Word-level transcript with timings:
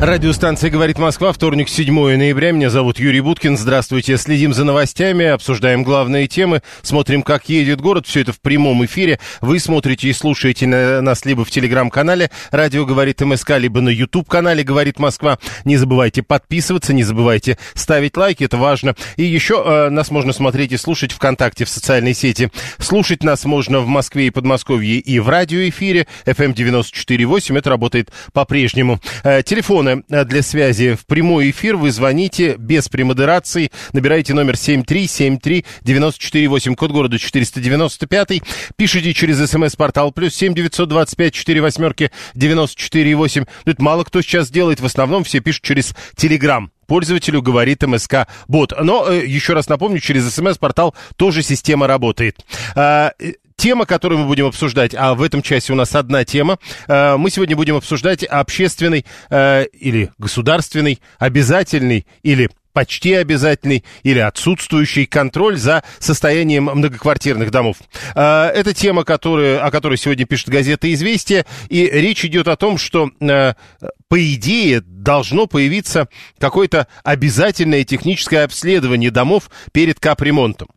Радиостанция 0.00 0.68
«Говорит 0.68 0.98
Москва», 0.98 1.32
вторник, 1.32 1.70
7 1.70 2.16
ноября. 2.18 2.52
Меня 2.52 2.68
зовут 2.68 2.98
Юрий 2.98 3.22
Буткин. 3.22 3.56
Здравствуйте. 3.56 4.18
Следим 4.18 4.52
за 4.52 4.64
новостями, 4.64 5.24
обсуждаем 5.24 5.84
главные 5.84 6.26
темы, 6.28 6.60
смотрим, 6.82 7.22
как 7.22 7.48
едет 7.48 7.80
город. 7.80 8.06
Все 8.06 8.20
это 8.20 8.34
в 8.34 8.40
прямом 8.42 8.84
эфире. 8.84 9.18
Вы 9.40 9.58
смотрите 9.58 10.08
и 10.08 10.12
слушаете 10.12 10.66
на- 10.66 11.00
нас 11.00 11.24
либо 11.24 11.46
в 11.46 11.50
телеграм-канале 11.50 12.30
«Радио 12.50 12.84
говорит 12.84 13.22
МСК», 13.22 13.52
либо 13.56 13.80
на 13.80 13.88
YouTube-канале 13.88 14.62
«Говорит 14.64 14.98
Москва». 14.98 15.38
Не 15.64 15.78
забывайте 15.78 16.22
подписываться, 16.22 16.92
не 16.92 17.02
забывайте 17.02 17.56
ставить 17.72 18.18
лайки, 18.18 18.44
это 18.44 18.58
важно. 18.58 18.96
И 19.16 19.24
еще 19.24 19.62
э, 19.64 19.88
нас 19.88 20.10
можно 20.10 20.34
смотреть 20.34 20.72
и 20.72 20.76
слушать 20.76 21.12
ВКонтакте 21.12 21.64
в 21.64 21.70
социальной 21.70 22.12
сети. 22.12 22.50
Слушать 22.78 23.22
нас 23.24 23.46
можно 23.46 23.80
в 23.80 23.86
Москве 23.86 24.26
и 24.26 24.30
Подмосковье 24.30 24.98
и 24.98 25.18
в 25.20 25.28
радиоэфире 25.30 26.06
FM 26.26 26.52
94.8. 26.54 27.58
Это 27.58 27.70
работает 27.70 28.10
по-прежнему. 28.34 29.00
Э, 29.24 29.42
телефоны 29.42 29.85
э, 29.88 30.02
для 30.24 30.42
связи 30.42 30.94
в 30.94 31.04
прямой 31.06 31.50
эфир 31.50 31.76
вы 31.76 31.90
звоните 31.90 32.56
без 32.56 32.88
премодерации. 32.88 33.70
Набираете 33.92 34.32
номер 34.34 34.54
7373948, 34.54 36.74
код 36.74 36.92
города 36.92 37.18
495. 37.18 38.42
Пишите 38.76 39.14
через 39.14 39.50
смс-портал 39.50 40.12
плюс 40.12 40.34
7 40.34 40.54
925 40.54 41.34
4 41.34 41.60
восьмерки 41.60 42.10
94,8. 42.34 43.46
Ну, 43.64 43.72
Это 43.72 43.82
мало 43.82 44.04
кто 44.04 44.22
сейчас 44.22 44.50
делает. 44.50 44.80
В 44.80 44.86
основном 44.86 45.24
все 45.24 45.40
пишут 45.40 45.62
через 45.62 45.94
Телеграм 46.16 46.70
пользователю 46.86 47.42
говорит 47.42 47.82
МСК 47.82 48.28
Бот. 48.48 48.72
Но 48.80 49.08
э, 49.08 49.26
еще 49.26 49.54
раз 49.54 49.68
напомню, 49.68 50.00
через 50.00 50.32
смс-портал 50.32 50.94
тоже 51.16 51.42
система 51.42 51.86
работает. 51.86 52.44
Тема, 53.66 53.84
которую 53.84 54.20
мы 54.20 54.26
будем 54.26 54.46
обсуждать, 54.46 54.94
а 54.96 55.16
в 55.16 55.22
этом 55.22 55.42
часе 55.42 55.72
у 55.72 55.76
нас 55.76 55.96
одна 55.96 56.24
тема. 56.24 56.60
Э, 56.86 57.16
Мы 57.16 57.30
сегодня 57.30 57.56
будем 57.56 57.74
обсуждать 57.74 58.22
общественный 58.22 59.04
э, 59.28 59.64
или 59.72 60.12
государственный, 60.18 61.00
обязательный 61.18 62.06
или 62.22 62.48
почти 62.72 63.14
обязательный 63.14 63.82
или 64.04 64.20
отсутствующий 64.20 65.06
контроль 65.06 65.56
за 65.56 65.82
состоянием 65.98 66.66
многоквартирных 66.66 67.50
домов. 67.50 67.78
Э, 68.14 68.52
Это 68.54 68.72
тема, 68.72 69.02
которая, 69.02 69.58
о 69.58 69.72
которой 69.72 69.98
сегодня 69.98 70.26
пишет 70.26 70.48
газета 70.48 70.94
«Известия», 70.94 71.44
и 71.68 71.90
речь 71.90 72.24
идет 72.24 72.46
о 72.46 72.54
том, 72.54 72.78
что, 72.78 73.10
по 73.18 74.34
идее, 74.34 74.80
должно 74.80 75.48
появиться 75.48 76.06
какое-то 76.38 76.86
обязательное 77.02 77.82
техническое 77.82 78.44
обследование 78.44 79.10
домов 79.10 79.50
перед 79.72 79.98
капремонтом 79.98 80.68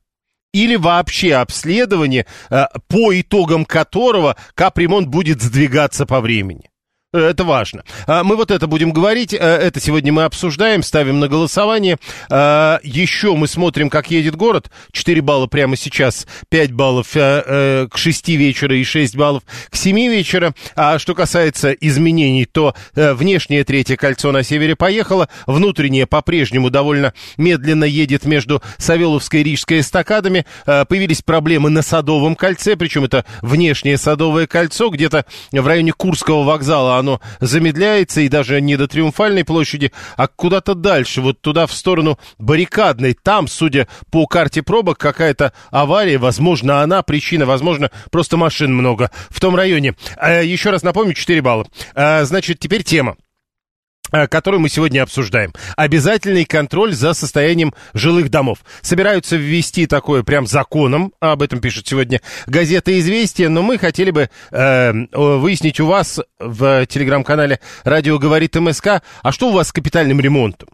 или 0.54 0.76
вообще 0.76 1.36
обследование, 1.36 2.26
э, 2.50 2.66
по 2.88 3.20
итогам 3.20 3.66
которого 3.66 4.36
капремонт 4.56 5.08
будет 5.08 5.42
сдвигаться 5.42 6.06
по 6.06 6.22
времени. 6.22 6.69
Это 7.12 7.44
важно. 7.44 7.84
А, 8.06 8.24
Мы 8.24 8.36
вот 8.36 8.52
это 8.52 8.68
будем 8.68 8.92
говорить. 8.92 9.34
э, 9.34 9.38
Это 9.38 9.80
сегодня 9.80 10.14
мы 10.14 10.26
обсуждаем, 10.26 10.84
ставим 10.84 11.20
на 11.20 11.28
голосование. 11.28 11.98
А, 12.30 12.80
Еще 12.84 13.36
мы 13.36 13.48
смотрим, 13.48 13.90
как 13.90 14.12
едет 14.12 14.36
город. 14.36 14.70
4 14.92 15.20
балла 15.22 15.48
прямо 15.48 15.76
сейчас, 15.76 16.28
5 16.50 16.72
баллов 16.72 17.16
э, 17.18 17.44
э, 17.46 17.88
к 17.90 17.98
6 17.98 18.28
вечера 18.30 18.76
и 18.78 18.84
6 18.84 19.16
баллов 19.16 19.42
к 19.72 19.76
7 19.76 19.96
вечера. 19.98 20.54
А 20.76 21.00
что 21.00 21.16
касается 21.16 21.72
изменений, 21.72 22.46
то 22.46 22.76
э, 22.94 23.14
внешнее 23.14 23.64
третье 23.64 23.96
кольцо 23.96 24.32
на 24.32 24.44
севере 24.44 24.76
поехало, 24.76 25.30
внутреннее 25.48 26.06
по-прежнему 26.06 26.70
довольно 26.70 27.16
медленно 27.38 27.86
едет 27.86 28.26
между 28.26 28.62
Савеловской 28.78 29.42
и 29.42 29.44
Рижской 29.46 29.80
эстакадами. 29.80 30.46
Появились 30.66 31.24
проблемы 31.24 31.72
на 31.72 31.82
Садовом 31.82 32.36
кольце, 32.36 32.76
причем 32.76 33.06
это 33.06 33.26
внешнее 33.42 33.98
Садовое 33.98 34.46
кольцо, 34.46 34.90
где-то 34.90 35.26
в 35.52 35.66
районе 35.66 35.92
Курского 35.92 36.44
вокзала 36.44 36.99
оно 37.00 37.20
замедляется, 37.40 38.22
и 38.22 38.30
даже 38.30 38.62
не 38.62 38.78
до 38.78 38.88
Триумфальной 38.88 39.44
площади, 39.44 39.92
а 40.18 40.28
куда-то 40.28 40.76
дальше, 40.76 41.22
вот 41.22 41.42
туда 41.42 41.68
в 41.68 41.74
сторону 41.74 42.20
Баррикадной. 42.38 43.14
Там, 43.14 43.48
судя 43.48 43.88
по 44.12 44.28
карте 44.28 44.64
пробок, 44.64 44.98
какая-то 44.98 45.54
авария, 45.72 46.18
возможно, 46.18 46.82
она 46.82 47.02
причина, 47.04 47.46
возможно, 47.46 47.92
просто 48.12 48.38
машин 48.38 48.74
много 48.74 49.12
в 49.30 49.40
том 49.40 49.56
районе. 49.56 49.96
Э, 50.18 50.46
Еще 50.46 50.70
раз 50.70 50.84
напомню, 50.84 51.14
4 51.14 51.42
балла. 51.42 51.66
Э, 51.96 52.24
Значит, 52.26 52.60
теперь 52.60 52.84
тема 52.84 53.16
э, 54.12 54.28
которую 54.28 54.62
мы 54.62 54.70
сегодня 54.70 55.04
обсуждаем. 55.04 55.54
Обязательный 55.76 56.46
контроль 56.46 56.94
за 56.94 57.14
состоянием 57.14 57.74
жилых 57.94 58.30
домов. 58.30 58.60
Собираются 58.82 59.36
ввести 59.36 59.86
такое 59.86 60.24
прям 60.24 60.48
законом, 60.48 61.14
об 61.20 61.42
этом 61.42 61.60
пишет 61.60 61.88
сегодня 61.88 62.22
газета 62.48 62.98
«Известия», 63.00 63.50
но 63.50 63.62
мы 63.62 63.78
хотели 63.78 64.12
бы 64.12 64.30
э, 64.52 64.94
выяснить 65.14 65.80
у 65.80 65.86
вас 65.86 66.20
в 66.40 66.86
телеграм-канале 66.86 67.60
«Радио 67.84 68.18
говорит 68.18 68.56
МСК», 68.56 69.02
а 69.22 69.32
что 69.32 69.50
у 69.50 69.52
вас 69.52 69.70
с 69.70 69.72
капитальным 69.72 70.20
ремонтом? 70.20 70.70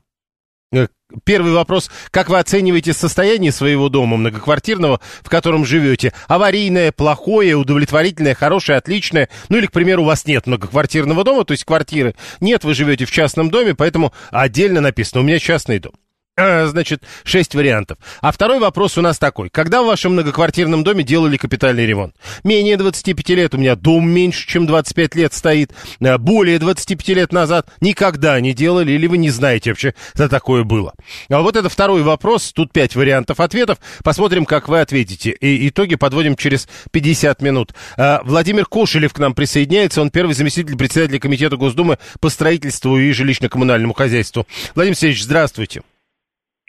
Э, 0.72 0.88
Первый 1.24 1.53
вопрос. 1.53 1.92
Как 2.09 2.30
вы 2.30 2.40
оцениваете 2.40 2.92
состояние 2.92 3.52
своего 3.52 3.90
дома 3.90 4.18
многоквартирного, 4.18 5.00
в 5.22 5.30
котором 5.30 5.64
живете? 5.64 6.14
Аварийное, 6.28 6.92
плохое, 6.92 7.56
удовлетворительное, 7.56 8.34
хорошее, 8.34 8.80
отличное? 8.80 9.30
Ну 9.50 9.58
или, 9.58 9.68
к 9.68 9.72
примеру, 9.72 10.02
у 10.02 10.06
вас 10.06 10.25
нет 10.25 10.48
многоквартирного 10.48 11.24
дома, 11.24 11.46
то 11.46 11.52
есть 11.52 11.64
квартиры 11.64 12.16
нет, 12.40 12.64
вы 12.64 12.74
живете 12.74 13.06
в 13.06 13.12
частном 13.12 13.50
доме, 13.50 13.75
поэтому 13.75 14.14
отдельно 14.31 14.81
написано 14.81 15.22
«У 15.22 15.24
меня 15.24 15.40
частный 15.40 15.80
дом». 15.80 15.94
А, 16.38 16.68
Значит, 16.68 17.01
шесть 17.23 17.56
вариантов. 17.56 17.97
А 18.19 18.34
второй 18.34 18.59
вопрос 18.59 18.97
у 18.97 19.01
нас 19.01 19.18
такой. 19.18 19.50
Когда 19.50 19.81
в 19.81 19.85
вашем 19.85 20.13
многоквартирном 20.13 20.84
доме 20.84 21.06
делали 21.06 21.38
капитальный 21.38 21.85
ремонт? 21.85 22.13
Менее 22.44 22.75
25 22.75 23.29
лет, 23.29 23.56
у 23.56 23.57
меня 23.57 23.78
дом 23.78 24.09
меньше, 24.09 24.45
чем 24.45 24.68
25 24.68 25.16
лет 25.16 25.34
стоит. 25.34 25.72
А, 26.01 26.18
Более 26.18 26.59
25 26.59 27.07
лет 27.16 27.31
назад 27.31 27.69
никогда 27.79 28.38
не 28.41 28.53
делали, 28.53 28.91
или 28.91 29.07
вы 29.07 29.18
не 29.18 29.29
знаете 29.29 29.72
вообще, 29.72 29.94
что 30.13 30.28
такое 30.28 30.66
было? 30.66 30.94
А 31.29 31.41
вот 31.41 31.56
это 31.56 31.69
второй 31.69 32.01
вопрос. 32.01 32.51
Тут 32.51 32.74
пять 32.74 32.97
вариантов 32.97 33.40
ответов. 33.40 33.78
Посмотрим, 34.03 34.45
как 34.45 34.68
вы 34.68 34.81
ответите. 34.81 35.31
И 35.31 35.69
итоги 35.69 35.95
подводим 35.95 36.35
через 36.35 36.68
50 36.91 37.41
минут. 37.41 37.74
А, 37.95 38.22
Владимир 38.25 38.66
Кошелев 38.66 39.13
к 39.13 39.19
нам 39.19 39.35
присоединяется. 39.35 40.01
Он 40.01 40.09
первый 40.09 40.34
заместитель 40.34 40.75
председателя 40.75 41.19
Комитета 41.19 41.56
Госдумы 41.56 41.97
по 42.19 42.29
строительству 42.29 42.97
и 43.00 43.12
жилищно-коммунальному 43.12 43.94
хозяйству. 43.94 44.45
Владимир 44.75 44.97
Сергеевич, 44.97 45.24
здравствуйте. 45.24 45.81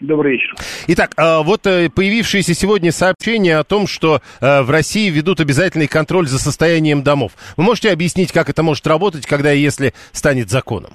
Добрый 0.01 0.33
вечер. 0.33 0.53
Итак, 0.89 1.13
а, 1.17 1.43
вот 1.43 1.67
э, 1.67 1.89
появившиеся 1.89 2.53
сегодня 2.53 2.93
сообщения 2.93 3.57
о 3.57 3.65
том, 3.65 3.87
что 3.87 4.21
э, 4.43 4.61
в 4.61 4.71
России 4.71 5.09
ведут 5.09 5.41
обязательный 5.41 5.89
контроль 5.89 6.27
за 6.27 6.39
состоянием 6.39 7.03
домов. 7.03 7.33
Вы 7.57 7.65
можете 7.65 7.91
объяснить, 7.91 8.31
как 8.31 8.51
это 8.51 8.63
может 8.63 8.87
работать, 8.87 9.27
когда 9.27 9.55
и 9.55 9.59
если 9.59 9.93
станет 10.13 10.51
законом? 10.51 10.91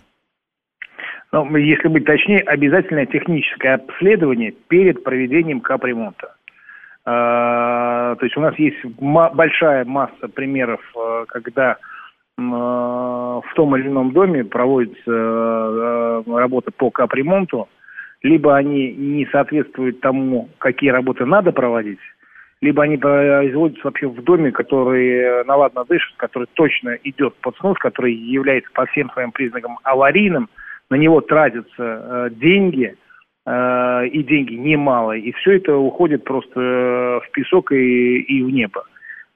Ну, 1.31 1.55
если 1.55 1.87
быть 1.87 2.05
точнее, 2.05 2.41
обязательное 2.41 3.07
техническое 3.07 3.75
обследование 3.75 4.51
перед 4.51 5.03
проведением 5.03 5.61
капремонта. 5.61 6.35
А, 7.03 8.15
то 8.17 8.23
есть 8.23 8.37
у 8.37 8.41
нас 8.41 8.53
есть 8.59 8.85
большая 8.85 9.83
масса 9.85 10.27
примеров, 10.27 10.81
э, 10.95 11.25
когда 11.27 11.77
в 12.37 13.43
том 13.55 13.75
или 13.75 13.87
ином 13.87 14.13
доме 14.13 14.43
проводится 14.43 16.23
работа 16.25 16.71
по 16.71 16.89
капремонту, 16.89 17.67
либо 18.23 18.55
они 18.55 18.93
не 18.93 19.25
соответствуют 19.27 19.99
тому, 19.99 20.49
какие 20.59 20.89
работы 20.89 21.25
надо 21.25 21.51
проводить, 21.51 21.99
либо 22.61 22.83
они 22.83 22.97
производятся 22.97 23.85
вообще 23.85 24.07
в 24.07 24.23
доме, 24.23 24.51
который 24.51 25.43
наладно 25.45 25.83
дышит, 25.85 26.13
который 26.17 26.47
точно 26.53 26.97
идет 27.03 27.35
под 27.41 27.57
снос, 27.57 27.77
который 27.79 28.13
является 28.13 28.69
по 28.73 28.85
всем 28.85 29.09
своим 29.11 29.31
признакам 29.31 29.79
аварийным, 29.83 30.49
на 30.89 30.95
него 30.95 31.21
тратятся 31.21 31.71
э, 31.79 32.29
деньги, 32.31 32.95
э, 33.45 34.07
и 34.07 34.23
деньги 34.23 34.53
немалые, 34.53 35.23
и 35.23 35.31
все 35.31 35.53
это 35.53 35.75
уходит 35.75 36.23
просто 36.23 36.59
э, 36.59 37.19
в 37.25 37.31
песок 37.31 37.71
и, 37.71 38.19
и 38.19 38.43
в 38.43 38.49
небо. 38.51 38.83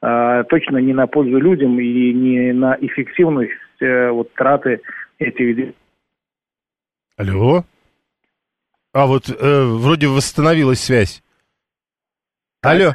Э, 0.02 0.44
точно 0.50 0.78
не 0.78 0.94
на 0.94 1.08
пользу 1.08 1.40
людям 1.40 1.80
и 1.80 2.14
не 2.14 2.54
на 2.54 2.78
эффективность 2.80 3.54
э, 3.80 4.10
вот, 4.12 4.32
траты 4.34 4.82
этих 5.18 5.74
Алло? 7.18 7.64
А 8.96 9.08
вот 9.08 9.30
э, 9.30 9.64
вроде 9.66 10.08
восстановилась 10.08 10.80
связь. 10.82 11.22
Алло. 12.62 12.94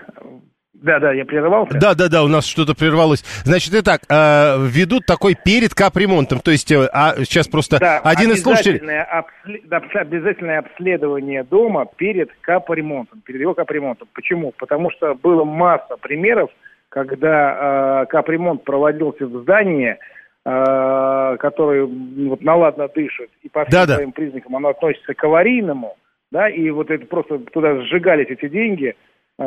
Да, 0.73 0.99
да, 0.99 1.13
я 1.13 1.27
прервался. 1.27 1.79
Да, 1.79 1.95
да, 1.95 2.09
да, 2.09 2.25
у 2.25 2.29
нас 2.29 2.47
что-то 2.47 2.75
прервалось. 2.75 3.23
Значит, 3.45 3.75
итак, 3.75 4.01
э, 4.09 4.57
ведут 4.67 5.05
такой 5.05 5.35
перед 5.35 5.75
капремонтом. 5.75 6.41
То 6.41 6.53
есть, 6.53 6.73
э, 6.73 6.89
а 6.91 7.17
сейчас 7.19 7.49
просто 7.49 7.79
Да, 7.79 7.99
один 7.99 8.33
из 8.33 8.43
слушателей. 8.43 8.79
обязательное, 8.79 9.07
обсле- 9.21 9.61
да, 9.67 10.01
обязательное 10.01 10.59
обследование 10.61 11.45
дома 11.45 11.85
перед 11.85 12.31
капремонтом, 12.41 13.21
перед 13.21 13.43
его 13.43 13.53
капремонтом. 13.53 14.09
Почему? 14.15 14.55
Потому 14.57 14.91
что 14.93 15.15
было 15.15 15.45
масса 15.45 15.99
примеров, 16.01 16.49
когда 16.89 18.05
э, 18.05 18.07
капремонт 18.07 18.65
проводился 18.65 19.27
в 19.27 19.43
здании, 19.43 19.99
э, 20.45 21.37
которое 21.39 21.83
м, 21.85 22.29
вот 22.31 22.43
наладно 22.43 22.89
дышит, 22.89 23.31
и 23.43 23.49
по 23.49 23.65
всем 23.65 23.81
Да-да. 23.81 23.95
своим 23.97 24.13
признакам 24.13 24.57
оно 24.57 24.69
относится 24.71 25.15
к 25.15 25.25
аварийному, 25.25 25.97
да, 26.31 26.49
и 26.49 26.71
вот 26.71 26.91
это 26.91 27.07
просто 27.07 27.39
туда 27.39 27.81
сжигались 27.83 28.29
эти 28.29 28.49
деньги, 28.49 28.95
э, 29.39 29.45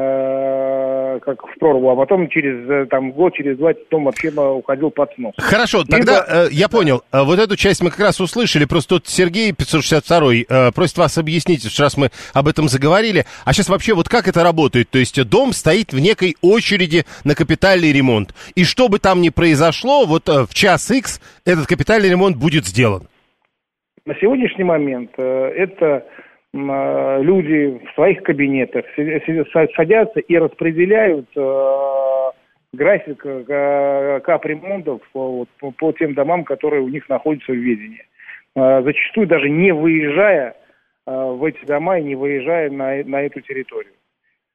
как 1.20 1.46
в 1.46 1.60
прорву, 1.60 1.90
а 1.90 1.96
потом 1.96 2.30
через 2.30 2.70
э, 2.70 2.86
там 2.88 3.12
год, 3.12 3.34
через 3.34 3.58
два 3.58 3.72
дом 3.90 4.06
вообще 4.06 4.30
уходил 4.30 4.92
под 4.92 5.14
снос. 5.16 5.34
Хорошо, 5.38 5.84
тогда 5.84 6.26
э, 6.28 6.48
я 6.52 6.70
понял. 6.70 7.04
Э, 7.12 7.24
Вот 7.24 7.40
эту 7.40 7.56
часть 7.56 7.82
мы 7.82 7.90
как 7.90 8.00
раз 8.00 8.20
услышали. 8.20 8.66
Просто 8.66 8.96
тут 8.96 9.08
Сергей 9.08 9.52
562 9.52 10.34
э, 10.34 10.72
просит 10.72 10.98
вас 10.98 11.18
объяснить, 11.18 11.64
раз 11.80 11.98
мы 11.98 12.10
об 12.34 12.48
этом 12.48 12.68
заговорили. 12.68 13.26
А 13.46 13.54
сейчас 13.54 13.70
вообще 13.70 13.94
вот 13.94 14.10
как 14.10 14.28
это 14.28 14.44
работает? 14.44 14.90
То 14.90 15.00
есть 15.00 15.22
дом 15.30 15.54
стоит 15.54 15.94
в 15.94 16.00
некой 16.00 16.36
очереди 16.42 17.06
на 17.24 17.36
капитальный 17.36 17.92
ремонт. 17.92 18.34
И 18.56 18.64
что 18.64 18.90
бы 18.90 19.00
там 19.00 19.22
ни 19.22 19.30
произошло, 19.30 20.06
вот 20.06 20.28
в 20.28 20.54
час 20.54 20.90
X 20.92 21.22
этот 21.46 21.68
капитальный 21.68 22.10
ремонт 22.10 22.38
будет 22.38 22.66
сделан. 22.66 23.08
На 24.06 24.16
сегодняшний 24.16 24.66
момент 24.66 25.12
это 25.18 26.04
люди 26.54 27.82
в 27.86 27.94
своих 27.96 28.22
кабинетах 28.22 28.86
садятся 29.76 30.20
и 30.20 30.38
распределяют 30.38 31.28
э, 31.36 32.32
график 32.74 33.26
э, 33.26 34.20
капремонтов 34.24 35.02
по, 35.12 35.48
тем 35.98 36.14
домам, 36.14 36.44
которые 36.44 36.84
у 36.84 36.90
них 36.90 37.08
находятся 37.10 37.52
в 37.52 37.56
ведении. 37.56 38.06
Э, 38.56 38.82
Зачастую 38.84 39.28
даже 39.28 39.50
не 39.50 39.72
выезжая 39.72 40.56
э, 41.08 41.12
в 41.12 41.44
эти 41.44 41.66
дома 41.66 42.00
и 42.00 42.04
не 42.04 42.16
выезжая 42.16 42.70
на, 42.70 43.04
на 43.04 43.22
эту 43.24 43.42
территорию. 43.42 43.94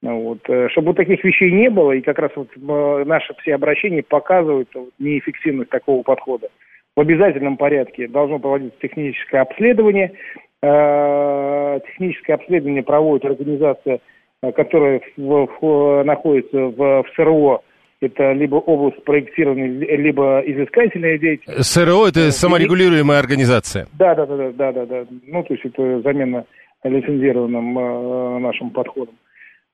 Ну 0.01 0.21
Вот. 0.21 0.39
э, 0.49 0.69
Чтобы 0.69 0.93
таких 0.93 1.23
вещей 1.23 1.51
не 1.51 1.69
было, 1.69 1.93
и 1.93 2.01
как 2.01 2.19
раз 2.19 2.31
вот 2.35 2.49
э, 2.55 3.03
наши 3.05 3.33
все 3.41 3.55
обращения 3.55 4.03
показывают 4.03 4.69
неэффективность 4.99 5.69
такого 5.69 6.03
подхода. 6.03 6.49
В 6.95 7.01
обязательном 7.01 7.57
порядке 7.57 8.07
должно 8.07 8.39
проводиться 8.39 8.79
техническое 8.81 9.41
обследование. 9.41 10.13
Э, 10.61 11.79
Техническое 11.87 12.33
обследование 12.33 12.83
проводит 12.83 13.25
организация, 13.25 13.99
э, 14.41 14.51
которая 14.51 15.01
в- 15.17 15.47
в- 15.61 16.03
находится 16.03 16.57
в, 16.57 16.75
в 17.03 17.05
СРО. 17.15 17.61
Это 18.01 18.31
либо 18.31 18.55
область 18.55 19.03
проектирования, 19.03 19.67
либо 19.97 20.41
изыскательная 20.45 21.17
деятельность. 21.17 21.65
СРО 21.69 22.07
это 22.07 22.31
саморегулируемая 22.31 23.19
организация. 23.19 23.87
Да, 23.97 24.15
да, 24.15 24.25
да, 24.25 24.37
да, 24.37 24.51
да, 24.51 24.71
да, 24.71 24.85
да. 24.85 25.05
Ну, 25.27 25.43
то 25.43 25.53
есть 25.53 25.65
это 25.65 26.01
замена 26.01 26.45
лицензированным 26.83 27.77
э, 27.77 28.39
нашим 28.39 28.69
подходом. 28.71 29.15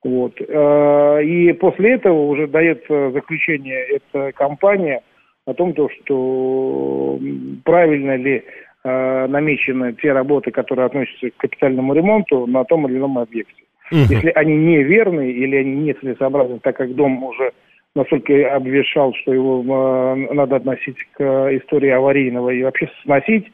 Вот. 0.03 0.33
Э, 0.39 1.23
и 1.23 1.53
после 1.53 1.93
этого 1.95 2.27
уже 2.27 2.47
дает 2.47 2.83
э, 2.89 3.11
заключение 3.11 3.83
эта 3.97 4.31
компания 4.33 5.01
о 5.45 5.53
том, 5.53 5.73
то, 5.73 5.87
что 5.89 7.19
правильно 7.63 8.15
ли 8.15 8.43
э, 8.85 9.27
намечены 9.27 9.93
те 9.93 10.13
работы, 10.13 10.51
которые 10.51 10.85
относятся 10.85 11.29
к 11.31 11.37
капитальному 11.37 11.93
ремонту 11.93 12.45
на 12.45 12.63
том 12.63 12.87
или 12.87 12.97
ином 12.97 13.17
объекте. 13.17 13.63
Мгм. 13.91 14.05
Если 14.09 14.29
они 14.29 14.55
неверны 14.55 15.31
или 15.31 15.57
они 15.57 15.75
нецелесообразны, 15.75 16.59
так 16.59 16.77
как 16.77 16.93
дом 16.95 17.23
уже 17.23 17.51
настолько 17.95 18.55
обвешал, 18.55 19.13
что 19.21 19.33
его 19.33 19.63
э, 19.63 20.33
надо 20.33 20.57
относить 20.57 20.97
к 21.13 21.21
истории 21.57 21.89
аварийного 21.89 22.49
и 22.49 22.63
вообще 22.63 22.89
сносить, 23.03 23.45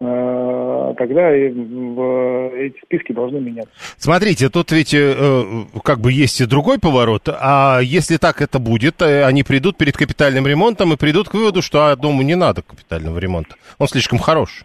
э, 0.00 0.94
тогда 0.98 1.30
в- 1.30 2.50
эти 2.56 2.76
списки 2.84 3.12
должны 3.12 3.40
меняться. 3.40 3.70
Смотрите, 3.96 4.48
тут 4.48 4.72
ведь 4.72 4.92
э, 4.94 5.14
э, 5.16 5.42
как 5.82 6.00
бы 6.00 6.12
есть 6.12 6.40
и 6.40 6.46
другой 6.46 6.78
поворот. 6.78 7.28
А 7.28 7.80
если 7.82 8.16
так 8.16 8.42
это 8.42 8.58
будет, 8.58 9.00
э, 9.00 9.24
они 9.24 9.42
придут 9.44 9.76
перед 9.76 9.96
капитальным 9.96 10.46
ремонтом 10.46 10.92
и 10.92 10.96
придут 10.96 11.28
к 11.28 11.34
выводу, 11.34 11.62
что 11.62 11.86
а, 11.86 11.96
дому 11.96 12.22
не 12.22 12.34
надо 12.34 12.62
капитального 12.62 13.18
ремонта. 13.18 13.54
Он 13.78 13.86
слишком 13.86 14.18
хорош. 14.18 14.64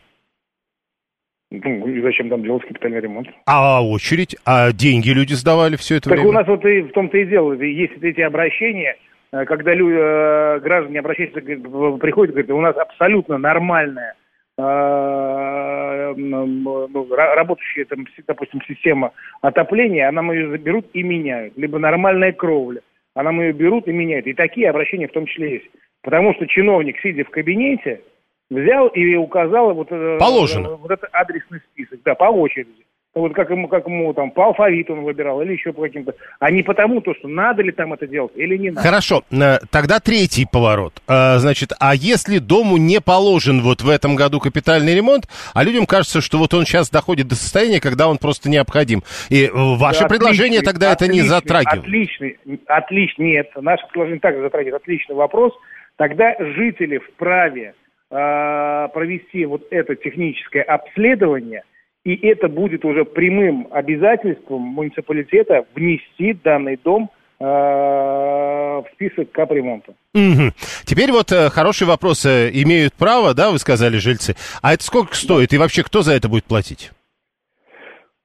Ну, 1.51 1.87
и 1.87 2.01
зачем 2.01 2.29
там 2.29 2.43
делать 2.43 2.63
капитальный 2.67 2.99
ремонт? 2.99 3.27
А 3.47 3.83
очередь? 3.83 4.35
А 4.45 4.71
деньги 4.71 5.09
люди 5.09 5.33
сдавали 5.33 5.77
все 5.77 5.95
это 5.95 6.09
Так 6.09 6.19
время? 6.19 6.29
у 6.29 6.33
нас 6.33 6.47
вот 6.47 6.63
и 6.63 6.81
в 6.81 6.91
том-то 6.91 7.17
и 7.17 7.25
дело, 7.25 7.53
есть 7.53 7.95
вот 7.95 8.03
эти 8.03 8.21
обращения, 8.21 8.95
э, 9.31 9.45
когда 9.45 9.73
люди, 9.73 9.97
э, 9.99 10.59
граждане 10.59 10.99
обращаются, 10.99 11.41
приходят, 11.41 12.35
говорят, 12.35 12.51
у 12.51 12.61
нас 12.61 12.77
абсолютно 12.77 13.39
нормальная 13.39 14.13
э, 14.59 16.13
ну, 16.15 16.87
ра- 16.87 17.33
работающая, 17.35 17.85
там, 17.85 18.05
допустим, 18.27 18.61
система 18.67 19.11
отопления, 19.41 20.07
а 20.07 20.11
нам 20.11 20.31
ее 20.31 20.49
заберут 20.51 20.85
и 20.93 21.01
меняют. 21.01 21.53
Либо 21.57 21.79
нормальная 21.79 22.31
кровля, 22.31 22.81
а 23.15 23.23
нам 23.23 23.41
ее 23.41 23.53
берут 23.53 23.87
и 23.87 23.91
меняют. 23.91 24.27
И 24.27 24.33
такие 24.33 24.69
обращения 24.69 25.07
в 25.07 25.13
том 25.13 25.25
числе 25.25 25.53
есть. 25.53 25.69
Потому 26.03 26.35
что 26.35 26.45
чиновник, 26.45 26.99
сидя 27.01 27.23
в 27.23 27.29
кабинете, 27.29 28.01
взял 28.49 28.87
и 28.87 29.15
указал 29.15 29.73
вот, 29.73 29.91
э, 29.91 30.17
Положено. 30.19 30.75
вот 30.75 30.91
этот 30.91 31.09
адресный 31.11 31.59
список, 31.71 31.99
да, 32.03 32.15
по 32.15 32.25
очереди. 32.25 32.85
Вот 33.15 33.33
как 33.33 33.49
ему, 33.49 33.67
как 33.67 33.87
ему 33.87 34.13
там 34.13 34.29
по 34.29 34.45
алфавиту 34.45 34.93
он 34.93 35.01
выбирал 35.01 35.41
или 35.41 35.53
еще 35.53 35.73
по 35.73 35.81
каким-то, 35.81 36.13
а 36.39 36.51
не 36.51 36.61
потому 36.61 37.01
то, 37.01 37.15
что 37.15 37.27
надо 37.27 37.63
ли 37.63 37.71
там 37.71 37.91
это 37.91 38.05
делать 38.05 38.31
или 38.35 38.55
не 38.55 38.69
надо. 38.69 38.87
Хорошо, 38.87 39.23
э, 39.31 39.57
тогда 39.71 39.99
третий 39.99 40.45
поворот. 40.45 40.93
Э, 41.07 41.37
Значит, 41.39 41.71
а 41.79 41.95
если 41.95 42.37
дому 42.37 42.77
не 42.77 43.01
положен 43.01 43.61
вот 43.61 43.81
в 43.81 43.89
этом 43.89 44.15
году 44.15 44.39
капитальный 44.39 44.95
ремонт, 44.95 45.25
а 45.55 45.63
людям 45.63 45.87
кажется, 45.87 46.21
что 46.21 46.37
вот 46.37 46.53
он 46.53 46.65
сейчас 46.65 46.91
доходит 46.91 47.27
до 47.27 47.35
состояния, 47.35 47.81
когда 47.81 48.07
он 48.07 48.19
просто 48.19 48.47
необходим. 48.47 49.01
И 49.29 49.45
э, 49.45 49.49
ваше 49.53 50.01
Да, 50.01 50.07
предложение 50.07 50.59
отличный, 50.59 50.65
тогда 50.65 50.93
это 50.93 51.05
не 51.05 51.21
отличный, 51.21 51.29
затрагивает. 51.29 51.83
Отличный, 51.83 52.39
отличный, 52.67 53.25
нет, 53.25 53.47
наше 53.55 53.87
предложение 53.87 54.19
также 54.19 54.41
затрагивает 54.41 54.83
отличный 54.83 55.15
вопрос. 55.15 55.53
Тогда 55.95 56.35
жители 56.39 56.99
вправе 56.99 57.73
э, 57.73 57.88
провести 58.09 59.45
вот 59.45 59.67
это 59.69 59.95
техническое 59.95 60.63
обследование, 60.63 61.63
и 62.03 62.15
это 62.27 62.47
будет 62.47 62.85
уже 62.85 63.05
прямым 63.05 63.67
обязательством 63.71 64.61
муниципалитета 64.61 65.65
внести 65.75 66.33
данный 66.33 66.79
дом 66.83 67.11
э, 67.39 67.43
в 67.43 68.85
список 68.93 69.31
капремонта. 69.31 69.93
Мгм. 70.13 70.53
Теперь 70.85 71.11
вот 71.11 71.31
э, 71.31 71.49
хороший 71.49 71.87
вопрос. 71.87 72.25
э, 72.25 72.49
Имеют 72.53 72.93
право, 72.93 73.33
да, 73.33 73.51
вы 73.51 73.59
сказали, 73.59 73.97
жильцы. 73.97 74.35
А 74.61 74.73
это 74.73 74.83
сколько 74.83 75.15
стоит? 75.15 75.53
И 75.53 75.57
вообще, 75.57 75.83
кто 75.83 76.01
за 76.01 76.13
это 76.13 76.29
будет 76.29 76.45
платить? 76.45 76.91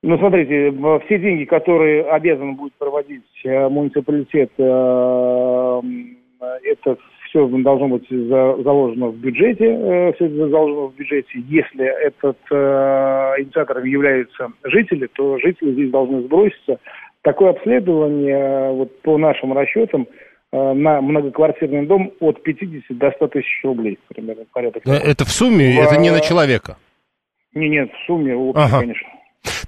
Ну, 0.02 0.18
смотрите, 0.18 0.72
все 1.06 1.18
деньги, 1.18 1.44
которые 1.44 2.04
обязан 2.04 2.54
будет 2.54 2.74
проводить 2.74 3.24
э, 3.44 3.68
муниципалитет, 3.68 4.50
э, 4.56 5.80
это 6.62 6.96
все 7.34 7.48
должно 7.48 7.88
быть 7.88 8.08
за- 8.08 8.62
заложено 8.62 9.08
в 9.08 9.16
бюджете, 9.16 9.64
все 10.14 10.26
это 10.26 10.48
заложено 10.48 10.86
в 10.86 10.94
бюджете. 10.94 11.28
Если 11.48 11.84
этот 12.06 12.38
э, 12.50 12.54
инициатором 13.42 13.84
являются 13.84 14.52
жители, 14.62 15.08
то 15.14 15.38
жители 15.40 15.72
здесь 15.72 15.90
должны 15.90 16.22
сброситься. 16.22 16.78
Такое 17.22 17.50
обследование, 17.50 18.38
э, 18.38 18.72
вот 18.72 19.00
по 19.02 19.18
нашим 19.18 19.52
расчетам, 19.52 20.06
э, 20.52 20.72
на 20.74 21.00
многоквартирный 21.00 21.86
дом 21.86 22.12
от 22.20 22.40
50 22.44 22.96
до 22.98 23.10
100 23.10 23.26
тысяч 23.28 23.60
рублей, 23.64 23.98
примерно, 24.08 24.44
порядок. 24.52 24.86
Э, 24.86 24.92
Это 24.92 25.24
в 25.24 25.30
сумме, 25.30 25.76
это 25.82 25.98
не 25.98 26.10
на 26.10 26.20
человека. 26.20 26.76
Не, 27.52 27.68
нет, 27.68 27.90
в 27.92 28.06
сумме 28.06 28.34
общей, 28.36 28.62
Ага. 28.62 28.80
конечно. 28.80 29.08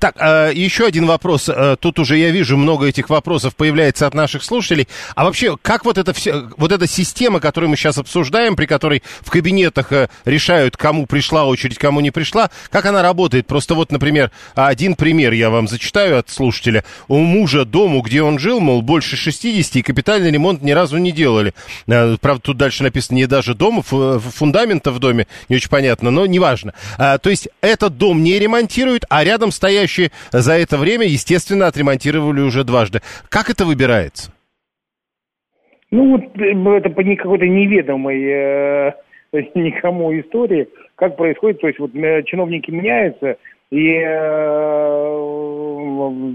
Так, 0.00 0.16
э, 0.18 0.52
еще 0.54 0.86
один 0.86 1.06
вопрос. 1.06 1.48
Э, 1.48 1.76
Тут 1.78 1.98
уже 1.98 2.16
я 2.18 2.30
вижу, 2.30 2.56
много 2.56 2.86
этих 2.86 3.08
вопросов 3.10 3.54
появляется 3.56 4.06
от 4.06 4.14
наших 4.14 4.42
слушателей. 4.44 4.88
А 5.14 5.24
вообще, 5.24 5.56
как 5.60 5.84
вот 5.84 5.98
эта, 5.98 6.12
вся, 6.12 6.44
вот 6.56 6.72
эта 6.72 6.86
система, 6.86 7.40
которую 7.40 7.70
мы 7.70 7.76
сейчас 7.76 7.98
обсуждаем, 7.98 8.56
при 8.56 8.66
которой 8.66 9.02
в 9.20 9.30
кабинетах 9.30 9.92
э, 9.92 10.08
решают, 10.24 10.76
кому 10.76 11.06
пришла 11.06 11.44
очередь, 11.46 11.78
кому 11.78 12.00
не 12.00 12.10
пришла, 12.10 12.50
как 12.70 12.86
она 12.86 13.02
работает? 13.02 13.46
Просто 13.46 13.74
вот, 13.74 13.92
например, 13.92 14.30
один 14.54 14.94
пример 14.96 15.32
я 15.32 15.50
вам 15.50 15.68
зачитаю 15.68 16.18
от 16.18 16.30
слушателя. 16.30 16.84
У 17.08 17.18
мужа 17.18 17.64
дому, 17.64 18.00
где 18.02 18.22
он 18.22 18.38
жил, 18.38 18.60
мол, 18.60 18.82
больше 18.82 19.16
60, 19.16 19.76
и 19.76 19.82
капитальный 19.82 20.30
ремонт 20.30 20.62
ни 20.62 20.72
разу 20.72 20.98
не 20.98 21.12
делали. 21.12 21.54
Правда, 21.86 22.40
тут 22.42 22.56
дальше 22.56 22.82
написано 22.82 23.16
не 23.16 23.26
даже 23.26 23.54
дома, 23.54 23.82
фу- 23.82 24.18
фундамента 24.20 24.90
в 24.90 24.98
доме, 24.98 25.26
не 25.48 25.56
очень 25.56 25.70
понятно, 25.70 26.10
но 26.10 26.26
неважно. 26.26 26.74
То 26.98 27.20
есть 27.30 27.48
этот 27.60 27.96
дом 27.98 28.22
не 28.22 28.38
ремонтируют, 28.38 29.04
а 29.08 29.24
рядом 29.24 29.52
стоящие 29.86 30.10
за 30.32 30.52
это 30.54 30.76
время, 30.76 31.06
естественно, 31.06 31.66
отремонтировали 31.66 32.40
уже 32.40 32.64
дважды. 32.64 33.00
Как 33.28 33.50
это 33.50 33.64
выбирается? 33.64 34.32
Ну, 35.90 36.12
вот 36.12 36.22
э, 36.40 36.76
это 36.78 36.90
по 36.90 37.02
какой-то 37.02 37.46
неведомой 37.46 38.22
э, 38.24 38.92
никому 39.54 40.12
истории, 40.18 40.68
как 40.96 41.16
происходит, 41.16 41.60
то 41.60 41.68
есть 41.68 41.78
вот 41.78 41.94
э, 41.94 42.22
чиновники 42.24 42.70
меняются, 42.70 43.36
и, 43.70 43.92
э, 43.98 45.16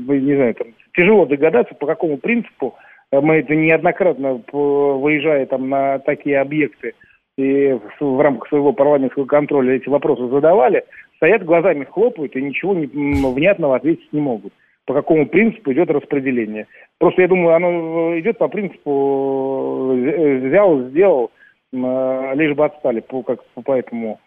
не 0.07 0.35
знаю, 0.35 0.55
там, 0.55 0.67
тяжело 0.95 1.25
догадаться, 1.25 1.75
по 1.75 1.85
какому 1.85 2.17
принципу 2.17 2.75
Мы 3.11 3.35
это 3.35 3.55
неоднократно, 3.55 4.41
выезжая 4.51 5.45
там 5.45 5.69
на 5.69 5.99
такие 5.99 6.39
объекты, 6.39 6.93
и 7.37 7.77
в 7.99 8.21
рамках 8.21 8.49
своего 8.49 8.73
парламентского 8.73 9.25
контроля 9.25 9.75
эти 9.75 9.89
вопросы 9.89 10.27
задавали, 10.27 10.83
стоят 11.21 11.45
глазами 11.45 11.85
хлопают 11.85 12.35
и 12.35 12.41
ничего 12.41 12.73
не, 12.73 12.87
внятного 12.87 13.75
ответить 13.75 14.11
не 14.11 14.19
могут. 14.19 14.53
По 14.85 14.95
какому 14.95 15.27
принципу 15.27 15.71
идет 15.71 15.91
распределение. 15.91 16.65
Просто 16.97 17.21
я 17.21 17.27
думаю, 17.27 17.55
оно 17.55 18.19
идет 18.19 18.39
по 18.39 18.47
принципу 18.47 19.93
взял, 19.93 20.81
сделал, 20.89 21.29
лишь 21.71 22.55
бы 22.55 22.65
отстали 22.65 23.01
по, 23.01 23.21
как, 23.21 23.43
по 23.63 23.73
этому 23.73 24.19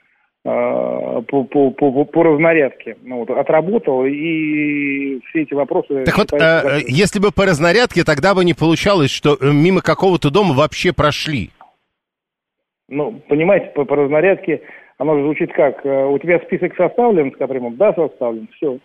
по, 0.45 1.23
по, 1.23 1.71
по, 1.71 2.05
по 2.05 2.23
разнарядке. 2.23 2.97
Ну, 3.03 3.21
вот, 3.21 3.31
отработал, 3.31 4.05
и 4.05 5.19
все 5.29 5.43
эти 5.43 5.55
вопросы... 5.55 6.05
Так 6.05 6.19
вот, 6.19 6.33
э, 6.35 6.81
если 6.87 7.19
бы 7.19 7.33
по 7.33 7.47
разнарядке, 7.47 8.05
тогда 8.05 8.35
бы 8.35 8.45
не 8.45 8.53
получалось, 8.53 9.11
что 9.11 9.39
мимо 9.41 9.81
какого-то 9.81 10.31
дома 10.31 10.55
вообще 10.55 10.93
прошли. 10.93 11.51
Ну, 12.89 13.21
понимаете, 13.27 13.73
по, 13.75 13.87
по 13.87 13.97
разнарядке 13.97 14.61
оно 14.99 15.17
же 15.17 15.25
звучит 15.25 15.53
как, 15.53 15.85
э, 15.85 16.07
у 16.07 16.19
тебя 16.19 16.39
список 16.41 16.77
составлен 16.77 17.33
с 17.33 17.37
капремом? 17.37 17.77
Да, 17.77 17.93
составлен, 17.93 18.49
все. 18.55 18.79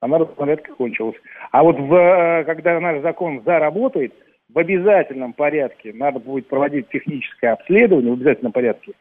Она 0.00 0.18
разнарядка 0.18 0.72
кончилась. 0.74 1.16
А 1.50 1.62
вот 1.62 1.78
в, 1.78 1.94
э, 1.94 2.44
когда 2.44 2.78
наш 2.78 3.02
закон 3.02 3.42
заработает, 3.44 4.12
в 4.52 4.58
обязательном 4.58 5.32
порядке 5.32 5.92
надо 5.92 6.20
будет 6.20 6.46
проводить 6.46 6.88
техническое 6.88 7.52
обследование, 7.52 8.12
в 8.12 8.16
обязательном 8.16 8.52
порядке, 8.52 8.92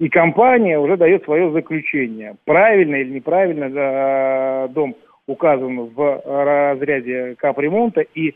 и 0.00 0.08
компания 0.08 0.78
уже 0.78 0.96
дает 0.96 1.24
свое 1.24 1.52
заключение. 1.52 2.36
Правильно 2.46 2.96
или 2.96 3.10
неправильно 3.10 3.64
э, 3.64 4.68
дом 4.68 4.96
указан 5.26 5.86
в 5.94 6.22
разряде 6.24 7.34
капремонта, 7.36 8.02
и 8.02 8.34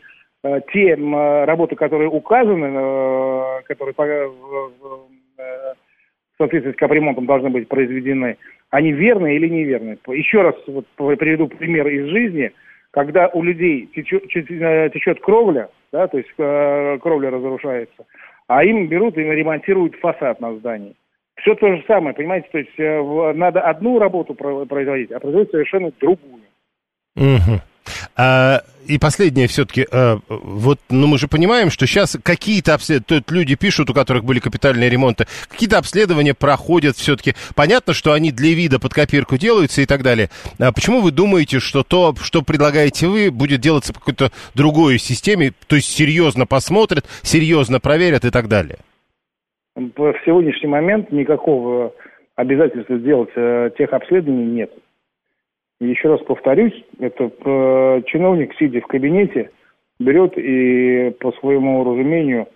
те 0.73 0.95
работы, 0.95 1.75
которые 1.75 2.09
указаны, 2.09 3.61
которые 3.65 3.93
в 6.39 6.43
соответствии 6.43 6.71
с 6.71 6.77
капремонтом 6.77 7.25
должны 7.25 7.49
быть 7.49 7.67
произведены, 7.67 8.37
они 8.69 8.93
верны 8.93 9.35
или 9.35 9.49
неверны. 9.49 9.97
Еще 10.07 10.41
раз 10.41 10.55
вот 10.67 10.85
приведу 10.95 11.49
пример 11.49 11.85
из 11.87 12.07
жизни, 12.07 12.51
когда 12.91 13.27
у 13.27 13.43
людей 13.43 13.87
течет, 13.93 14.23
э, 14.33 14.89
течет 14.93 15.19
кровля, 15.19 15.69
да, 15.91 16.07
то 16.07 16.17
есть 16.17 16.29
э, 16.37 16.97
кровля 17.01 17.29
разрушается, 17.29 18.05
а 18.47 18.63
им 18.63 18.87
берут 18.87 19.17
и 19.17 19.21
ремонтируют 19.21 19.95
фасад 19.95 20.39
на 20.39 20.55
здании. 20.55 20.95
Все 21.41 21.55
то 21.55 21.75
же 21.75 21.83
самое, 21.87 22.15
понимаете, 22.15 22.47
то 22.51 22.57
есть 22.57 22.79
э, 22.79 23.33
надо 23.33 23.59
одну 23.59 23.99
работу 23.99 24.33
производить, 24.33 25.11
а 25.11 25.19
производить 25.19 25.51
совершенно 25.51 25.91
другую. 25.99 26.43
Угу. 27.17 27.59
А, 28.15 28.61
и 28.87 28.97
последнее 28.97 29.47
все-таки, 29.47 29.85
а, 29.91 30.17
вот, 30.27 30.79
ну 30.89 31.07
мы 31.07 31.17
же 31.17 31.27
понимаем, 31.27 31.69
что 31.69 31.85
сейчас 31.85 32.17
какие-то 32.21 32.73
обследования, 32.73 33.23
люди 33.29 33.55
пишут, 33.55 33.89
у 33.89 33.93
которых 33.93 34.23
были 34.23 34.39
капитальные 34.39 34.89
ремонты, 34.89 35.25
какие-то 35.47 35.77
обследования 35.77 36.33
проходят 36.33 36.95
все-таки. 36.95 37.33
Понятно, 37.55 37.93
что 37.93 38.13
они 38.13 38.31
для 38.31 38.53
вида 38.53 38.79
под 38.79 38.93
копирку 38.93 39.37
делаются 39.37 39.81
и 39.81 39.85
так 39.85 40.01
далее. 40.01 40.29
А 40.59 40.71
почему 40.71 41.01
вы 41.01 41.11
думаете, 41.11 41.59
что 41.59 41.83
то, 41.83 42.13
что 42.21 42.41
предлагаете 42.41 43.07
вы, 43.07 43.31
будет 43.31 43.61
делаться 43.61 43.93
по 43.93 43.99
какой-то 43.99 44.31
другой 44.55 44.97
системе, 44.97 45.53
то 45.67 45.75
есть 45.75 45.91
серьезно 45.91 46.45
посмотрят, 46.45 47.05
серьезно 47.21 47.79
проверят 47.79 48.25
и 48.25 48.31
так 48.31 48.47
далее? 48.47 48.79
В 49.75 50.13
сегодняшний 50.25 50.67
момент 50.67 51.11
никакого 51.11 51.93
обязательства 52.35 52.97
сделать 52.97 53.29
э, 53.35 53.69
тех 53.77 53.93
обследований 53.93 54.45
нет. 54.45 54.71
Еще 55.79 56.09
раз 56.09 56.21
повторюсь, 56.21 56.73
это 56.99 57.31
э, 57.45 58.01
чиновник, 58.07 58.53
сидя 58.55 58.81
в 58.81 58.87
кабинете, 58.87 59.51
берет 59.99 60.37
и 60.37 61.11
по 61.19 61.31
своему 61.33 61.83
разумению 61.85 62.47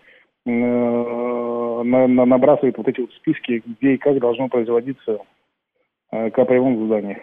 э, 0.46 0.50
на, 0.50 2.08
на, 2.08 2.26
набрасывает 2.26 2.78
вот 2.78 2.88
эти 2.90 3.00
вот 3.00 3.12
списки, 3.14 3.64
где 3.66 3.94
и 3.94 3.98
как 3.98 4.20
должно 4.20 4.50
производиться 4.50 5.20
э, 6.12 6.32
капремонт 6.32 6.80
в 6.80 6.86
здании. 6.86 7.22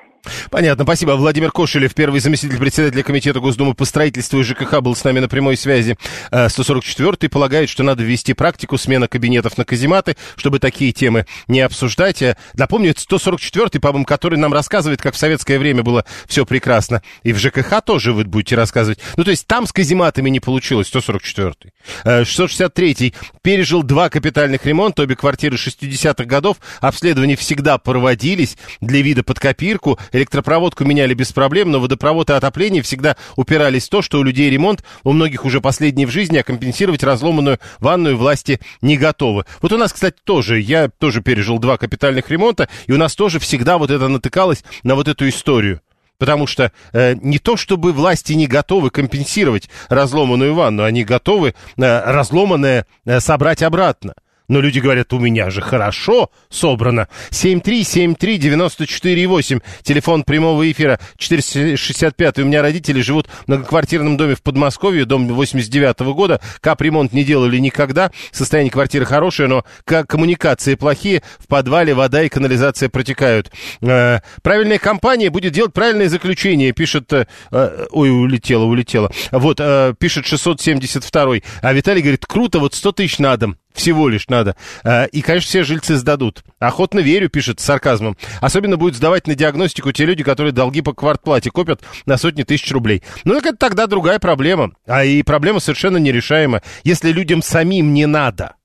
Понятно, 0.50 0.85
спасибо. 0.85 1.12
Владимир 1.12 1.50
Кошелев, 1.50 1.95
первый 1.95 2.21
заместитель 2.21 2.59
председателя 2.59 3.03
Комитета 3.03 3.41
Госдумы 3.41 3.75
по 3.75 3.85
строительству 3.85 4.41
и 4.41 4.43
ЖКХ, 4.43 4.81
был 4.81 4.95
с 4.95 5.05
нами 5.05 5.21
на 5.21 5.29
прямой 5.29 5.57
связи. 5.57 5.97
144-й 6.31 7.27
э, 7.27 7.29
полагает, 7.29 7.69
что 7.69 7.83
надо 7.83 8.03
ввести 8.03 8.35
практику 8.35 8.77
смена 8.79 9.09
кабинетов 9.09 9.57
на 9.57 9.65
казематы, 9.65 10.17
чтобы 10.37 10.59
такие 10.59 10.93
темы 10.93 11.27
не 11.49 11.61
обсуждать. 11.61 12.23
Э, 12.23 12.37
напомню, 12.55 12.91
это 12.91 13.00
144-й, 13.00 13.81
по-моему, 13.81 14.05
который 14.05 14.39
нам 14.39 14.53
рассказывает, 14.53 15.00
как 15.00 15.15
в 15.15 15.19
советское 15.19 15.59
время 15.59 15.83
было 15.83 16.05
все 16.27 16.45
прекрасно. 16.45 17.03
И 17.23 17.33
в 17.33 17.39
ЖКХ 17.39 17.83
тоже 17.85 18.12
вы 18.12 18.25
будете 18.25 18.57
рассказывать. 18.57 18.99
Ну, 19.17 19.25
то 19.25 19.31
есть 19.31 19.47
там 19.47 19.67
с 19.67 19.73
казематами 19.73 20.29
не 20.31 20.41
получилось, 20.41 20.91
144-й. 20.93 21.71
663-й 22.05 23.09
э, 23.09 23.12
пережил 23.43 23.83
два 23.83 24.11
капитальных 24.11 24.67
ремонта, 24.67 25.03
обе 25.03 25.17
квартиры 25.17 25.57
60-х 25.57 26.25
годов. 26.25 26.59
Обследования 26.81 27.37
всегда 27.37 27.79
проводились 27.79 28.57
для 28.81 29.00
вида 29.00 29.23
под 29.23 29.41
копирку. 29.41 29.99
Электропроводку 30.12 30.85
меняли 30.85 31.14
без 31.14 31.33
проблем, 31.33 31.71
но 31.71 31.81
водопровод 31.81 32.31
и 32.31 32.33
отопление 32.33 32.83
всегда 32.83 33.17
упирались 33.37 33.87
в 33.87 33.90
то, 33.90 34.02
что 34.02 34.19
у 34.19 34.23
людей 34.23 34.50
ремонт, 34.50 34.85
у 35.05 35.12
многих 35.12 35.45
уже 35.45 35.61
последний 35.61 36.07
в 36.07 36.11
жизни, 36.11 36.38
а 36.38 36.43
компенсировать 36.43 37.02
разломанную 37.02 37.59
ванную 37.79 38.17
власти 38.17 38.61
не 38.81 38.97
готовы. 38.97 39.45
Вот 39.62 39.73
у 39.73 39.79
нас, 39.79 39.93
кстати, 39.93 40.17
тоже, 40.25 40.61
я 40.61 40.88
тоже 40.88 41.23
пережил 41.23 41.59
два 41.59 41.76
капитальных 41.76 42.31
ремонта, 42.31 42.69
и 42.87 42.93
у 42.93 42.97
нас 42.97 43.14
тоже 43.14 43.38
всегда 43.38 43.79
вот 43.79 43.90
это 43.90 44.09
натыкалось 44.09 44.64
на 44.83 44.95
вот 44.95 45.09
эту 45.09 45.29
историю. 45.29 45.81
Потому 46.19 46.47
что 46.47 46.71
э, 46.93 47.14
не 47.14 47.38
то, 47.38 47.57
чтобы 47.57 47.93
власти 47.93 48.35
не 48.35 48.47
готовы 48.47 48.90
компенсировать 48.90 49.71
разломанную 49.88 50.55
ванну, 50.55 50.85
они 50.85 51.02
готовы 51.02 51.55
э, 51.79 52.12
разломанное 52.12 52.87
э, 53.07 53.21
собрать 53.21 53.62
обратно. 53.62 54.14
Но 54.50 54.61
люди 54.61 54.80
говорят, 54.80 55.12
у 55.12 55.21
меня 55.21 55.49
же 55.49 55.62
хорошо 55.62 56.30
собрано. 56.49 57.07
7373948, 57.30 59.62
телефон 59.85 60.25
прямого 60.25 60.69
эфира 60.71 60.99
465. 61.16 62.40
У 62.40 62.45
меня 62.45 62.61
родители 62.61 63.00
живут 63.00 63.28
в 63.28 63.47
многоквартирном 63.47 64.16
доме 64.16 64.35
в 64.35 64.42
Подмосковье, 64.42 65.04
дом 65.04 65.28
89 65.28 66.00
-го 66.00 66.14
года. 66.14 66.40
Капремонт 66.61 67.12
не 67.12 67.23
делали 67.23 67.59
никогда. 67.59 68.11
Состояние 68.33 68.73
квартиры 68.73 69.04
хорошее, 69.04 69.49
но 69.49 69.64
коммуникации 69.85 70.75
плохие. 70.75 71.23
В 71.38 71.47
подвале 71.47 71.95
вода 71.95 72.25
и 72.25 72.28
канализация 72.28 72.88
протекают. 72.88 73.52
Э, 73.83 74.19
правильная 74.42 74.78
компания 74.78 75.30
будет 75.30 75.52
делать 75.52 75.73
правильное 75.73 76.09
заключение, 76.09 76.73
пишет... 76.73 77.12
Э, 77.12 77.26
э 77.52 77.87
ой, 77.92 78.11
улетела, 78.11 78.64
улетела. 78.64 79.12
Вот, 79.30 79.61
э, 79.61 79.95
пишет 79.97 80.26
672. 80.26 81.37
А 81.62 81.73
Виталий 81.73 82.02
говорит, 82.02 82.26
круто, 82.26 82.59
вот 82.59 82.75
100 82.75 82.90
тысяч 82.90 83.21
на 83.21 83.37
дом. 83.37 83.57
Всего 83.73 84.09
лишь 84.09 84.29
надо. 84.29 84.57
Э, 84.85 85.07
и, 85.09 85.23
конечно, 85.23 85.49
все 85.49 85.65
жильцы 85.65 85.97
сдадут. 85.97 86.43
Охотно 86.59 87.00
верю, 87.00 87.29
пишет 87.29 87.61
с 87.61 87.65
сарказмом. 87.65 88.17
Особенно 88.41 88.77
будут 88.77 88.97
сдавать 88.97 89.27
на 89.27 89.35
диагностику 89.35 89.93
те 89.93 90.05
люди, 90.05 90.25
которые 90.25 90.53
долги 90.53 90.83
по 90.83 90.93
квартплате 90.93 91.50
копят 91.50 91.83
на 92.07 92.17
сотни 92.17 92.43
тысяч 92.43 92.71
рублей. 92.73 93.03
Ну, 93.25 93.35
так 93.35 93.47
это 93.47 93.57
тогда 93.57 93.87
другая 93.87 94.19
проблема. 94.19 94.73
А 94.87 95.05
и 95.05 95.23
проблема 95.23 95.61
совершенно 95.61 95.99
нерешаема. 95.99 96.62
Если 96.85 97.12
людям 97.12 97.43
самим 97.43 97.95
не 97.95 98.07
надо– 98.07 98.55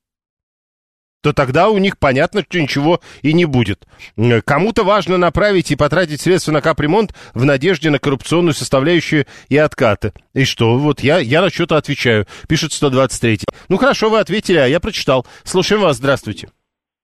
то 1.26 1.34
тогда 1.34 1.70
у 1.70 1.80
них 1.80 1.98
понятно, 1.98 2.44
что 2.44 2.62
ничего 2.62 3.00
и 3.24 3.34
не 3.34 3.46
будет. 3.46 3.88
Кому-то 4.46 4.84
важно 4.84 5.18
направить 5.18 5.72
и 5.72 5.76
потратить 5.76 6.22
средства 6.22 6.52
на 6.52 6.62
капремонт 6.62 7.16
в 7.34 7.46
надежде 7.46 7.90
на 7.90 7.98
коррупционную 7.98 8.54
составляющую 8.54 9.26
и 9.50 9.58
откаты. 9.58 10.14
И 10.36 10.46
что, 10.46 10.78
вот 10.78 11.00
я, 11.00 11.18
я 11.18 11.42
на 11.42 11.50
что-то 11.50 11.78
отвечаю, 11.78 12.28
пишет 12.48 12.74
123. 12.74 13.40
Ну 13.70 13.78
хорошо, 13.78 14.12
вы 14.12 14.20
ответили, 14.20 14.60
а 14.60 14.68
я 14.68 14.80
прочитал. 14.80 15.26
Слушаем 15.44 15.82
вас, 15.82 15.98
здравствуйте. 15.98 16.50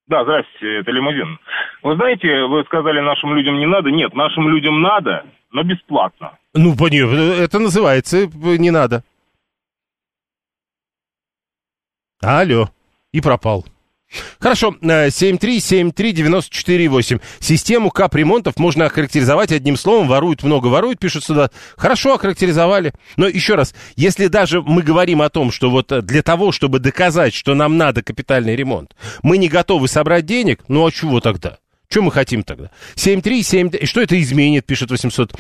Да, 0.06 0.22
здравствуйте, 0.22 0.82
это 0.82 0.92
Лимузин. 0.92 1.40
Вы 1.82 1.96
знаете, 1.96 2.44
вы 2.44 2.64
сказали, 2.66 3.00
нашим 3.00 3.36
людям 3.36 3.58
не 3.58 3.66
надо. 3.66 3.90
Нет, 3.90 4.14
нашим 4.14 4.50
людям 4.50 4.84
надо, 4.84 5.26
но 5.52 5.64
бесплатно. 5.64 6.38
Ну, 6.54 6.78
понятно, 6.78 7.16
это 7.16 7.58
называется 7.58 8.30
не 8.36 8.70
надо. 8.70 9.04
Алло, 12.22 12.70
и 13.12 13.20
пропал. 13.20 13.66
Хорошо, 14.40 14.76
7373948. 14.82 17.16
Э, 17.16 17.20
Систему 17.40 17.92
капремонтов 17.92 18.58
можно 18.58 18.86
охарактеризовать 18.86 19.52
одним 19.52 19.78
словом. 19.78 20.08
Воруют 20.08 20.44
много, 20.44 20.68
воруют, 20.68 21.00
пишут 21.00 21.24
сюда. 21.24 21.50
Хорошо 21.78 22.16
охарактеризовали. 22.16 22.94
Но 23.18 23.28
еще 23.28 23.56
раз, 23.56 23.74
если 23.96 24.28
даже 24.28 24.62
мы 24.62 24.82
говорим 24.82 25.22
о 25.22 25.30
том, 25.30 25.52
что 25.52 25.70
вот 25.70 25.92
для 26.06 26.24
того, 26.24 26.52
чтобы 26.52 26.80
доказать, 26.80 27.34
что 27.34 27.56
нам 27.56 27.78
надо 27.78 28.04
капитальный 28.04 28.56
ремонт, 28.56 28.96
мы 29.24 29.38
не 29.38 29.50
готовы 29.50 29.88
собрать 29.88 30.26
денег, 30.26 30.64
ну 30.68 30.86
а 30.86 30.92
чего 30.92 31.20
тогда? 31.20 31.58
Что 31.90 32.02
мы 32.02 32.12
хотим 32.12 32.44
тогда? 32.44 32.72
737... 32.96 33.72
И 33.82 33.86
что 33.86 34.02
это 34.02 34.20
изменит, 34.20 34.66
пишет 34.66 34.92
800... 34.92 35.34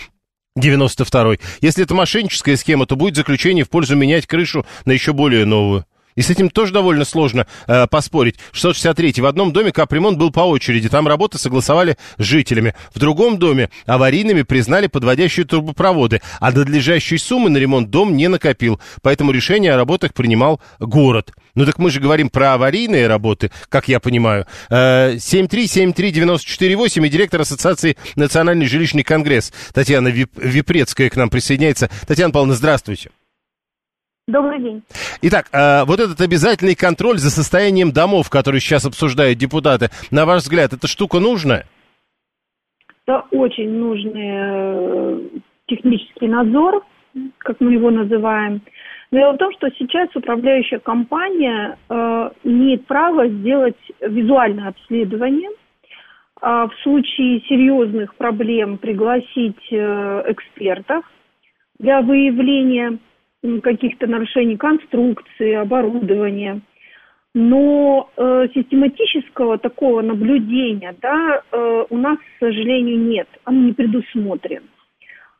92 0.57 1.37
Если 1.61 1.85
это 1.85 1.95
мошенническая 1.95 2.57
схема, 2.57 2.85
то 2.85 2.97
будет 2.97 3.15
заключение 3.15 3.63
в 3.63 3.69
пользу 3.69 3.95
менять 3.95 4.27
крышу 4.27 4.65
на 4.83 4.91
еще 4.91 5.13
более 5.13 5.45
новую. 5.45 5.85
И 6.15 6.21
с 6.21 6.29
этим 6.29 6.49
тоже 6.49 6.73
довольно 6.73 7.05
сложно 7.05 7.47
э, 7.67 7.87
поспорить. 7.87 8.35
663 8.51 9.21
в 9.21 9.25
одном 9.25 9.53
доме 9.53 9.71
капремонт 9.71 10.17
был 10.17 10.31
по 10.31 10.41
очереди. 10.41 10.89
Там 10.89 11.07
работы 11.07 11.37
согласовали 11.37 11.97
с 12.17 12.23
жителями. 12.23 12.75
В 12.93 12.99
другом 12.99 13.37
доме 13.37 13.69
аварийными 13.85 14.41
признали 14.43 14.87
подводящие 14.87 15.45
трубопроводы. 15.45 16.21
А 16.39 16.51
надлежащей 16.51 17.17
суммы 17.17 17.49
на 17.49 17.57
ремонт 17.57 17.89
дом 17.89 18.15
не 18.15 18.27
накопил. 18.27 18.79
Поэтому 19.01 19.31
решение 19.31 19.73
о 19.73 19.77
работах 19.77 20.13
принимал 20.13 20.61
город. 20.79 21.31
Ну 21.55 21.65
так 21.65 21.77
мы 21.79 21.91
же 21.91 21.99
говорим 21.99 22.29
про 22.29 22.53
аварийные 22.53 23.07
работы, 23.07 23.51
как 23.69 23.87
я 23.87 23.99
понимаю. 23.99 24.45
Э, 24.69 25.15
7373948 25.15 27.05
и 27.05 27.09
директор 27.09 27.41
Ассоциации 27.41 27.97
Национальный 28.15 28.67
жилищный 28.67 29.03
конгресс 29.03 29.51
Татьяна 29.73 30.09
Випрецкая 30.09 31.09
к 31.09 31.15
нам 31.15 31.29
присоединяется. 31.29 31.89
Татьяна 32.07 32.31
Павловна, 32.31 32.55
здравствуйте. 32.55 33.11
Добрый 34.27 34.59
день. 34.59 34.83
Итак, 35.23 35.47
э, 35.51 35.83
вот 35.85 35.99
этот 35.99 36.21
обязательный 36.21 36.75
контроль 36.75 37.17
за 37.17 37.29
состоянием 37.29 37.91
домов, 37.91 38.29
который 38.29 38.59
сейчас 38.59 38.85
обсуждают 38.85 39.39
депутаты, 39.39 39.89
на 40.11 40.25
ваш 40.25 40.43
взгляд, 40.43 40.73
эта 40.73 40.87
штука 40.87 41.19
нужная? 41.19 41.65
Это 43.05 43.25
очень 43.31 43.69
нужный 43.69 44.31
э, 44.33 45.19
технический 45.67 46.27
надзор, 46.27 46.85
как 47.39 47.59
мы 47.59 47.73
его 47.73 47.89
называем. 47.89 48.61
Дело 49.11 49.33
в 49.33 49.37
том, 49.37 49.51
что 49.53 49.69
сейчас 49.77 50.07
управляющая 50.15 50.79
компания 50.79 51.77
э, 51.89 52.29
имеет 52.43 52.85
право 52.85 53.27
сделать 53.27 53.75
визуальное 53.99 54.69
обследование, 54.69 55.49
а 56.39 56.67
в 56.67 56.73
случае 56.83 57.41
серьезных 57.41 58.15
проблем 58.15 58.77
пригласить 58.77 59.61
э, 59.71 60.23
экспертов 60.27 61.03
для 61.79 62.01
выявления 62.01 62.99
каких-то 63.63 64.07
нарушений 64.07 64.57
конструкции, 64.57 65.53
оборудования. 65.53 66.61
Но 67.33 68.09
э, 68.17 68.47
систематического 68.53 69.57
такого 69.57 70.01
наблюдения 70.01 70.93
да, 71.01 71.41
э, 71.51 71.85
у 71.89 71.97
нас, 71.97 72.17
к 72.17 72.39
сожалению, 72.39 72.99
нет. 72.99 73.27
Он 73.45 73.67
не 73.67 73.73
предусмотрен. 73.73 74.63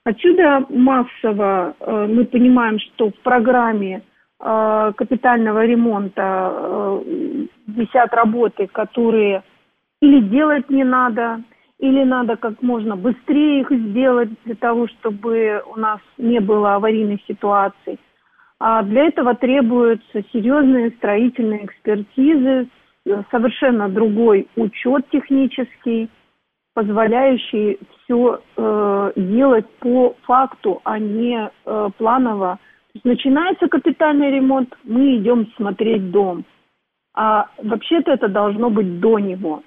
Отсюда 0.06 0.66
массово 0.70 1.76
э, 1.80 2.08
мы 2.10 2.26
понимаем, 2.26 2.80
что 2.80 3.10
в 3.10 3.16
программе 3.24 4.02
э, 4.40 4.92
капитального 4.96 5.66
ремонта 5.66 6.52
э, 6.54 7.02
висят 7.68 8.14
работы, 8.14 8.68
которые 8.68 9.44
или 10.02 10.22
делать 10.22 10.70
не 10.70 10.84
надо, 10.84 11.42
или 11.82 12.04
надо 12.04 12.38
как 12.38 12.62
можно 12.62 12.96
быстрее 12.96 13.62
их 13.62 13.72
сделать 13.72 14.30
для 14.46 14.56
того, 14.56 14.88
чтобы 14.88 15.64
у 15.66 15.80
нас 15.80 16.00
не 16.18 16.40
было 16.40 16.76
аварийных 16.76 17.20
ситуаций. 17.28 18.00
А 18.60 18.84
для 18.84 19.08
этого 19.08 19.34
требуются 19.34 20.22
серьезные 20.32 20.92
строительные 20.92 21.66
экспертизы, 21.66 22.68
совершенно 23.32 23.90
другой 23.90 24.48
учет 24.56 25.10
технический, 25.10 26.08
позволяющий 26.76 27.80
все 28.04 28.42
э, 28.56 29.12
делать 29.16 29.68
по 29.80 30.16
факту, 30.22 30.82
а 30.84 31.00
не 31.00 31.50
э, 31.50 31.90
планово. 31.98 32.60
Начинается 33.04 33.68
капитальный 33.68 34.30
ремонт, 34.30 34.78
мы 34.84 35.18
идем 35.18 35.48
смотреть 35.58 36.12
дом. 36.12 36.46
А 37.16 37.48
вообще-то 37.58 38.12
это 38.12 38.28
должно 38.28 38.70
быть 38.70 39.00
до 39.00 39.18
него 39.18 39.64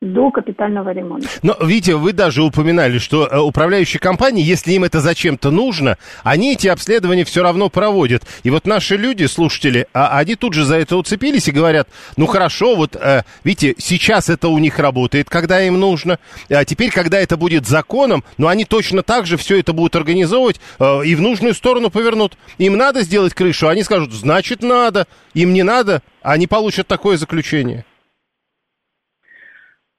до 0.00 0.30
капитального 0.30 0.90
ремонта. 0.90 1.28
Но, 1.42 1.56
видите, 1.60 1.94
вы 1.94 2.14
даже 2.14 2.42
упоминали, 2.42 2.96
что 2.96 3.26
э, 3.26 3.38
управляющие 3.38 4.00
компании, 4.00 4.42
если 4.42 4.72
им 4.72 4.84
это 4.84 5.00
зачем-то 5.00 5.50
нужно, 5.50 5.98
они 6.22 6.54
эти 6.54 6.68
обследования 6.68 7.24
все 7.24 7.42
равно 7.42 7.68
проводят. 7.68 8.22
И 8.42 8.48
вот 8.48 8.66
наши 8.66 8.96
люди, 8.96 9.26
слушатели, 9.26 9.86
а, 9.92 10.18
они 10.18 10.36
тут 10.36 10.54
же 10.54 10.64
за 10.64 10.76
это 10.76 10.96
уцепились 10.96 11.48
и 11.48 11.52
говорят, 11.52 11.86
ну 12.16 12.24
хорошо, 12.24 12.76
вот, 12.76 12.96
э, 12.96 13.24
видите, 13.44 13.74
сейчас 13.76 14.30
это 14.30 14.48
у 14.48 14.56
них 14.56 14.78
работает, 14.78 15.28
когда 15.28 15.62
им 15.62 15.78
нужно, 15.78 16.18
а 16.48 16.64
теперь, 16.64 16.90
когда 16.90 17.20
это 17.20 17.36
будет 17.36 17.66
законом, 17.66 18.24
но 18.38 18.48
они 18.48 18.64
точно 18.64 19.02
так 19.02 19.26
же 19.26 19.36
все 19.36 19.60
это 19.60 19.74
будут 19.74 19.96
организовывать 19.96 20.60
и 20.80 21.14
в 21.14 21.20
нужную 21.20 21.52
сторону 21.52 21.90
повернут. 21.90 22.38
Им 22.56 22.76
надо 22.76 23.02
сделать 23.02 23.34
крышу, 23.34 23.68
они 23.68 23.82
скажут, 23.82 24.12
значит 24.12 24.62
надо, 24.62 25.06
им 25.34 25.52
не 25.52 25.62
надо, 25.62 26.02
они 26.22 26.46
получат 26.46 26.86
такое 26.86 27.18
заключение. 27.18 27.84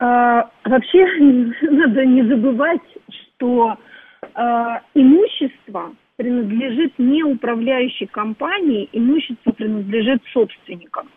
А, 0.01 0.49
вообще 0.65 1.05
надо 1.69 2.05
не 2.05 2.23
забывать, 2.23 2.81
что 3.37 3.77
а, 4.33 4.81
имущество 4.95 5.93
принадлежит 6.17 6.93
не 6.97 7.23
управляющей 7.23 8.07
компании, 8.07 8.89
имущество 8.91 9.51
принадлежит 9.51 10.21
собственникам. 10.33 11.07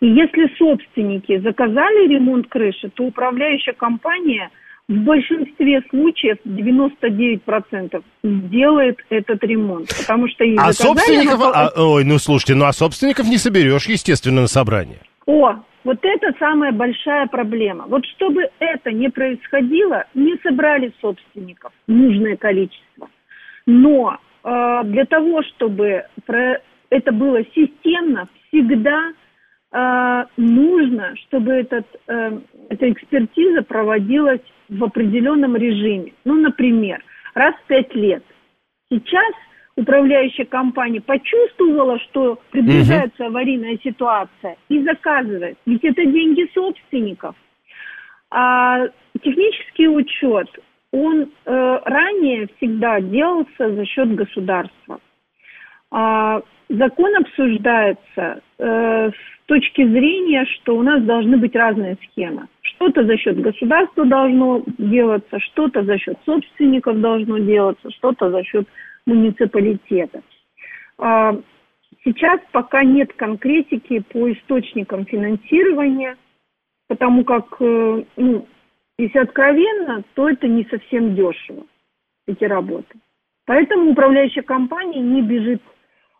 И 0.00 0.08
если 0.08 0.52
собственники 0.58 1.38
заказали 1.38 2.08
ремонт 2.08 2.48
крыши, 2.48 2.90
то 2.90 3.04
управляющая 3.04 3.72
компания 3.72 4.50
в 4.88 4.94
большинстве 4.94 5.80
случаев 5.90 6.38
99% 6.44 8.02
сделает 8.24 8.98
этот 9.10 9.44
ремонт, 9.44 9.88
потому 9.96 10.28
что 10.28 10.44
а 10.58 10.72
собственников, 10.72 11.40
а, 11.40 11.70
ой, 11.76 12.04
ну 12.04 12.18
слушайте, 12.18 12.56
ну 12.56 12.64
а 12.64 12.72
собственников 12.72 13.28
не 13.28 13.38
соберешь, 13.38 13.86
естественно, 13.86 14.42
на 14.42 14.48
собрание. 14.48 14.98
О, 15.26 15.54
вот 15.84 15.98
это 16.02 16.34
самая 16.38 16.72
большая 16.72 17.26
проблема. 17.26 17.84
Вот 17.86 18.04
чтобы 18.06 18.48
это 18.58 18.90
не 18.90 19.10
происходило, 19.10 20.06
не 20.14 20.36
собрали 20.42 20.92
собственников 21.00 21.72
нужное 21.86 22.36
количество. 22.36 23.10
Но 23.66 24.18
э, 24.42 24.80
для 24.84 25.04
того, 25.04 25.42
чтобы 25.42 26.06
про 26.26 26.60
это 26.90 27.12
было 27.12 27.44
системно, 27.54 28.28
всегда 28.48 29.12
э, 29.72 30.24
нужно, 30.38 31.14
чтобы 31.26 31.52
этот, 31.52 31.86
э, 32.06 32.40
эта 32.70 32.90
экспертиза 32.90 33.62
проводилась 33.62 34.42
в 34.70 34.82
определенном 34.84 35.54
режиме. 35.56 36.14
Ну, 36.24 36.40
например, 36.40 37.04
раз 37.34 37.54
в 37.56 37.66
пять 37.66 37.94
лет. 37.94 38.24
Сейчас 38.90 39.32
управляющая 39.76 40.44
компания 40.44 41.00
почувствовала, 41.00 41.98
что 42.00 42.38
приближается 42.50 43.26
аварийная 43.26 43.78
ситуация 43.82 44.56
и 44.68 44.82
заказывает. 44.82 45.58
Ведь 45.66 45.84
это 45.84 46.04
деньги 46.04 46.48
собственников. 46.54 47.34
А 48.30 48.86
технический 49.22 49.88
учет, 49.88 50.48
он 50.92 51.22
э, 51.22 51.78
ранее 51.84 52.48
всегда 52.56 53.00
делался 53.00 53.74
за 53.74 53.84
счет 53.84 54.14
государства. 54.14 55.00
А, 55.90 56.40
закон 56.68 57.16
обсуждается 57.16 58.40
э, 58.58 59.10
с 59.10 59.46
точки 59.46 59.86
зрения, 59.86 60.46
что 60.46 60.76
у 60.76 60.82
нас 60.82 61.02
должны 61.02 61.36
быть 61.36 61.54
разные 61.54 61.96
схемы. 62.02 62.46
Что-то 62.62 63.04
за 63.04 63.16
счет 63.16 63.40
государства 63.40 64.04
должно 64.04 64.62
делаться, 64.78 65.38
что-то 65.40 65.84
за 65.84 65.98
счет 65.98 66.16
собственников 66.24 67.00
должно 67.00 67.38
делаться, 67.38 67.90
что-то 67.90 68.30
за 68.30 68.42
счет 68.44 68.66
муниципалитета. 69.06 70.22
А, 70.98 71.36
сейчас 72.04 72.40
пока 72.52 72.84
нет 72.84 73.12
конкретики 73.14 74.00
по 74.00 74.32
источникам 74.32 75.06
финансирования, 75.06 76.16
потому 76.88 77.24
как, 77.24 77.56
э, 77.60 78.04
ну, 78.16 78.48
если 78.98 79.18
откровенно, 79.18 80.04
то 80.14 80.28
это 80.28 80.46
не 80.46 80.64
совсем 80.66 81.14
дешево, 81.14 81.64
эти 82.26 82.44
работы. 82.44 82.98
Поэтому 83.46 83.90
управляющая 83.90 84.42
компания 84.42 85.00
не 85.00 85.22
бежит 85.22 85.62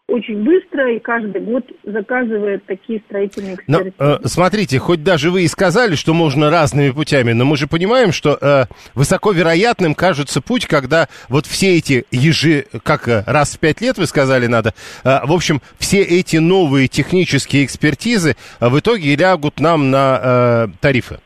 очень 0.08 0.44
быстро 0.44 0.94
и 0.94 0.98
каждый 0.98 1.40
год 1.40 1.64
заказывает 1.82 2.64
такие 2.66 3.00
строительные 3.06 3.54
экспертизы. 3.54 3.94
Но, 3.98 4.06
э, 4.06 4.18
смотрите, 4.24 4.78
хоть 4.78 5.02
даже 5.02 5.30
вы 5.30 5.42
и 5.42 5.48
сказали, 5.48 5.94
что 5.94 6.12
можно 6.12 6.50
разными 6.50 6.90
путями, 6.90 7.32
но 7.32 7.44
мы 7.44 7.56
же 7.56 7.66
понимаем, 7.66 8.12
что 8.12 8.36
э, 8.40 8.64
высоко 8.94 9.32
вероятным 9.32 9.94
кажется 9.94 10.42
путь, 10.42 10.66
когда 10.66 11.08
вот 11.28 11.46
все 11.46 11.76
эти 11.78 12.04
ежи, 12.10 12.66
как 12.82 13.08
э, 13.08 13.24
раз 13.26 13.54
в 13.54 13.58
пять 13.58 13.80
лет 13.80 13.96
вы 13.96 14.06
сказали 14.06 14.46
надо, 14.46 14.74
э, 15.04 15.20
в 15.24 15.32
общем, 15.32 15.62
все 15.78 16.02
эти 16.02 16.36
новые 16.36 16.88
технические 16.88 17.64
экспертизы 17.64 18.36
э, 18.60 18.68
в 18.68 18.78
итоге 18.78 19.16
лягут 19.16 19.58
нам 19.58 19.90
на 19.90 20.20
э, 20.22 20.68
тарифы. 20.80 21.18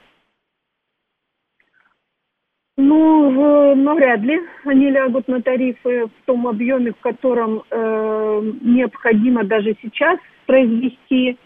Ну, 2.81 3.75
навряд 3.75 4.21
ли 4.21 4.38
они 4.64 4.93
лягут 4.93 5.27
на 5.27 5.43
тарифы 5.43 6.07
в 6.07 6.27
том 6.27 6.47
объеме, 6.47 6.93
в 6.93 7.01
котором 7.01 7.64
э, 7.69 8.53
необходимо 8.61 9.43
даже 9.43 9.77
сейчас 9.83 10.21
произвести. 10.47 11.37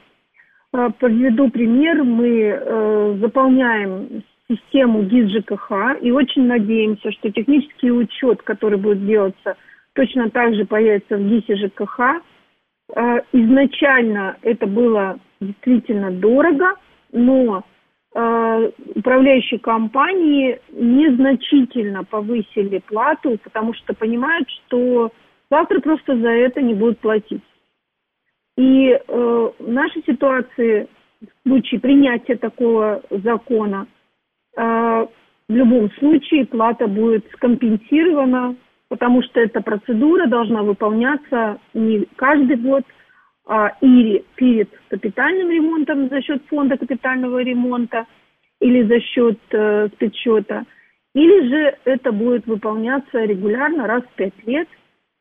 Э, 0.75 0.91
приведу 0.99 1.49
пример. 1.49 2.05
Мы 2.05 2.29
э, 2.29 3.17
заполняем 3.19 4.23
систему 4.47 5.05
ГИС 5.05 5.31
ЖКХ 5.31 6.03
и 6.03 6.11
очень 6.11 6.47
надеемся, 6.47 7.11
что 7.13 7.31
технический 7.31 7.91
учет, 7.91 8.43
который 8.43 8.77
будет 8.77 9.07
делаться, 9.07 9.57
точно 9.95 10.29
так 10.29 10.55
же 10.55 10.67
появится 10.67 11.17
в 11.17 11.27
ГИСе 11.27 11.57
ЖКХ. 11.57 12.01
Э, 12.95 13.21
изначально 13.33 14.37
это 14.43 14.67
было 14.67 15.19
действительно 15.41 16.11
дорого, 16.11 16.75
но 17.11 17.65
управляющие 18.15 19.59
компании 19.59 20.61
незначительно 20.73 22.05
повысили 22.05 22.79
плату, 22.87 23.39
потому 23.43 23.73
что 23.73 23.95
понимают, 23.95 24.49
что 24.51 25.11
завтра 25.51 25.81
просто 25.81 26.19
за 26.19 26.29
это 26.29 26.61
не 26.61 26.75
будут 26.75 26.99
платить. 26.99 27.43
И 28.57 28.91
э, 28.91 29.51
в 29.59 29.71
нашей 29.71 30.03
ситуации, 30.05 30.89
в 31.23 31.49
случае 31.49 31.81
принятия 31.81 32.37
такого 32.37 33.03
закона, 33.11 33.87
э, 34.57 34.61
в 34.61 35.53
любом 35.55 35.91
случае 35.93 36.47
плата 36.47 36.87
будет 36.87 37.27
скомпенсирована, 37.33 38.57
потому 38.89 39.23
что 39.23 39.41
эта 39.41 39.63
процедура 39.63 40.27
должна 40.27 40.63
выполняться 40.63 41.59
не 41.73 42.07
каждый 42.17 42.57
год, 42.57 42.85
а 43.47 43.77
или 43.81 44.25
перед 44.37 44.71
капитальным 44.89 45.51
ремонтом 45.51 46.09
за 46.09 46.23
счет 46.23 46.43
фонда 46.49 46.77
капитального 46.77 47.43
ремонта, 47.43 48.07
или 48.61 48.83
за 48.85 49.01
счет 49.01 49.39
э, 49.51 49.89
спецсчета, 49.95 50.65
или 51.15 51.49
же 51.49 51.77
это 51.85 52.13
будет 52.13 52.47
выполняться 52.47 53.25
регулярно 53.25 53.87
раз 53.87 54.03
в 54.05 54.15
пять 54.15 54.47
лет. 54.47 54.69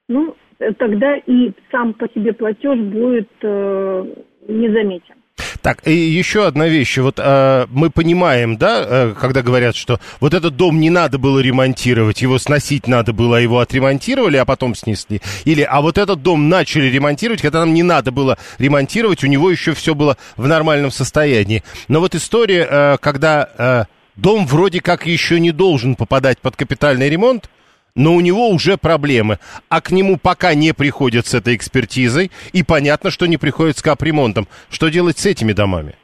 Ну, 0.08 0.36
тогда 0.78 1.18
и 1.18 1.52
сам 1.72 1.94
по 1.94 2.08
себе 2.10 2.34
платеж 2.34 2.80
будет 2.80 3.30
э, 3.42 4.06
незаметен. 4.48 5.16
Так, 5.62 5.88
и 5.88 5.94
еще 5.94 6.48
одна 6.48 6.68
вещь. 6.68 6.98
Вот 6.98 7.20
э, 7.20 7.68
мы 7.70 7.92
понимаем, 7.92 8.58
да, 8.58 8.84
э, 8.84 9.16
когда 9.20 9.44
говорят, 9.44 9.76
что 9.76 10.00
вот 10.20 10.34
этот 10.34 10.56
дом 10.56 10.80
не 10.80 10.90
надо 10.90 11.20
было 11.20 11.40
ремонтировать, 11.40 12.22
его 12.24 12.40
сносить 12.40 12.88
надо 12.88 13.14
было, 13.14 13.38
а 13.38 13.40
его 13.40 13.60
отремонтировали, 13.60 14.38
а 14.38 14.46
потом 14.46 14.74
снесли. 14.74 15.22
Или, 15.46 15.62
а 15.62 15.82
вот 15.82 16.00
этот 16.00 16.24
дом 16.24 16.50
начали 16.50 16.88
ремонтировать, 16.88 17.42
когда 17.42 17.60
нам 17.60 17.76
не 17.76 17.84
надо 17.84 18.12
было 18.12 18.40
ремонтировать, 18.58 19.24
у 19.24 19.28
него 19.28 19.52
еще 19.52 19.76
все 19.76 19.94
было 19.94 20.18
в 20.36 20.48
нормальном 20.48 20.90
состоянии. 20.90 21.64
Но 21.88 22.00
вот 22.00 22.16
история, 22.16 22.68
э, 22.68 22.98
когда 23.00 23.48
э, 23.56 23.84
дом 24.16 24.48
вроде 24.48 24.82
как 24.82 25.06
еще 25.06 25.40
не 25.40 25.52
должен 25.52 25.96
попадать 25.96 26.40
под 26.40 26.56
капитальный 26.56 27.08
ремонт, 27.08 27.50
но 27.96 28.14
у 28.16 28.22
него 28.22 28.50
уже 28.50 28.78
проблемы, 28.78 29.40
а 29.70 29.82
к 29.82 29.92
нему 29.92 30.18
пока 30.22 30.54
не 30.54 30.74
приходят 30.74 31.26
с 31.26 31.34
этой 31.34 31.56
экспертизой, 31.56 32.32
и 32.54 32.64
понятно, 32.64 33.12
что 33.12 33.26
не 33.26 33.38
приходят 33.38 33.78
с 33.78 33.82
капремонтом. 33.82 34.48
Что 34.70 34.90
делать 34.90 35.18
с 35.18 35.26
этими 35.26 35.54
домами? 35.54 35.96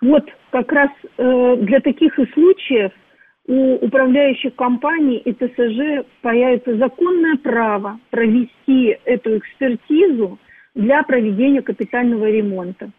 Вот 0.00 0.24
как 0.50 0.72
раз 0.72 0.90
э, 1.18 1.56
для 1.60 1.80
таких 1.80 2.18
и 2.18 2.26
случаев 2.32 2.92
у 3.46 3.74
управляющих 3.84 4.54
компаний 4.54 5.18
и 5.18 5.32
ТСЖ 5.32 6.06
появится 6.22 6.76
законное 6.76 7.36
право 7.36 7.98
провести 8.10 8.96
эту 9.04 9.38
экспертизу 9.38 10.38
для 10.74 11.02
проведения 11.02 11.62
капитального 11.62 12.30
ремонта. 12.30 12.90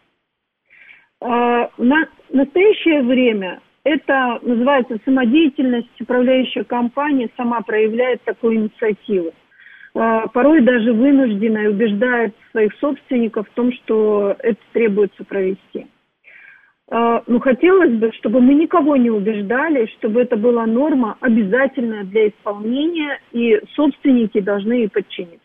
Э, 1.20 1.68
на 1.78 2.08
настоящее 2.30 3.02
время 3.02 3.60
это 3.84 4.38
называется 4.42 4.98
самодеятельность. 5.04 6.00
Управляющая 6.00 6.64
компания 6.64 7.28
сама 7.36 7.60
проявляет 7.62 8.22
такую 8.22 8.56
инициативу. 8.56 9.32
А, 9.94 10.26
порой 10.28 10.62
даже 10.62 10.92
вынуждена 10.92 11.58
и 11.58 11.68
убеждает 11.68 12.34
своих 12.50 12.72
собственников 12.78 13.48
в 13.48 13.54
том, 13.54 13.72
что 13.72 14.36
это 14.38 14.60
требуется 14.72 15.24
провести. 15.24 15.86
А, 16.90 17.22
но 17.26 17.40
хотелось 17.40 17.92
бы, 17.94 18.12
чтобы 18.12 18.40
мы 18.40 18.54
никого 18.54 18.96
не 18.96 19.10
убеждали, 19.10 19.86
чтобы 19.98 20.22
это 20.22 20.36
была 20.36 20.66
норма 20.66 21.16
обязательная 21.20 22.04
для 22.04 22.28
исполнения, 22.28 23.20
и 23.32 23.60
собственники 23.74 24.40
должны 24.40 24.74
ей 24.74 24.88
подчиниться. 24.88 25.40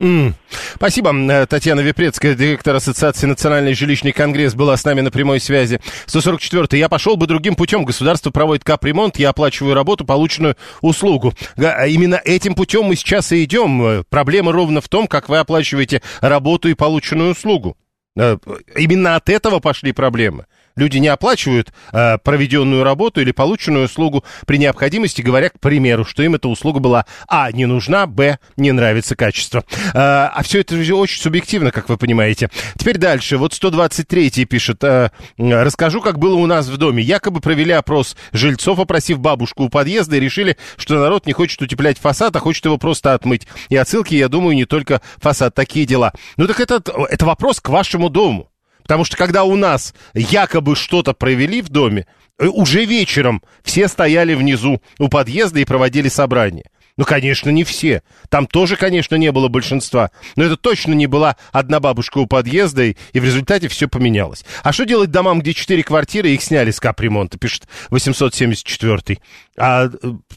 Mm. 0.00 0.32
Спасибо. 0.76 1.12
Э, 1.12 1.46
Татьяна 1.46 1.80
Випрецкая, 1.80 2.36
директор 2.36 2.76
Ассоциации 2.76 3.26
«Национальный 3.26 3.74
жилищный 3.74 4.12
конгресс», 4.12 4.54
была 4.54 4.76
с 4.76 4.84
нами 4.84 5.00
на 5.00 5.10
прямой 5.10 5.40
связи. 5.40 5.80
144 6.06 6.78
Я 6.78 6.88
пошел 6.88 7.16
бы 7.16 7.26
другим 7.26 7.56
путем. 7.56 7.84
Государство 7.84 8.30
проводит 8.30 8.62
капремонт, 8.62 9.18
я 9.18 9.30
оплачиваю 9.30 9.74
работу, 9.74 10.04
полученную 10.04 10.56
услугу. 10.82 11.34
А 11.56 11.86
именно 11.88 12.20
этим 12.24 12.54
путем 12.54 12.84
мы 12.84 12.94
сейчас 12.94 13.32
и 13.32 13.42
идем. 13.42 13.82
Э, 13.82 14.04
проблема 14.08 14.52
ровно 14.52 14.80
в 14.80 14.88
том, 14.88 15.08
как 15.08 15.28
вы 15.28 15.38
оплачиваете 15.38 16.00
работу 16.20 16.68
и 16.68 16.74
полученную 16.74 17.32
услугу. 17.32 17.76
Э, 18.16 18.36
именно 18.76 19.16
от 19.16 19.28
этого 19.28 19.58
пошли 19.58 19.90
проблемы. 19.90 20.46
Люди 20.78 20.98
не 20.98 21.08
оплачивают 21.08 21.72
э, 21.92 22.18
проведенную 22.18 22.84
работу 22.84 23.20
или 23.20 23.32
полученную 23.32 23.86
услугу 23.86 24.24
при 24.46 24.58
необходимости, 24.58 25.22
говоря, 25.22 25.50
к 25.50 25.58
примеру, 25.58 26.04
что 26.04 26.22
им 26.22 26.36
эта 26.36 26.48
услуга 26.48 26.78
была 26.78 27.04
а. 27.26 27.50
не 27.50 27.66
нужна, 27.66 28.06
б. 28.06 28.38
не 28.56 28.70
нравится 28.70 29.16
качество. 29.16 29.64
Э, 29.92 30.28
а 30.32 30.40
все 30.44 30.60
это 30.60 30.76
очень 30.94 31.20
субъективно, 31.20 31.72
как 31.72 31.88
вы 31.88 31.96
понимаете. 31.96 32.48
Теперь 32.78 32.96
дальше. 32.96 33.38
Вот 33.38 33.54
123 33.54 34.44
пишет. 34.44 34.84
Э, 34.84 35.10
Расскажу, 35.36 36.00
как 36.00 36.20
было 36.20 36.36
у 36.36 36.46
нас 36.46 36.68
в 36.68 36.76
доме. 36.76 37.02
Якобы 37.02 37.40
провели 37.40 37.72
опрос 37.72 38.16
жильцов, 38.32 38.78
опросив 38.78 39.18
бабушку 39.18 39.64
у 39.64 39.68
подъезда, 39.68 40.16
и 40.16 40.20
решили, 40.20 40.56
что 40.76 40.94
народ 40.94 41.26
не 41.26 41.32
хочет 41.32 41.60
утеплять 41.60 41.98
фасад, 41.98 42.36
а 42.36 42.38
хочет 42.38 42.64
его 42.66 42.78
просто 42.78 43.14
отмыть. 43.14 43.48
И 43.68 43.76
отсылки, 43.76 44.14
я 44.14 44.28
думаю, 44.28 44.54
не 44.54 44.64
только 44.64 45.00
фасад. 45.16 45.54
Такие 45.54 45.86
дела. 45.86 46.12
Ну 46.36 46.46
так 46.46 46.60
это, 46.60 46.80
это 47.10 47.26
вопрос 47.26 47.60
к 47.60 47.68
вашему 47.68 48.10
дому. 48.10 48.50
Потому 48.88 49.04
что 49.04 49.18
когда 49.18 49.44
у 49.44 49.54
нас 49.54 49.94
якобы 50.14 50.74
что-то 50.74 51.12
провели 51.12 51.60
в 51.60 51.68
доме, 51.68 52.06
э, 52.38 52.46
уже 52.46 52.86
вечером 52.86 53.42
все 53.62 53.86
стояли 53.86 54.32
внизу 54.32 54.80
у 54.98 55.08
подъезда 55.08 55.60
и 55.60 55.66
проводили 55.66 56.08
собрание. 56.08 56.64
Ну, 56.96 57.04
конечно, 57.04 57.50
не 57.50 57.64
все. 57.64 58.02
Там 58.30 58.46
тоже, 58.46 58.76
конечно, 58.76 59.16
не 59.16 59.30
было 59.30 59.48
большинства. 59.48 60.10
Но 60.36 60.44
это 60.44 60.56
точно 60.56 60.94
не 60.94 61.06
была 61.06 61.36
одна 61.52 61.80
бабушка 61.80 62.16
у 62.16 62.26
подъезда, 62.26 62.84
и, 62.84 62.96
и 63.12 63.20
в 63.20 63.24
результате 63.24 63.68
все 63.68 63.88
поменялось. 63.88 64.46
А 64.62 64.72
что 64.72 64.86
делать 64.86 65.10
домам, 65.10 65.40
где 65.40 65.52
четыре 65.52 65.82
квартиры, 65.82 66.30
их 66.30 66.42
сняли 66.42 66.70
с 66.70 66.80
капремонта, 66.80 67.38
пишет 67.38 67.68
874 67.90 69.18
А, 69.58 69.84
э, 69.84 69.90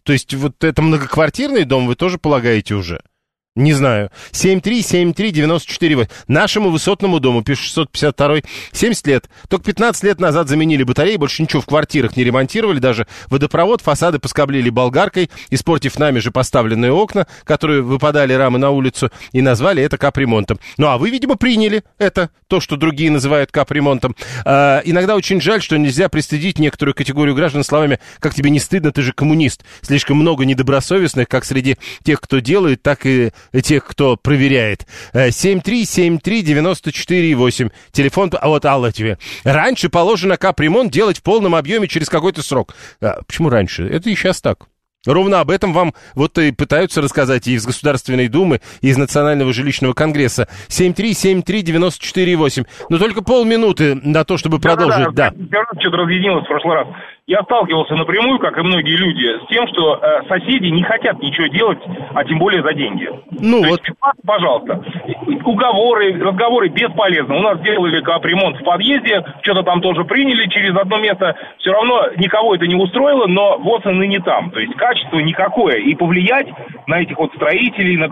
то 0.03 0.11
есть, 0.11 0.33
вот 0.33 0.61
это 0.61 0.81
многоквартирный 0.81 1.63
дом 1.63 1.87
вы 1.87 1.95
тоже 1.95 2.17
полагаете 2.17 2.75
уже? 2.75 3.01
Не 3.57 3.73
знаю. 3.73 4.11
7373948. 4.31 6.09
Нашему 6.29 6.69
высотному 6.69 7.19
дому, 7.19 7.43
пишет 7.43 7.65
652 7.65 8.49
70 8.71 9.07
лет. 9.07 9.29
Только 9.49 9.65
15 9.65 10.03
лет 10.05 10.21
назад 10.21 10.47
заменили 10.47 10.83
батареи, 10.83 11.17
больше 11.17 11.41
ничего 11.41 11.61
в 11.61 11.65
квартирах 11.65 12.15
не 12.15 12.23
ремонтировали, 12.23 12.79
даже 12.79 13.07
водопровод, 13.27 13.81
фасады 13.81 14.19
поскоблили 14.19 14.69
болгаркой, 14.69 15.29
испортив 15.49 15.99
нами 15.99 16.19
же 16.19 16.31
поставленные 16.31 16.93
окна, 16.93 17.27
которые 17.43 17.81
выпадали 17.81 18.31
рамы 18.31 18.57
на 18.57 18.69
улицу, 18.69 19.11
и 19.33 19.41
назвали 19.41 19.83
это 19.83 19.97
капремонтом. 19.97 20.57
Ну, 20.77 20.87
а 20.87 20.97
вы, 20.97 21.09
видимо, 21.09 21.35
приняли 21.35 21.83
это, 21.97 22.29
то, 22.47 22.61
что 22.61 22.77
другие 22.77 23.11
называют 23.11 23.51
капремонтом. 23.51 24.15
А, 24.45 24.81
иногда 24.85 25.17
очень 25.17 25.41
жаль, 25.41 25.61
что 25.61 25.77
нельзя 25.77 26.07
пристыдить 26.07 26.57
некоторую 26.57 26.95
категорию 26.95 27.35
граждан 27.35 27.65
словами 27.65 27.99
«как 28.19 28.33
тебе 28.33 28.49
не 28.49 28.59
стыдно, 28.59 28.93
ты 28.93 29.01
же 29.01 29.11
коммунист». 29.11 29.65
Слишком 29.81 30.15
много 30.15 30.45
недобросовестных, 30.45 31.27
как 31.27 31.43
среди 31.43 31.77
тех, 32.03 32.21
кто 32.21 32.39
делает, 32.39 32.81
так 32.81 33.05
и 33.05 33.31
тех, 33.61 33.85
кто 33.85 34.17
проверяет. 34.17 34.87
7373948. 35.13 37.67
Э, 37.67 37.69
Телефон, 37.91 38.31
а 38.39 38.47
вот 38.47 38.65
Алла 38.65 38.91
тебе. 38.91 39.19
Раньше 39.43 39.89
положено 39.89 40.37
капремонт 40.37 40.91
делать 40.91 41.19
в 41.19 41.23
полном 41.23 41.53
объеме 41.55 41.87
через 41.87 42.09
какой-то 42.09 42.41
срок. 42.41 42.73
А, 43.01 43.21
почему 43.25 43.49
раньше? 43.49 43.87
Это 43.87 44.09
и 44.09 44.15
сейчас 44.15 44.41
так. 44.41 44.65
Ровно 45.07 45.39
об 45.39 45.49
этом 45.49 45.73
вам 45.73 45.95
вот 46.13 46.37
и 46.37 46.51
пытаются 46.51 47.01
рассказать 47.01 47.47
и 47.47 47.53
из 47.53 47.65
Государственной 47.65 48.27
Думы, 48.27 48.61
и 48.81 48.89
из 48.89 48.97
Национального 48.97 49.51
жилищного 49.51 49.93
конгресса. 49.93 50.47
7373948. 50.67 52.67
Но 52.89 52.99
только 52.99 53.23
полминуты 53.23 53.95
на 53.95 54.23
то, 54.25 54.37
чтобы 54.37 54.59
продолжить. 54.59 55.15
Да, 55.15 55.31
да. 55.31 55.35
да. 55.35 55.63
Что-то 55.79 55.97
разъединилось 55.97 56.45
в 56.45 56.47
прошлый 56.47 56.75
раз 56.75 56.87
я 57.27 57.43
сталкивался 57.43 57.95
напрямую, 57.95 58.39
как 58.39 58.57
и 58.57 58.61
многие 58.61 58.97
люди, 58.97 59.43
с 59.43 59.47
тем, 59.47 59.67
что 59.67 59.95
э, 59.95 60.23
соседи 60.27 60.67
не 60.67 60.83
хотят 60.83 61.21
ничего 61.21 61.47
делать, 61.47 61.79
а 62.13 62.23
тем 62.25 62.39
более 62.39 62.63
за 62.63 62.73
деньги. 62.73 63.09
Ну 63.39 63.61
То 63.61 63.69
вот. 63.69 63.79
Есть, 63.79 63.99
пожалуйста, 64.25 64.83
уговоры, 65.45 66.19
разговоры 66.19 66.69
бесполезны. 66.69 67.35
У 67.35 67.41
нас 67.41 67.59
делали 67.61 68.01
капремонт 68.01 68.57
в 68.57 68.63
подъезде, 68.63 69.23
что-то 69.43 69.63
там 69.63 69.81
тоже 69.81 70.03
приняли 70.03 70.49
через 70.49 70.75
одно 70.75 70.97
место. 70.97 71.35
Все 71.59 71.71
равно 71.71 72.09
никого 72.17 72.55
это 72.55 72.65
не 72.65 72.75
устроило, 72.75 73.27
но 73.27 73.57
вот 73.59 73.85
он 73.85 74.01
и 74.01 74.07
не 74.07 74.19
там. 74.19 74.49
То 74.51 74.59
есть 74.59 74.73
качество 74.75 75.19
никакое. 75.19 75.75
И 75.75 75.93
повлиять 75.93 76.47
на 76.87 77.01
этих 77.01 77.17
вот 77.17 77.31
строителей, 77.35 77.97
на 77.97 78.09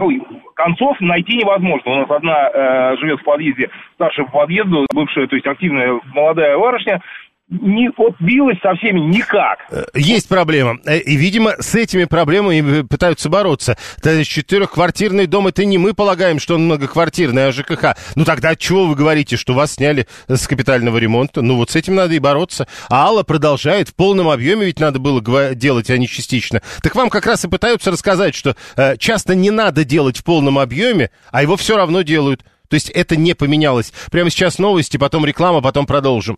концов 0.53 0.99
найти 1.01 1.37
невозможно. 1.37 1.91
У 1.91 1.95
нас 1.95 2.11
одна 2.11 2.49
э, 2.53 2.97
живет 2.97 3.19
в 3.21 3.23
подъезде, 3.23 3.69
старшая 3.95 4.27
по 4.27 4.39
подъезду, 4.39 4.85
бывшая, 4.93 5.27
то 5.27 5.35
есть 5.35 5.47
активная 5.47 5.99
молодая 6.13 6.57
барышня, 6.57 7.01
не 7.49 7.89
отбилась 7.97 8.59
со 8.61 8.75
всеми 8.75 8.99
никак. 8.99 9.59
Э, 9.71 9.85
есть 9.95 10.27
проблема. 10.27 10.77
Э, 10.85 10.99
и, 10.99 11.15
видимо, 11.15 11.55
с 11.59 11.73
этими 11.75 12.05
проблемами 12.05 12.81
пытаются 12.81 13.29
бороться. 13.29 13.77
Четырехквартирный 14.03 15.25
дом, 15.25 15.47
это 15.47 15.65
не 15.65 15.77
мы 15.77 15.93
полагаем, 15.93 16.39
что 16.39 16.55
он 16.55 16.65
многоквартирный, 16.65 17.47
а 17.47 17.51
ЖКХ. 17.51 17.95
Ну 18.15 18.23
тогда 18.23 18.55
чего 18.55 18.85
вы 18.85 18.95
говорите, 18.95 19.35
что 19.35 19.53
вас 19.53 19.73
сняли 19.73 20.07
с 20.27 20.47
капитального 20.47 20.97
ремонта? 20.97 21.41
Ну 21.41 21.55
вот 21.55 21.71
с 21.71 21.75
этим 21.75 21.95
надо 21.95 22.13
и 22.13 22.19
бороться. 22.19 22.67
А 22.89 23.05
Алла 23.05 23.23
продолжает. 23.23 23.89
В 23.89 23.95
полном 23.95 24.29
объеме 24.29 24.65
ведь 24.65 24.79
надо 24.79 24.99
было 24.99 25.21
делать, 25.55 25.89
а 25.89 25.97
не 25.97 26.07
частично. 26.07 26.61
Так 26.83 26.95
вам 26.95 27.09
как 27.09 27.25
раз 27.25 27.45
и 27.45 27.49
пытаются 27.49 27.91
рассказать, 27.91 28.35
что 28.35 28.55
э, 28.75 28.97
часто 28.97 29.33
не 29.33 29.49
надо 29.49 29.83
делать 29.83 30.17
в 30.17 30.23
полном 30.23 30.59
объеме, 30.59 31.09
а 31.31 31.41
его 31.41 31.57
все 31.57 31.75
равно 31.75 32.03
делают. 32.03 32.43
То 32.69 32.75
есть 32.75 32.91
это 32.91 33.15
не 33.15 33.33
поменялось. 33.33 33.91
Прямо 34.11 34.29
сейчас 34.29 34.59
новости, 34.59 34.97
потом 34.97 35.25
реклама, 35.25 35.61
потом 35.61 35.87
продолжим. 35.87 36.37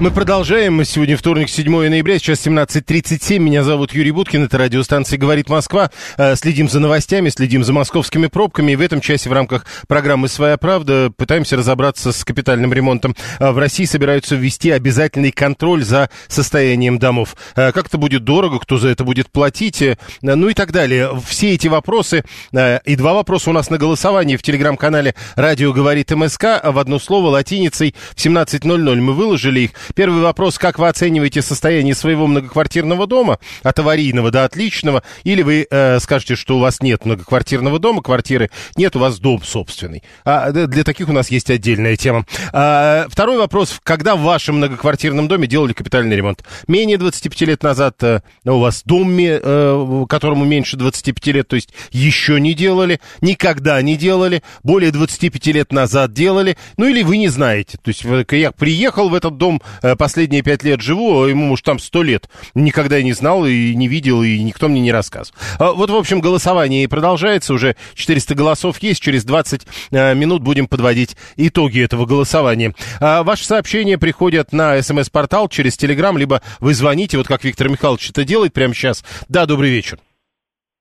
Мы 0.00 0.10
продолжаем. 0.10 0.82
Сегодня 0.82 1.14
вторник, 1.14 1.50
7 1.50 1.70
ноября, 1.90 2.18
сейчас 2.18 2.46
17.37. 2.46 3.38
Меня 3.38 3.62
зовут 3.62 3.92
Юрий 3.92 4.12
Буткин, 4.12 4.44
это 4.44 4.56
радиостанция 4.56 5.18
«Говорит 5.18 5.50
Москва». 5.50 5.90
Э, 6.16 6.36
следим 6.36 6.70
за 6.70 6.80
новостями, 6.80 7.28
следим 7.28 7.64
за 7.64 7.74
московскими 7.74 8.26
пробками. 8.28 8.72
И 8.72 8.76
в 8.76 8.80
этом 8.80 9.02
часе 9.02 9.28
в 9.28 9.34
рамках 9.34 9.66
программы 9.88 10.28
«Своя 10.28 10.56
правда» 10.56 11.12
пытаемся 11.14 11.58
разобраться 11.58 12.12
с 12.12 12.24
капитальным 12.24 12.72
ремонтом. 12.72 13.14
Э, 13.40 13.50
в 13.50 13.58
России 13.58 13.84
собираются 13.84 14.36
ввести 14.36 14.70
обязательный 14.70 15.32
контроль 15.32 15.84
за 15.84 16.08
состоянием 16.28 16.98
домов. 16.98 17.36
Э, 17.54 17.70
как 17.70 17.88
это 17.88 17.98
будет 17.98 18.24
дорого, 18.24 18.58
кто 18.58 18.78
за 18.78 18.88
это 18.88 19.04
будет 19.04 19.30
платить, 19.30 19.84
ну 20.22 20.48
и 20.48 20.54
так 20.54 20.72
далее. 20.72 21.10
Все 21.26 21.52
эти 21.52 21.68
вопросы 21.68 22.24
и 22.54 22.96
два 22.96 23.12
вопроса 23.12 23.50
у 23.50 23.52
нас 23.52 23.68
на 23.68 23.76
голосовании 23.76 24.36
в 24.36 24.42
телеграм-канале 24.42 25.14
«Радио 25.36 25.74
говорит 25.74 26.10
МСК». 26.10 26.44
В 26.64 26.78
одно 26.78 26.98
слово 26.98 27.28
латиницей 27.28 27.94
в 28.14 28.24
17.00 28.24 28.94
мы 28.96 29.12
выложили 29.12 29.60
их. 29.60 29.70
Первый 29.94 30.22
вопрос, 30.22 30.58
как 30.58 30.78
вы 30.78 30.88
оцениваете 30.88 31.42
состояние 31.42 31.94
своего 31.94 32.26
многоквартирного 32.26 33.06
дома, 33.06 33.38
от 33.62 33.78
аварийного 33.78 34.30
до 34.30 34.44
отличного, 34.44 35.02
или 35.24 35.42
вы 35.42 35.66
э, 35.70 35.98
скажете, 36.00 36.36
что 36.36 36.56
у 36.56 36.60
вас 36.60 36.80
нет 36.80 37.04
многоквартирного 37.04 37.78
дома, 37.78 38.02
квартиры 38.02 38.50
нет, 38.76 38.96
у 38.96 38.98
вас 38.98 39.18
дом 39.18 39.42
собственный. 39.42 40.02
А 40.24 40.50
для 40.52 40.84
таких 40.84 41.08
у 41.08 41.12
нас 41.12 41.30
есть 41.30 41.50
отдельная 41.50 41.96
тема. 41.96 42.24
А, 42.52 43.06
второй 43.08 43.38
вопрос, 43.38 43.78
когда 43.82 44.16
в 44.16 44.20
вашем 44.20 44.56
многоквартирном 44.56 45.28
доме 45.28 45.46
делали 45.46 45.72
капитальный 45.72 46.16
ремонт? 46.16 46.44
Менее 46.68 46.98
25 46.98 47.40
лет 47.42 47.62
назад 47.62 48.02
э, 48.02 48.20
у 48.44 48.58
вас 48.58 48.82
дом, 48.84 49.16
э, 49.18 50.04
которому 50.08 50.44
меньше 50.44 50.76
25 50.76 51.26
лет, 51.34 51.48
то 51.48 51.56
есть 51.56 51.70
еще 51.90 52.40
не 52.40 52.54
делали, 52.54 53.00
никогда 53.20 53.80
не 53.82 53.96
делали, 53.96 54.42
более 54.62 54.92
25 54.92 55.46
лет 55.46 55.72
назад 55.72 56.12
делали, 56.12 56.56
ну 56.76 56.86
или 56.86 57.02
вы 57.02 57.16
не 57.16 57.28
знаете. 57.28 57.78
То 57.82 57.88
есть 57.88 58.04
я 58.30 58.52
приехал 58.52 59.08
в 59.08 59.14
этот 59.14 59.36
дом, 59.36 59.60
последние 59.98 60.42
пять 60.42 60.62
лет 60.62 60.80
живу, 60.80 61.22
а 61.22 61.28
ему, 61.28 61.46
может, 61.46 61.64
там 61.64 61.78
сто 61.78 62.02
лет. 62.02 62.28
Никогда 62.54 62.98
и 62.98 63.04
не 63.04 63.12
знал, 63.12 63.46
и 63.46 63.74
не 63.74 63.88
видел, 63.88 64.22
и 64.22 64.42
никто 64.42 64.68
мне 64.68 64.80
не 64.80 64.92
рассказывал. 64.92 65.38
А 65.58 65.72
вот, 65.72 65.90
в 65.90 65.96
общем, 65.96 66.20
голосование 66.20 66.88
продолжается. 66.88 67.54
Уже 67.54 67.76
400 67.94 68.34
голосов 68.34 68.78
есть. 68.78 69.02
Через 69.02 69.24
20 69.24 69.66
э, 69.92 70.14
минут 70.14 70.42
будем 70.42 70.66
подводить 70.66 71.16
итоги 71.36 71.82
этого 71.82 72.06
голосования. 72.06 72.74
А 73.00 73.22
ваши 73.22 73.44
сообщения 73.44 73.98
приходят 73.98 74.52
на 74.52 74.80
смс-портал 74.82 75.48
через 75.48 75.76
Телеграм, 75.76 76.16
либо 76.18 76.42
вы 76.60 76.74
звоните, 76.74 77.16
вот 77.16 77.26
как 77.26 77.44
Виктор 77.44 77.68
Михайлович 77.68 78.10
это 78.10 78.24
делает 78.24 78.52
прямо 78.52 78.74
сейчас. 78.74 79.04
Да, 79.28 79.46
добрый 79.46 79.70
вечер. 79.70 79.98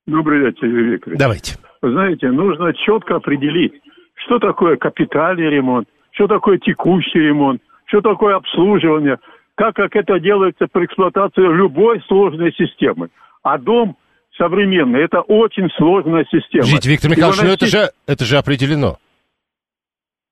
Добрый 0.07 0.39
вечер, 0.39 0.65
Юрий 0.65 0.91
Викторович. 0.93 1.19
Давайте. 1.19 1.55
Вы 1.81 1.91
знаете, 1.91 2.31
нужно 2.31 2.73
четко 2.73 3.15
определить, 3.17 3.73
что 4.15 4.39
такое 4.39 4.75
капитальный 4.75 5.49
ремонт, 5.49 5.87
что 6.11 6.27
такое 6.27 6.57
текущий 6.57 7.19
ремонт, 7.19 7.61
что 7.89 8.01
такое 8.01 8.35
обслуживание, 8.35 9.17
как, 9.55 9.75
как 9.75 9.95
это 9.95 10.19
делается 10.19 10.67
при 10.71 10.85
эксплуатации 10.85 11.41
любой 11.41 12.01
сложной 12.07 12.53
системы. 12.53 13.09
А 13.43 13.57
дом 13.57 13.97
современный– 14.37 15.03
это 15.03 15.21
очень 15.21 15.69
сложная 15.77 16.25
система. 16.31 16.65
Жить, 16.65 16.85
Виктор 16.85 17.11
Михайлович, 17.11 17.41
ну 17.41 17.49
это 17.49 17.65
же, 17.65 17.89
это 18.07 18.25
же 18.25 18.37
определено. 18.37 18.97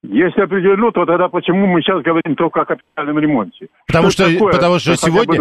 Если 0.09 0.41
определено, 0.41 0.91
то 0.91 1.05
тогда 1.05 1.27
почему 1.27 1.67
мы 1.67 1.81
сейчас 1.81 2.01
говорим 2.01 2.35
только 2.35 2.61
о 2.61 2.65
капитальном 2.65 3.19
ремонте? 3.19 3.67
Потому 3.85 4.09
что, 4.09 4.29
что 4.29 4.47
потому 4.49 4.79
что 4.79 4.95
сегодня, 4.95 5.39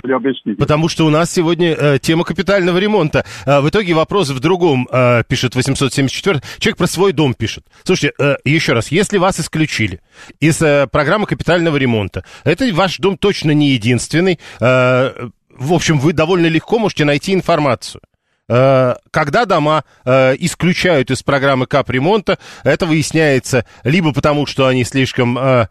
потому 0.56 0.88
что 0.88 1.06
у 1.06 1.10
нас 1.10 1.30
сегодня 1.30 1.74
э, 1.74 1.98
тема 2.00 2.24
капитального 2.24 2.78
ремонта. 2.78 3.24
Э, 3.46 3.60
в 3.60 3.68
итоге 3.68 3.94
вопрос 3.94 4.30
в 4.30 4.40
другом, 4.40 4.88
э, 4.90 5.22
пишет 5.28 5.54
874. 5.54 6.40
Человек 6.58 6.78
про 6.78 6.86
свой 6.86 7.12
дом 7.12 7.34
пишет. 7.34 7.64
Слушайте, 7.84 8.14
э, 8.18 8.36
еще 8.44 8.72
раз, 8.72 8.90
если 8.90 9.18
вас 9.18 9.38
исключили 9.38 10.00
из 10.40 10.60
э, 10.62 10.88
программы 10.90 11.26
капитального 11.26 11.76
ремонта, 11.76 12.24
это 12.44 12.66
ваш 12.72 12.98
дом 12.98 13.16
точно 13.16 13.52
не 13.52 13.70
единственный. 13.70 14.40
Э, 14.60 15.28
в 15.50 15.72
общем, 15.72 15.98
вы 15.98 16.12
довольно 16.12 16.46
легко 16.46 16.78
можете 16.78 17.04
найти 17.04 17.32
информацию. 17.32 18.00
Э, 18.48 18.94
когда 19.10 19.44
дома 19.44 19.84
э, 20.04 20.36
исключают 20.38 21.10
из 21.10 21.22
программы 21.22 21.66
капремонта, 21.66 22.38
это 22.64 22.86
выясняется 22.86 23.66
либо 23.84 24.12
потому, 24.12 24.46
что 24.46 24.66
они 24.66 24.84
слишком 24.84 25.38
э, 25.38 25.68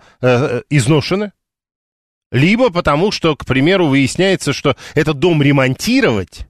изношены, 0.69 1.31
либо 2.31 2.69
потому, 2.69 3.11
что, 3.11 3.35
к 3.35 3.45
примеру, 3.45 3.88
выясняется, 3.88 4.51
что 4.53 4.75
этот 4.93 5.19
дом 5.19 5.41
ремонтировать 5.41 6.47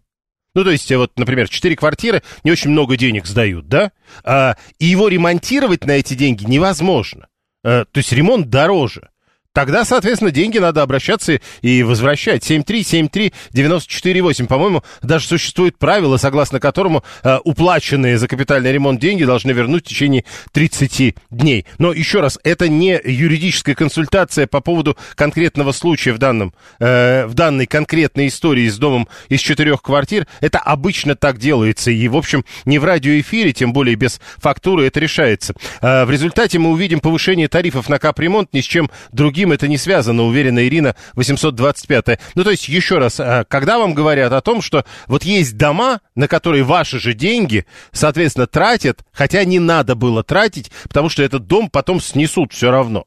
ну, 0.55 0.63
то 0.63 0.71
есть, 0.71 0.89
вот, 0.93 1.19
например, 1.19 1.49
четыре 1.49 1.75
квартиры 1.75 2.23
не 2.45 2.51
очень 2.51 2.71
много 2.71 2.95
денег 2.95 3.27
сдают, 3.27 3.67
да? 3.67 3.91
А, 4.23 4.55
и 4.79 4.85
его 4.85 5.09
ремонтировать 5.09 5.85
на 5.85 5.91
эти 5.91 6.13
деньги 6.13 6.45
невозможно. 6.45 7.27
А, 7.63 7.83
то 7.83 7.97
есть 7.97 8.13
ремонт 8.13 8.49
дороже. 8.49 9.09
Тогда, 9.55 9.83
соответственно, 9.85 10.31
деньги 10.31 10.57
надо 10.57 10.81
обращаться 10.81 11.39
и 11.61 11.81
возвращать. 11.81 12.43
7373948. 12.51 14.47
По-моему, 14.47 14.83
даже 15.01 15.27
существует 15.27 15.77
правило, 15.77 16.17
согласно 16.17 16.59
которому 16.59 17.05
э, 17.23 17.37
уплаченные 17.45 18.17
за 18.17 18.27
капитальный 18.27 18.73
ремонт 18.73 18.99
деньги 18.99 19.23
должны 19.23 19.51
вернуть 19.51 19.85
в 19.85 19.87
течение 19.87 20.25
30 20.51 21.15
дней. 21.29 21.65
Но 21.77 21.93
еще 21.93 22.19
раз, 22.19 22.37
это 22.43 22.67
не 22.67 22.99
юридическая 23.01 23.75
консультация 23.75 24.45
по 24.45 24.59
поводу 24.59 24.97
конкретного 25.15 25.71
случая 25.71 26.11
в, 26.11 26.17
данном, 26.17 26.53
э, 26.79 27.25
в 27.25 27.33
данной 27.33 27.65
конкретной 27.65 28.27
истории 28.27 28.67
с 28.67 28.77
домом 28.77 29.07
из 29.29 29.39
четырех 29.39 29.81
квартир. 29.81 30.27
Это 30.41 30.59
обычно 30.59 31.15
так 31.15 31.37
делается. 31.37 31.91
И, 31.91 32.05
в 32.09 32.17
общем, 32.17 32.43
не 32.65 32.77
в 32.77 32.83
радиоэфире, 32.83 33.53
тем 33.53 33.71
более 33.71 33.95
без 33.95 34.19
фактуры 34.35 34.85
это 34.85 34.99
решается. 34.99 35.53
Э, 35.81 36.03
в 36.03 36.11
результате 36.11 36.59
мы 36.59 36.71
увидим 36.71 36.99
повышение 36.99 37.47
тарифов 37.47 37.87
на 37.87 37.99
капремонт 37.99 38.51
ни 38.51 38.59
с 38.59 38.65
чем 38.65 38.91
другим 39.13 39.44
другим 39.45 39.51
это 39.51 39.67
не 39.67 39.77
связано, 39.77 40.23
уверена 40.23 40.65
Ирина 40.65 40.95
825. 41.13 42.19
Ну, 42.36 42.43
то 42.43 42.51
есть, 42.51 42.67
еще 42.67 42.97
раз, 42.97 43.19
а, 43.19 43.43
когда 43.45 43.77
вам 43.77 43.93
говорят 43.93 44.34
о 44.34 44.41
том, 44.41 44.62
что 44.62 44.86
вот 45.08 45.23
есть 45.23 45.58
дома, 45.58 46.01
на 46.15 46.27
которые 46.27 46.63
ваши 46.63 46.99
же 46.99 47.13
деньги, 47.13 47.65
соответственно, 47.91 48.47
тратят, 48.47 49.03
хотя 49.12 49.43
не 49.45 49.60
надо 49.60 49.95
было 49.95 50.23
тратить, 50.23 50.71
потому 50.84 51.10
что 51.10 51.23
этот 51.23 51.47
дом 51.47 51.69
потом 51.69 52.01
снесут 52.01 52.53
все 52.53 52.71
равно. 52.71 53.05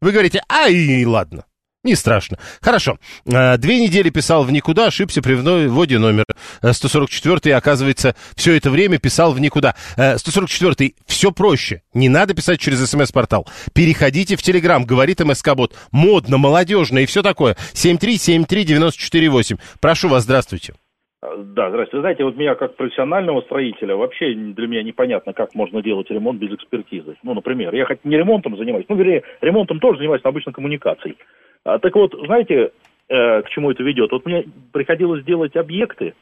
Вы 0.00 0.12
говорите, 0.12 0.42
ай, 0.50 1.04
ладно. 1.04 1.44
Не 1.88 1.96
страшно. 1.96 2.36
Хорошо. 2.60 2.98
А, 3.26 3.56
две 3.56 3.80
недели 3.80 4.10
писал 4.10 4.44
в 4.44 4.52
никуда, 4.52 4.88
ошибся 4.88 5.22
при 5.22 5.32
вводе 5.32 5.98
номера. 5.98 6.26
144-й, 6.60 7.54
оказывается, 7.54 8.14
все 8.36 8.54
это 8.54 8.68
время 8.70 8.98
писал 8.98 9.32
в 9.32 9.40
никуда. 9.40 9.74
144-й, 9.96 10.94
а, 10.98 11.02
все 11.06 11.32
проще. 11.32 11.80
Не 11.94 12.10
надо 12.10 12.34
писать 12.34 12.60
через 12.60 12.86
смс-портал. 12.90 13.48
Переходите 13.72 14.36
в 14.36 14.42
Телеграм, 14.42 14.84
говорит 14.84 15.20
МСК-бот. 15.20 15.74
Модно, 15.90 16.36
молодежно 16.36 16.98
и 16.98 17.06
все 17.06 17.22
такое. 17.22 17.56
7373948. 17.72 19.58
Прошу 19.80 20.10
вас, 20.10 20.24
здравствуйте. 20.24 20.74
Да, 21.20 21.70
здравствуйте. 21.70 22.00
Знаете, 22.00 22.24
вот 22.24 22.36
меня 22.36 22.54
как 22.54 22.76
профессионального 22.76 23.40
строителя 23.40 23.96
вообще 23.96 24.34
для 24.34 24.68
меня 24.68 24.84
непонятно, 24.84 25.32
как 25.32 25.52
можно 25.54 25.82
делать 25.82 26.08
ремонт 26.10 26.38
без 26.38 26.54
экспертизы. 26.54 27.16
Ну, 27.24 27.34
например, 27.34 27.74
я 27.74 27.86
хоть 27.86 28.04
не 28.04 28.16
ремонтом 28.16 28.56
занимаюсь, 28.56 28.86
ну, 28.88 28.94
вернее, 28.94 29.24
ремонтом 29.40 29.80
тоже 29.80 29.98
занимаюсь, 29.98 30.22
но 30.22 30.30
обычно 30.30 30.52
коммуникацией. 30.52 31.16
А, 31.64 31.80
так 31.80 31.96
вот, 31.96 32.14
знаете, 32.24 32.70
э, 33.08 33.42
к 33.42 33.48
чему 33.48 33.72
это 33.72 33.82
ведет? 33.82 34.12
Вот 34.12 34.26
мне 34.26 34.44
приходилось 34.72 35.24
делать 35.24 35.56
объекты, 35.56 36.14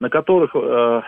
на 0.00 0.08
которых, 0.08 0.54
э, 0.54 1.02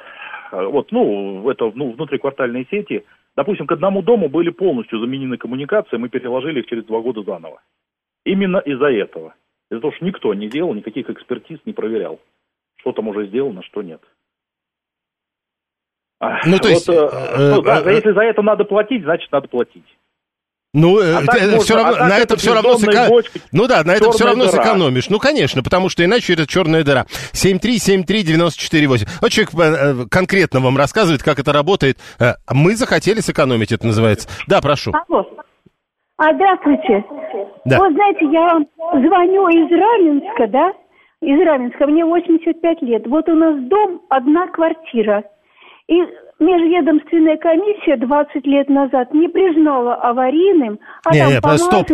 вот, 0.50 0.90
ну, 0.90 1.48
это 1.48 1.70
ну, 1.76 1.92
внутриквартальные 1.92 2.66
сети, 2.72 3.04
допустим, 3.36 3.68
к 3.68 3.72
одному 3.72 4.02
дому 4.02 4.28
были 4.28 4.50
полностью 4.50 4.98
заменены 4.98 5.36
коммуникации, 5.36 5.96
мы 5.96 6.08
переложили 6.08 6.58
их 6.58 6.66
через 6.66 6.84
два 6.86 7.00
года 7.00 7.22
заново. 7.22 7.62
Именно 8.24 8.58
из-за 8.58 8.90
этого. 8.90 9.34
Из-за 9.70 9.80
того, 9.80 9.92
что 9.92 10.04
никто 10.04 10.34
не 10.34 10.48
делал, 10.48 10.74
никаких 10.74 11.08
экспертиз 11.08 11.60
не 11.64 11.72
проверял. 11.72 12.18
Что 12.82 12.92
там 12.92 13.08
уже 13.08 13.26
сделано, 13.28 13.62
что 13.62 13.82
нет. 13.82 14.02
Ну, 16.44 16.58
то 16.58 16.68
вот, 16.68 16.70
есть... 16.70 16.88
Э, 16.88 16.92
э, 16.92 17.50
ну, 17.50 17.62
да, 17.62 17.82
э, 17.84 17.94
если 17.94 18.12
за 18.12 18.22
это 18.22 18.42
надо 18.42 18.64
платить, 18.64 19.02
значит, 19.02 19.30
надо 19.32 19.48
платить. 19.48 19.84
Ну, 20.74 20.98
а 20.98 21.22
это, 21.22 21.36
это 21.36 21.60
все 21.60 21.76
равно, 21.76 21.96
а 21.98 22.08
на 22.08 22.18
это 22.18 22.36
все 22.36 22.54
равно 22.54 22.78
сэко... 22.78 23.08
Ну 23.52 23.66
да, 23.66 23.84
на 23.84 23.92
это 23.92 24.10
все 24.10 24.24
равно 24.24 24.46
дыра. 24.46 24.62
сэкономишь. 24.62 25.10
Ну, 25.10 25.18
конечно, 25.18 25.62
потому 25.62 25.88
что 25.88 26.04
иначе 26.04 26.32
это 26.32 26.46
черная 26.46 26.82
дыра. 26.82 27.06
7373948. 27.32 29.08
Вот 29.20 29.30
человек 29.30 29.54
э, 29.54 30.06
конкретно 30.10 30.60
вам 30.60 30.76
рассказывает, 30.78 31.22
как 31.22 31.38
это 31.38 31.52
работает. 31.52 31.98
Э, 32.18 32.34
мы 32.50 32.74
захотели 32.74 33.20
сэкономить, 33.20 33.70
это 33.72 33.86
называется. 33.86 34.28
Да, 34.46 34.60
прошу. 34.60 34.92
Алло. 35.08 35.26
А, 36.16 36.32
здравствуйте. 36.34 37.04
Да. 37.64 37.78
Вот 37.78 37.92
знаете, 37.92 38.26
я 38.32 38.58
звоню 38.92 39.48
из 39.48 39.70
Раменска, 39.70 40.46
да? 40.48 40.72
Из 41.22 41.40
Раменска. 41.40 41.86
Мне 41.86 42.04
85 42.04 42.82
лет. 42.82 43.06
Вот 43.06 43.28
у 43.28 43.34
нас 43.34 43.58
дом, 43.68 44.02
одна 44.08 44.48
квартира. 44.48 45.24
И 45.86 45.94
межведомственная 46.40 47.36
комиссия 47.36 47.96
20 47.96 48.44
лет 48.46 48.68
назад 48.68 49.14
не 49.14 49.28
признала 49.28 49.94
аварийным, 49.94 50.80
а 51.04 51.14
не, 51.14 51.40
там 51.40 51.52
не, 51.52 51.58
стоп, 51.58 51.86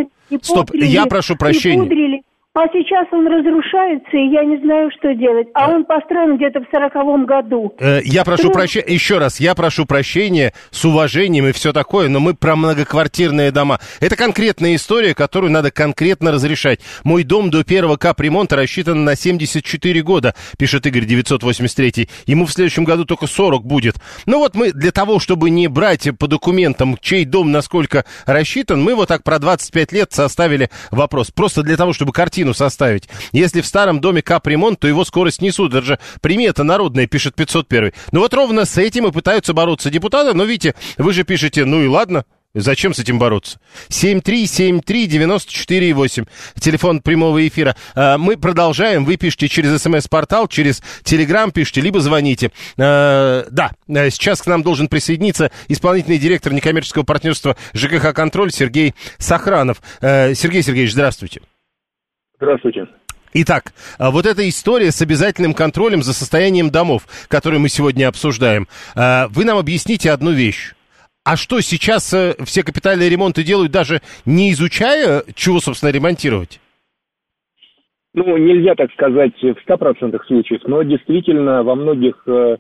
стоп, 0.43 0.71
я 0.75 1.07
прошу 1.07 1.37
прощения. 1.37 2.25
А 2.59 2.67
сейчас 2.73 3.07
он 3.13 3.25
разрушается, 3.29 4.17
и 4.17 4.31
я 4.33 4.43
не 4.43 4.59
знаю, 4.59 4.91
что 4.99 5.15
делать. 5.15 5.47
А 5.55 5.71
он 5.71 5.85
построен 5.85 6.37
где-то 6.39 6.61
в 6.61 6.67
сороковом 6.73 7.25
году. 7.25 7.73
Э, 7.79 8.01
я 8.03 8.25
прошу 8.25 8.51
прощения, 8.51 8.93
еще 8.93 9.19
раз, 9.19 9.39
я 9.39 9.55
прошу 9.55 9.87
прощения 9.87 10.53
с 10.71 10.85
уважением 10.85 11.47
и 11.47 11.53
все 11.53 11.73
такое, 11.73 12.09
но 12.09 12.19
мы 12.19 12.35
про 12.35 12.57
многоквартирные 12.57 13.53
дома. 13.53 13.79
Это 14.01 14.17
конкретная 14.17 14.75
история, 14.75 15.15
которую 15.15 15.53
надо 15.53 15.71
конкретно 15.71 16.33
разрешать. 16.33 16.81
Мой 17.05 17.23
дом 17.23 17.51
до 17.51 17.63
первого 17.63 17.97
капремонта 17.97 18.57
рассчитан 18.57 19.05
на 19.05 19.15
74 19.15 20.03
года, 20.03 20.35
пишет 20.59 20.85
Игорь 20.85 21.05
983. 21.05 22.09
Ему 22.27 22.45
в 22.45 22.53
следующем 22.53 22.83
году 22.83 23.05
только 23.05 23.29
40 23.29 23.65
будет. 23.65 23.95
Ну 24.27 24.41
вот 24.41 24.57
мы 24.57 24.73
для 24.73 24.91
того, 24.91 25.21
чтобы 25.21 25.51
не 25.51 25.69
брать 25.69 26.09
по 26.19 26.27
документам, 26.27 26.97
чей 27.01 27.25
дом 27.25 27.53
насколько 27.53 28.05
рассчитан, 28.27 28.83
мы 28.83 28.97
вот 28.97 29.07
так 29.07 29.23
про 29.23 29.39
25 29.39 29.93
лет 29.93 30.13
составили 30.13 30.71
вопрос. 30.91 31.31
Просто 31.31 31.63
для 31.63 31.77
того, 31.77 31.93
чтобы 31.93 32.13
картину 32.13 32.38
картину 32.39 32.55
составить. 32.55 33.09
Если 33.33 33.61
в 33.61 33.67
старом 33.67 34.01
доме 34.01 34.23
капремонт, 34.23 34.79
то 34.79 34.87
его 34.87 35.05
скоро 35.05 35.31
снесут. 35.31 35.75
Это 35.75 35.85
же 35.85 35.99
примета 36.21 36.63
народная, 36.63 37.09
пишет 37.09 37.35
501. 37.35 37.93
Ну 38.13 38.21
вот 38.21 38.33
ровно 38.33 38.65
с 38.65 38.79
этим 38.79 39.07
и 39.07 39.13
пытаются 39.13 39.55
бороться 39.55 39.91
депутаты. 39.91 40.35
Но 40.35 40.45
видите, 40.45 40.77
вы 40.99 41.13
же 41.13 41.25
пишете, 41.25 41.65
ну 41.65 41.83
и 41.83 41.89
ладно, 41.89 42.25
Зачем 42.55 42.95
с 42.95 42.99
этим 42.99 43.19
бороться? 43.19 43.61
7373948. 43.91 46.27
Телефон 46.59 47.01
прямого 47.01 47.47
эфира. 47.47 47.77
А, 47.95 48.17
мы 48.17 48.39
продолжаем. 48.39 49.05
Вы 49.05 49.19
пишите 49.19 49.49
через 49.49 49.83
смс-портал, 49.83 50.49
через 50.49 50.83
телеграм 51.05 51.51
пишите, 51.51 51.83
либо 51.83 52.01
звоните. 52.01 52.51
А, 52.79 53.45
да, 53.51 53.73
а, 53.89 54.11
сейчас 54.11 54.41
к 54.41 54.47
нам 54.47 54.63
должен 54.63 54.89
присоединиться 54.89 55.51
исполнительный 55.69 56.17
директор 56.19 56.55
некоммерческого 56.55 57.03
партнерства 57.03 57.55
ЖКХ 57.75 58.15
«Контроль» 58.15 58.51
Сергей 58.51 58.95
Сохранов. 59.19 59.83
Сергей 60.01 60.63
Сергеевич, 60.63 60.93
здравствуйте. 60.93 61.43
Здравствуйте. 62.39 62.87
Итак, 63.35 63.73
а 63.99 64.11
вот 64.11 64.25
эта 64.25 64.49
история 64.49 64.91
с 64.91 65.03
обязательным 65.03 65.53
контролем 65.53 66.03
за 66.03 66.15
состоянием 66.15 66.71
домов, 66.71 67.03
которую 67.29 67.61
мы 67.61 67.69
сегодня 67.69 68.09
обсуждаем, 68.09 68.67
а, 68.97 69.27
вы 69.29 69.45
нам 69.45 69.59
объясните 69.59 70.11
одну 70.11 70.31
вещь. 70.31 70.73
А 71.25 71.37
что, 71.37 71.61
сейчас 71.61 72.15
э, 72.15 72.35
все 72.45 72.63
капитальные 72.63 73.11
ремонты 73.11 73.45
делают 73.45 73.71
даже 73.71 74.01
не 74.25 74.51
изучая, 74.53 75.25
чего, 75.35 75.59
собственно, 75.59 75.91
ремонтировать? 75.91 76.59
Ну, 78.15 78.37
нельзя 78.39 78.75
так 78.75 78.91
сказать 78.93 79.35
в 79.43 79.57
100% 79.69 80.19
случаев, 80.27 80.63
но 80.65 80.83
действительно 80.85 81.63
во 81.63 81.75
многих 81.75 82.23
э, 82.27 82.57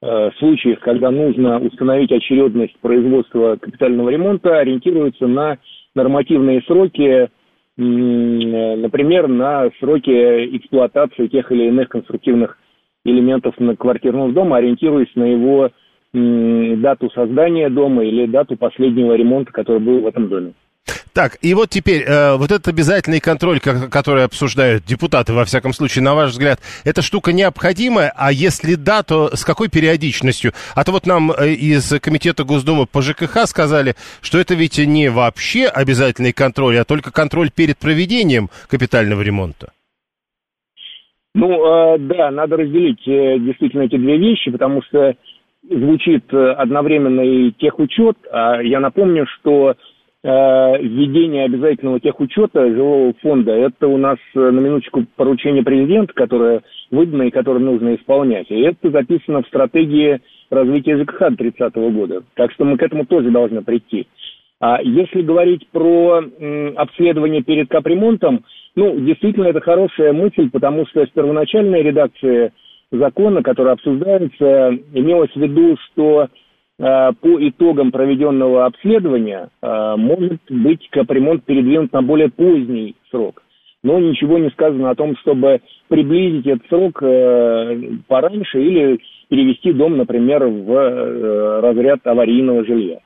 э, 0.00 0.30
случаях, 0.38 0.80
когда 0.80 1.10
нужно 1.10 1.58
установить 1.58 2.10
очередность 2.10 2.78
производства 2.80 3.56
капитального 3.56 4.08
ремонта, 4.08 4.60
ориентируются 4.60 5.26
на 5.26 5.58
нормативные 5.94 6.62
сроки, 6.62 7.28
например, 7.76 9.28
на 9.28 9.70
сроки 9.80 10.56
эксплуатации 10.56 11.26
тех 11.26 11.50
или 11.52 11.64
иных 11.68 11.88
конструктивных 11.88 12.58
элементов 13.04 13.54
квартирного 13.78 14.32
дома, 14.32 14.56
ориентируясь 14.56 15.14
на 15.14 15.24
его 15.24 15.70
дату 16.12 17.10
создания 17.10 17.68
дома 17.68 18.04
или 18.04 18.26
дату 18.26 18.56
последнего 18.56 19.14
ремонта, 19.14 19.52
который 19.52 19.80
был 19.80 20.00
в 20.00 20.06
этом 20.06 20.28
доме. 20.28 20.54
Так, 21.12 21.38
и 21.42 21.54
вот 21.54 21.70
теперь, 21.70 22.02
э, 22.02 22.36
вот 22.36 22.52
этот 22.52 22.68
обязательный 22.68 23.20
контроль, 23.20 23.58
который 23.58 24.24
обсуждают 24.24 24.84
депутаты, 24.84 25.32
во 25.32 25.44
всяком 25.44 25.72
случае, 25.72 26.04
на 26.04 26.14
ваш 26.14 26.30
взгляд, 26.30 26.60
эта 26.84 27.02
штука 27.02 27.32
необходимая, 27.32 28.12
а 28.16 28.30
если 28.30 28.74
да, 28.74 29.02
то 29.02 29.34
с 29.34 29.44
какой 29.44 29.68
периодичностью? 29.68 30.52
А 30.74 30.84
то 30.84 30.92
вот 30.92 31.06
нам 31.06 31.32
э, 31.32 31.54
из 31.54 31.88
Комитета 32.00 32.44
Госдумы 32.44 32.86
по 32.86 33.02
ЖКХ 33.02 33.46
сказали, 33.46 33.94
что 34.20 34.38
это 34.38 34.54
ведь 34.54 34.78
не 34.78 35.08
вообще 35.08 35.66
обязательный 35.66 36.32
контроль, 36.32 36.78
а 36.78 36.84
только 36.84 37.10
контроль 37.10 37.50
перед 37.50 37.78
проведением 37.78 38.50
капитального 38.68 39.22
ремонта. 39.22 39.72
Ну, 41.34 41.48
э, 41.50 41.98
да, 41.98 42.30
надо 42.30 42.56
разделить 42.56 43.06
э, 43.06 43.38
действительно 43.38 43.82
эти 43.82 43.96
две 43.96 44.16
вещи, 44.16 44.50
потому 44.50 44.82
что 44.82 45.14
звучит 45.68 46.32
э, 46.32 46.52
одновременно 46.52 47.20
и 47.20 47.52
техучет. 47.52 48.16
А 48.32 48.62
я 48.62 48.80
напомню, 48.80 49.26
что 49.38 49.74
введение 50.28 51.44
обязательного 51.44 52.00
техучета 52.00 52.68
жилого 52.68 53.14
фонда, 53.22 53.52
это 53.52 53.86
у 53.86 53.96
нас 53.96 54.18
э, 54.34 54.38
на 54.40 54.58
минуточку 54.58 55.04
поручение 55.14 55.62
президента, 55.62 56.12
которое 56.14 56.62
выдано 56.90 57.24
и 57.24 57.30
которое 57.30 57.60
нужно 57.60 57.94
исполнять. 57.94 58.50
И 58.50 58.60
это 58.60 58.90
записано 58.90 59.42
в 59.42 59.46
стратегии 59.46 60.20
развития 60.50 60.98
ЖКХ 60.98 61.36
30 61.36 61.74
года. 61.92 62.24
Так 62.34 62.50
что 62.52 62.64
мы 62.64 62.76
к 62.76 62.82
этому 62.82 63.06
тоже 63.06 63.30
должны 63.30 63.62
прийти. 63.62 64.08
А 64.58 64.82
если 64.82 65.22
говорить 65.22 65.68
про 65.68 66.22
обследование 66.76 67.42
перед 67.42 67.68
капремонтом, 67.68 68.44
ну, 68.74 68.98
действительно, 68.98 69.44
это 69.44 69.60
хорошая 69.60 70.12
мысль, 70.12 70.50
потому 70.50 70.86
что 70.86 71.04
с 71.04 71.10
первоначальной 71.10 71.82
редакции 71.82 72.52
закона, 72.90 73.42
которая 73.42 73.74
обсуждается, 73.74 74.76
имелось 74.94 75.32
в 75.32 75.40
виду, 75.40 75.76
что 75.86 76.28
Э, 76.28 76.28
по 76.78 77.48
итогам 77.48 77.90
проведенного 77.90 78.66
обследования 78.66 79.48
э, 79.62 79.94
может 79.96 80.40
быть 80.50 80.86
капремонт 80.90 81.44
передвинут 81.44 81.92
на 81.92 82.02
более 82.02 82.28
поздний 82.28 82.96
срок. 83.10 83.42
Но 83.82 83.98
ничего 83.98 84.38
не 84.38 84.50
сказано 84.50 84.90
о 84.90 84.94
том, 84.94 85.16
чтобы 85.18 85.60
приблизить 85.88 86.46
этот 86.46 86.68
срок 86.68 87.02
э, 87.02 87.80
пораньше 88.08 88.62
или 88.62 89.00
перевести 89.28 89.72
дом, 89.72 89.96
например, 89.96 90.44
в 90.46 91.60
разряд 91.60 92.06
аварийного 92.06 92.64
жилья. 92.64 92.98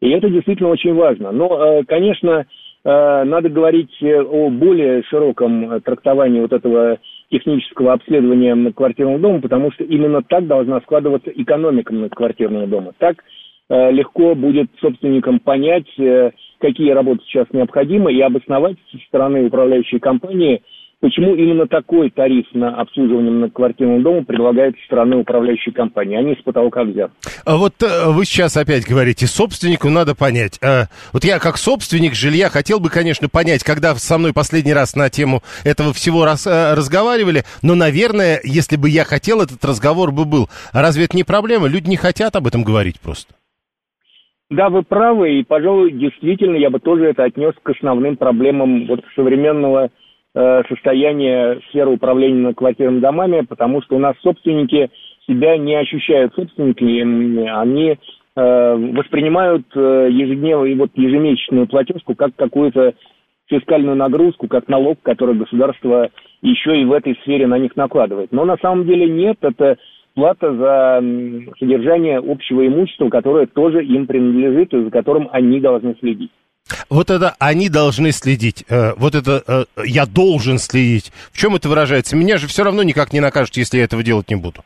И 0.00 0.10
это 0.10 0.28
действительно 0.28 0.70
очень 0.70 0.94
важно. 0.94 1.32
Но, 1.32 1.82
конечно, 1.88 2.44
надо 2.84 3.48
говорить 3.48 3.90
о 4.02 4.50
более 4.50 5.02
широком 5.04 5.80
трактовании 5.80 6.40
вот 6.40 6.52
этого 6.52 6.98
технического 7.30 7.92
обследования 7.92 8.72
квартирного 8.72 9.18
дома, 9.18 9.40
потому 9.40 9.72
что 9.72 9.84
именно 9.84 10.22
так 10.22 10.46
должна 10.46 10.80
складываться 10.80 11.30
экономика 11.30 11.92
квартирного 12.10 12.66
дома. 12.66 12.92
Так 12.98 13.16
э, 13.68 13.90
легко 13.92 14.34
будет 14.34 14.68
собственникам 14.80 15.40
понять, 15.40 15.88
э, 15.98 16.30
какие 16.58 16.90
работы 16.92 17.22
сейчас 17.26 17.46
необходимы, 17.52 18.12
и 18.12 18.20
обосновать 18.20 18.76
со 18.90 18.98
стороны 19.08 19.46
управляющей 19.46 19.98
компании– 19.98 20.62
Почему 20.98 21.34
именно 21.34 21.66
такой 21.66 22.08
тариф 22.10 22.46
на 22.54 22.74
обслуживание 22.80 23.30
на 23.30 23.50
квартирного 23.50 24.00
дома 24.00 24.24
предлагает 24.24 24.76
со 24.78 24.84
стороны 24.86 25.16
управляющей 25.16 25.70
компании, 25.70 26.16
а 26.16 26.22
не 26.22 26.34
с 26.34 26.42
потолка 26.42 26.84
взят? 26.84 27.10
А 27.44 27.58
вот 27.58 27.74
э, 27.82 28.10
вы 28.10 28.24
сейчас 28.24 28.56
опять 28.56 28.88
говорите, 28.88 29.26
собственнику 29.26 29.90
надо 29.90 30.14
понять. 30.14 30.58
Э, 30.62 30.86
вот 31.12 31.24
я 31.24 31.38
как 31.38 31.58
собственник 31.58 32.14
жилья 32.14 32.48
хотел 32.48 32.80
бы, 32.80 32.88
конечно, 32.88 33.28
понять, 33.28 33.62
когда 33.62 33.94
со 33.94 34.16
мной 34.16 34.32
последний 34.32 34.72
раз 34.72 34.96
на 34.96 35.10
тему 35.10 35.42
этого 35.64 35.92
всего 35.92 36.24
раз, 36.24 36.46
э, 36.46 36.72
разговаривали, 36.74 37.42
но, 37.62 37.74
наверное, 37.74 38.40
если 38.42 38.76
бы 38.76 38.88
я 38.88 39.04
хотел, 39.04 39.42
этот 39.42 39.62
разговор 39.66 40.12
бы 40.12 40.24
был. 40.24 40.48
А 40.72 40.80
разве 40.80 41.04
это 41.04 41.14
не 41.14 41.24
проблема? 41.24 41.68
Люди 41.68 41.90
не 41.90 41.96
хотят 41.96 42.36
об 42.36 42.46
этом 42.46 42.64
говорить 42.64 43.00
просто. 43.00 43.34
Да, 44.48 44.70
вы 44.70 44.82
правы, 44.82 45.40
и, 45.40 45.44
пожалуй, 45.44 45.92
действительно, 45.92 46.56
я 46.56 46.70
бы 46.70 46.78
тоже 46.78 47.04
это 47.04 47.24
отнес 47.24 47.52
к 47.62 47.68
основным 47.68 48.16
проблемам 48.16 48.86
вот 48.86 49.00
современного 49.14 49.90
состояние 50.68 51.60
сферы 51.68 51.90
управления 51.90 52.52
квартирными 52.52 53.00
домами, 53.00 53.40
потому 53.40 53.80
что 53.82 53.96
у 53.96 53.98
нас 53.98 54.14
собственники 54.22 54.90
себя 55.26 55.56
не 55.56 55.74
ощущают 55.74 56.34
собственниками, 56.34 57.48
они 57.48 57.96
э, 58.36 58.74
воспринимают 58.94 59.66
э, 59.74 60.08
ежедневную 60.10 60.72
и 60.72 60.74
вот 60.74 60.90
ежемесячную 60.94 61.66
платежку 61.66 62.14
как 62.14 62.36
какую-то 62.36 62.94
фискальную 63.48 63.96
нагрузку, 63.96 64.48
как 64.48 64.68
налог, 64.68 64.98
который 65.02 65.36
государство 65.36 66.10
еще 66.42 66.80
и 66.80 66.84
в 66.84 66.92
этой 66.92 67.16
сфере 67.22 67.46
на 67.46 67.58
них 67.58 67.76
накладывает. 67.76 68.32
Но 68.32 68.44
на 68.44 68.56
самом 68.58 68.86
деле 68.86 69.08
нет, 69.08 69.38
это 69.40 69.78
плата 70.14 70.52
за 70.52 71.04
содержание 71.58 72.18
общего 72.18 72.66
имущества, 72.66 73.08
которое 73.08 73.46
тоже 73.46 73.84
им 73.84 74.06
принадлежит 74.06 74.74
и 74.74 74.84
за 74.84 74.90
которым 74.90 75.28
они 75.32 75.60
должны 75.60 75.94
следить. 76.00 76.30
Вот 76.90 77.10
это 77.10 77.34
они 77.38 77.68
должны 77.68 78.12
следить. 78.12 78.64
Э, 78.68 78.92
вот 78.96 79.14
это 79.14 79.42
э, 79.46 79.64
я 79.84 80.06
должен 80.06 80.58
следить. 80.58 81.12
В 81.32 81.38
чем 81.38 81.54
это 81.54 81.68
выражается? 81.68 82.16
Меня 82.16 82.38
же 82.38 82.46
все 82.46 82.64
равно 82.64 82.82
никак 82.82 83.12
не 83.12 83.20
накажут, 83.20 83.56
если 83.56 83.78
я 83.78 83.84
этого 83.84 84.02
делать 84.02 84.30
не 84.30 84.36
буду. 84.36 84.60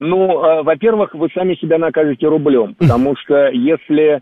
Ну, 0.00 0.44
э, 0.44 0.62
во-первых, 0.62 1.14
вы 1.14 1.28
сами 1.34 1.54
себя 1.54 1.78
накажете 1.78 2.26
рублем, 2.26 2.74
потому 2.78 3.16
что 3.16 3.48
если 3.48 4.20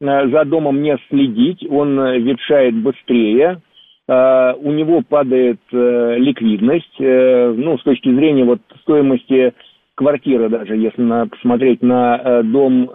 за 0.00 0.44
домом 0.44 0.82
не 0.82 0.98
следить, 1.08 1.64
он 1.70 1.96
ветшает 2.22 2.74
быстрее, 2.74 3.62
у 4.06 4.72
него 4.72 5.00
падает 5.00 5.60
ликвидность, 5.70 6.96
ну, 6.98 7.78
с 7.78 7.82
точки 7.84 8.14
зрения 8.14 8.44
вот 8.44 8.60
стоимости 8.82 9.54
квартиры 9.94 10.50
даже, 10.50 10.76
если 10.76 11.28
посмотреть 11.28 11.80
на 11.80 12.42
дом 12.42 12.90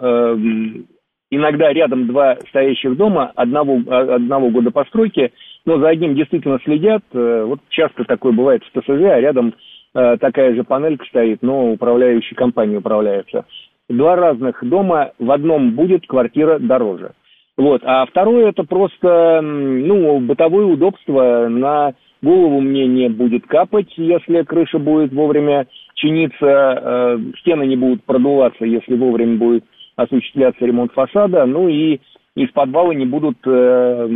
иногда 1.30 1.72
рядом 1.72 2.06
два 2.06 2.36
стоящих 2.48 2.96
дома 2.96 3.32
одного, 3.34 3.80
а, 3.86 4.16
одного 4.16 4.50
года 4.50 4.70
постройки, 4.70 5.32
но 5.64 5.78
за 5.78 5.88
одним 5.88 6.14
действительно 6.14 6.58
следят. 6.64 7.02
Э, 7.12 7.44
вот 7.46 7.60
часто 7.68 8.04
такое 8.04 8.32
бывает 8.32 8.62
в 8.64 8.80
ТСЖ, 8.80 8.88
а 8.88 9.20
рядом 9.20 9.54
э, 9.94 10.16
такая 10.18 10.54
же 10.54 10.64
панелька 10.64 11.04
стоит, 11.06 11.42
но 11.42 11.72
управляющей 11.72 12.34
компанией 12.34 12.78
управляется. 12.78 13.44
Два 13.88 14.16
разных 14.16 14.62
дома, 14.62 15.12
в 15.18 15.30
одном 15.30 15.72
будет 15.72 16.06
квартира 16.06 16.58
дороже. 16.58 17.12
Вот. 17.56 17.82
А 17.84 18.06
второе 18.06 18.48
это 18.48 18.62
просто 18.64 19.40
ну, 19.42 20.20
бытовое 20.20 20.64
удобство. 20.64 21.48
На 21.48 21.92
голову 22.22 22.60
мне 22.60 22.86
не 22.86 23.08
будет 23.08 23.46
капать, 23.46 23.92
если 23.96 24.42
крыша 24.42 24.78
будет 24.78 25.12
вовремя 25.12 25.66
чиниться, 25.94 26.46
э, 26.46 27.18
стены 27.40 27.66
не 27.66 27.76
будут 27.76 28.04
продуваться, 28.04 28.64
если 28.64 28.94
вовремя 28.94 29.36
будет 29.36 29.64
осуществляться 30.02 30.64
ремонт 30.64 30.92
фасада. 30.92 31.46
Ну 31.46 31.68
и 31.68 32.00
из 32.36 32.50
подвала 32.52 32.94
не 32.94 33.06
будут 33.06 33.38
э, 33.44 34.08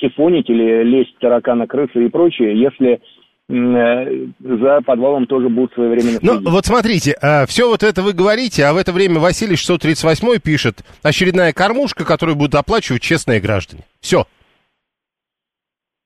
сифонить 0.00 0.48
или 0.48 0.82
лезть 0.82 1.16
таракана, 1.20 1.66
крысы 1.66 2.06
и 2.06 2.08
прочее, 2.08 2.58
если 2.58 3.00
э, 3.48 4.26
за 4.40 4.80
подвалом 4.80 5.26
тоже 5.26 5.48
будут 5.48 5.72
своевременно 5.74 6.18
Ну, 6.22 6.40
вот 6.50 6.64
смотрите, 6.64 7.14
а, 7.22 7.46
все 7.46 7.68
вот 7.68 7.82
это 7.82 8.02
вы 8.02 8.12
говорите, 8.12 8.64
а 8.64 8.72
в 8.72 8.76
это 8.76 8.92
время 8.92 9.20
Василий 9.20 9.56
638 9.56 10.40
пишет 10.40 10.84
очередная 11.02 11.52
кормушка, 11.52 12.04
которую 12.04 12.36
будут 12.36 12.54
оплачивать 12.54 13.02
честные 13.02 13.40
граждане. 13.40 13.82
Все. 14.00 14.24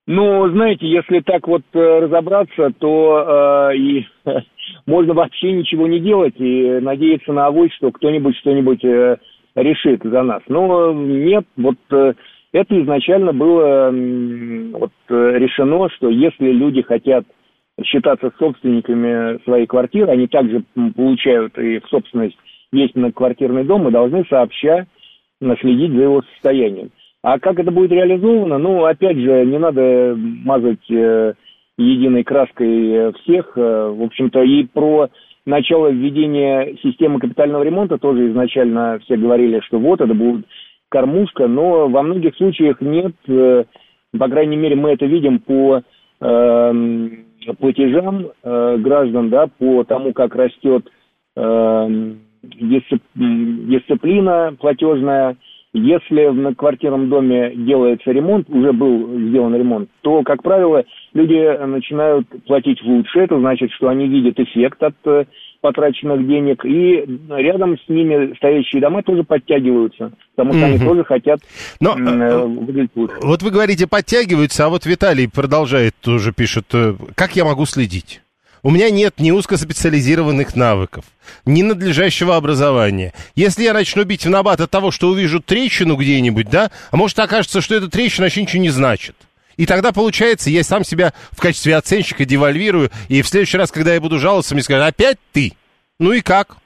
Ну, 0.08 0.50
знаете, 0.50 0.88
если 0.88 1.20
так 1.20 1.46
вот 1.46 1.62
э, 1.74 1.78
разобраться, 1.78 2.70
то 2.78 3.70
э, 3.72 3.76
и 3.76 4.06
можно 4.86 5.14
вообще 5.14 5.52
ничего 5.52 5.86
не 5.86 6.00
делать 6.00 6.34
и 6.38 6.78
надеяться 6.80 7.32
на 7.32 7.46
авось, 7.46 7.72
что 7.74 7.90
кто-нибудь 7.90 8.36
что-нибудь 8.36 8.84
э, 8.84 9.16
решит 9.54 10.02
за 10.02 10.22
нас. 10.22 10.42
Но 10.48 10.92
нет, 10.92 11.44
вот 11.56 11.76
э, 11.90 12.14
это 12.52 12.82
изначально 12.82 13.32
было 13.32 13.90
вот, 14.72 14.92
э, 15.08 15.38
решено, 15.38 15.88
что 15.90 16.08
если 16.08 16.50
люди 16.50 16.82
хотят 16.82 17.24
считаться 17.84 18.32
собственниками 18.38 19.42
своей 19.44 19.66
квартиры, 19.66 20.10
они 20.10 20.26
также 20.26 20.64
получают 20.96 21.56
и 21.58 21.78
в 21.78 21.88
собственность 21.88 22.36
весь 22.72 22.94
многоквартирный 22.94 23.64
дом 23.64 23.86
и 23.88 23.92
должны 23.92 24.24
сообща 24.28 24.86
наследить 25.40 25.92
за 25.92 26.02
его 26.02 26.22
состоянием. 26.32 26.90
А 27.22 27.38
как 27.38 27.58
это 27.58 27.70
будет 27.70 27.92
реализовано, 27.92 28.58
ну, 28.58 28.84
опять 28.84 29.16
же, 29.16 29.44
не 29.44 29.58
надо 29.58 30.14
мазать 30.16 30.90
единой 31.78 32.24
краской 32.24 33.12
всех. 33.22 33.52
Э, 33.56 33.88
в 33.88 34.02
общем-то, 34.02 34.42
и 34.42 34.64
про 34.64 35.08
начало 35.46 35.88
введения 35.88 36.76
системы 36.82 37.20
капитального 37.20 37.62
ремонта 37.62 37.98
тоже 37.98 38.30
изначально 38.30 38.98
все 39.04 39.16
говорили, 39.16 39.60
что 39.60 39.78
вот 39.78 40.00
это 40.00 40.12
будет 40.12 40.44
кормушка, 40.90 41.46
но 41.46 41.88
во 41.88 42.02
многих 42.02 42.36
случаях 42.36 42.80
нет, 42.80 43.14
э, 43.28 43.64
по 44.18 44.28
крайней 44.28 44.56
мере, 44.56 44.76
мы 44.76 44.90
это 44.90 45.06
видим 45.06 45.38
по 45.38 45.82
э, 46.20 47.08
платежам 47.58 48.26
э, 48.42 48.76
граждан, 48.78 49.30
да, 49.30 49.46
по 49.46 49.84
тому, 49.84 50.12
как 50.12 50.34
растет 50.34 50.90
э, 51.36 52.14
дисциплина 52.42 54.56
платежная, 54.58 55.36
если 55.78 56.26
в 56.26 56.34
многоквартирном 56.34 57.08
доме 57.08 57.52
делается 57.54 58.10
ремонт, 58.10 58.48
уже 58.50 58.72
был 58.72 59.18
сделан 59.18 59.54
ремонт, 59.54 59.88
то, 60.02 60.22
как 60.22 60.42
правило, 60.42 60.84
люди 61.14 61.66
начинают 61.66 62.26
платить 62.46 62.82
лучше. 62.82 63.20
Это 63.20 63.38
значит, 63.38 63.70
что 63.72 63.88
они 63.88 64.08
видят 64.08 64.38
эффект 64.38 64.82
от 64.82 64.94
э, 65.04 65.24
потраченных 65.60 66.26
денег, 66.26 66.64
и 66.64 67.04
рядом 67.30 67.78
с 67.78 67.88
ними 67.88 68.34
стоящие 68.36 68.80
дома 68.80 69.02
тоже 69.02 69.24
подтягиваются, 69.24 70.12
потому 70.34 70.54
что 70.54 70.66
mm 70.66 70.68
они 70.68 70.78
тоже 70.78 71.04
хотят 71.04 71.40
Но, 71.80 71.96
э, 71.98 72.02
э, 72.02 72.44
выглядеть 72.44 72.90
лучше. 72.94 73.16
Вот 73.22 73.42
вы 73.42 73.50
говорите, 73.50 73.86
подтягиваются, 73.86 74.66
а 74.66 74.68
вот 74.68 74.86
Виталий 74.86 75.28
продолжает, 75.28 75.94
тоже 76.00 76.32
пишет, 76.32 76.66
как 77.14 77.36
я 77.36 77.44
могу 77.44 77.64
следить? 77.64 78.22
У 78.62 78.70
меня 78.70 78.90
нет 78.90 79.14
ни 79.18 79.30
узкоспециализированных 79.30 80.56
навыков, 80.56 81.04
ни 81.46 81.62
надлежащего 81.62 82.36
образования. 82.36 83.12
Если 83.36 83.62
я 83.62 83.72
начну 83.72 84.04
бить 84.04 84.24
в 84.24 84.30
набат 84.30 84.60
от 84.60 84.70
того, 84.70 84.90
что 84.90 85.08
увижу 85.08 85.40
трещину 85.40 85.96
где-нибудь, 85.96 86.50
да, 86.50 86.70
а 86.90 86.96
может 86.96 87.18
окажется, 87.18 87.60
что 87.60 87.76
эта 87.76 87.88
трещина 87.88 88.24
вообще 88.24 88.42
ничего 88.42 88.62
не 88.62 88.70
значит. 88.70 89.14
И 89.56 89.66
тогда, 89.66 89.92
получается, 89.92 90.50
я 90.50 90.62
сам 90.62 90.84
себя 90.84 91.12
в 91.32 91.40
качестве 91.40 91.76
оценщика 91.76 92.24
девальвирую, 92.24 92.90
и 93.08 93.22
в 93.22 93.28
следующий 93.28 93.58
раз, 93.58 93.72
когда 93.72 93.94
я 93.94 94.00
буду 94.00 94.18
жаловаться, 94.18 94.54
мне 94.54 94.62
скажут, 94.62 94.86
опять 94.86 95.18
ты? 95.32 95.52
Ну 95.98 96.12
и 96.12 96.20
как? 96.20 96.56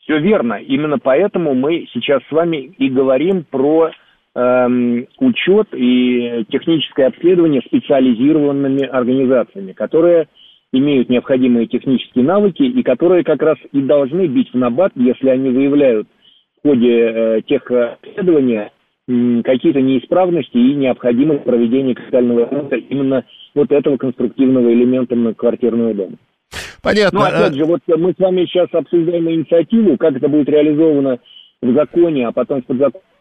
Все 0.00 0.18
верно. 0.18 0.54
Именно 0.54 0.98
поэтому 0.98 1.54
мы 1.54 1.86
сейчас 1.92 2.22
с 2.28 2.32
вами 2.32 2.74
и 2.78 2.88
говорим 2.88 3.44
про 3.44 3.90
эм, 4.34 5.06
учет 5.18 5.68
и 5.72 6.44
техническое 6.50 7.06
обследование 7.06 7.62
специализированными 7.62 8.84
организациями, 8.86 9.72
которые 9.72 10.28
имеют 10.74 11.08
необходимые 11.08 11.66
технические 11.66 12.24
навыки 12.24 12.62
и 12.62 12.82
которые 12.82 13.24
как 13.24 13.42
раз 13.42 13.56
и 13.72 13.80
должны 13.80 14.26
бить 14.26 14.52
в 14.52 14.56
набат, 14.56 14.92
если 14.96 15.28
они 15.28 15.50
выявляют 15.50 16.08
в 16.58 16.68
ходе 16.68 16.90
э, 16.90 17.40
тех 17.46 17.70
исследований 17.70 18.70
э, 19.08 19.42
какие-то 19.42 19.80
неисправности 19.80 20.56
и 20.56 20.74
необходимость 20.74 21.44
проведения 21.44 21.94
капитального 21.94 22.50
ремонта 22.50 22.76
именно 22.76 23.24
вот 23.54 23.70
этого 23.70 23.96
конструктивного 23.96 24.72
элемента 24.72 25.16
квартирного 25.34 25.94
дома. 25.94 26.16
Понятно. 26.82 27.20
Ну, 27.20 27.24
опять 27.24 27.54
же, 27.54 27.64
вот 27.64 27.80
мы 27.86 28.12
с 28.12 28.18
вами 28.18 28.44
сейчас 28.44 28.68
обсуждаем 28.72 29.30
инициативу, 29.30 29.96
как 29.96 30.16
это 30.16 30.28
будет 30.28 30.48
реализовано 30.48 31.18
в 31.62 31.72
законе, 31.72 32.28
а 32.28 32.32
потом 32.32 32.62
в 32.62 32.66
подзаконном 32.66 33.02
а, 33.02 33.13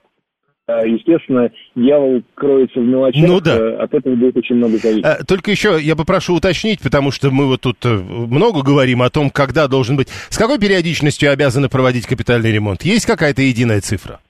естественно, 0.68 1.52
дьявол 1.76 2.22
кроется 2.36 2.80
в 2.80 2.84
мелочах, 2.84 3.28
ну, 3.28 3.42
да. 3.42 3.58
Э, 3.58 3.76
от 3.84 3.94
этого 3.94 4.16
будет 4.16 4.38
очень 4.38 4.56
много 4.56 4.78
зависеть. 4.78 5.04
А, 5.04 5.24
только 5.26 5.52
еще 5.52 5.78
я 5.82 5.96
попрошу 5.96 6.36
уточнить, 6.36 6.82
потому 6.82 7.12
что 7.12 7.32
мы 7.32 7.48
вот 7.48 7.62
тут 7.62 7.78
э, 7.84 7.90
много 7.90 8.64
говорим 8.64 9.02
о 9.02 9.10
том, 9.10 9.30
когда 9.30 9.68
должен 9.68 9.98
быть... 9.98 10.08
С 10.08 10.38
какой 10.38 10.60
периодичностью 10.60 11.32
обязаны 11.32 11.68
проводить 11.68 12.08
капитальный 12.08 12.52
ремонт? 12.52 12.84
Есть 12.84 13.06
какая-то 13.06 13.42
единая 13.42 13.82
цифра? 13.82 14.22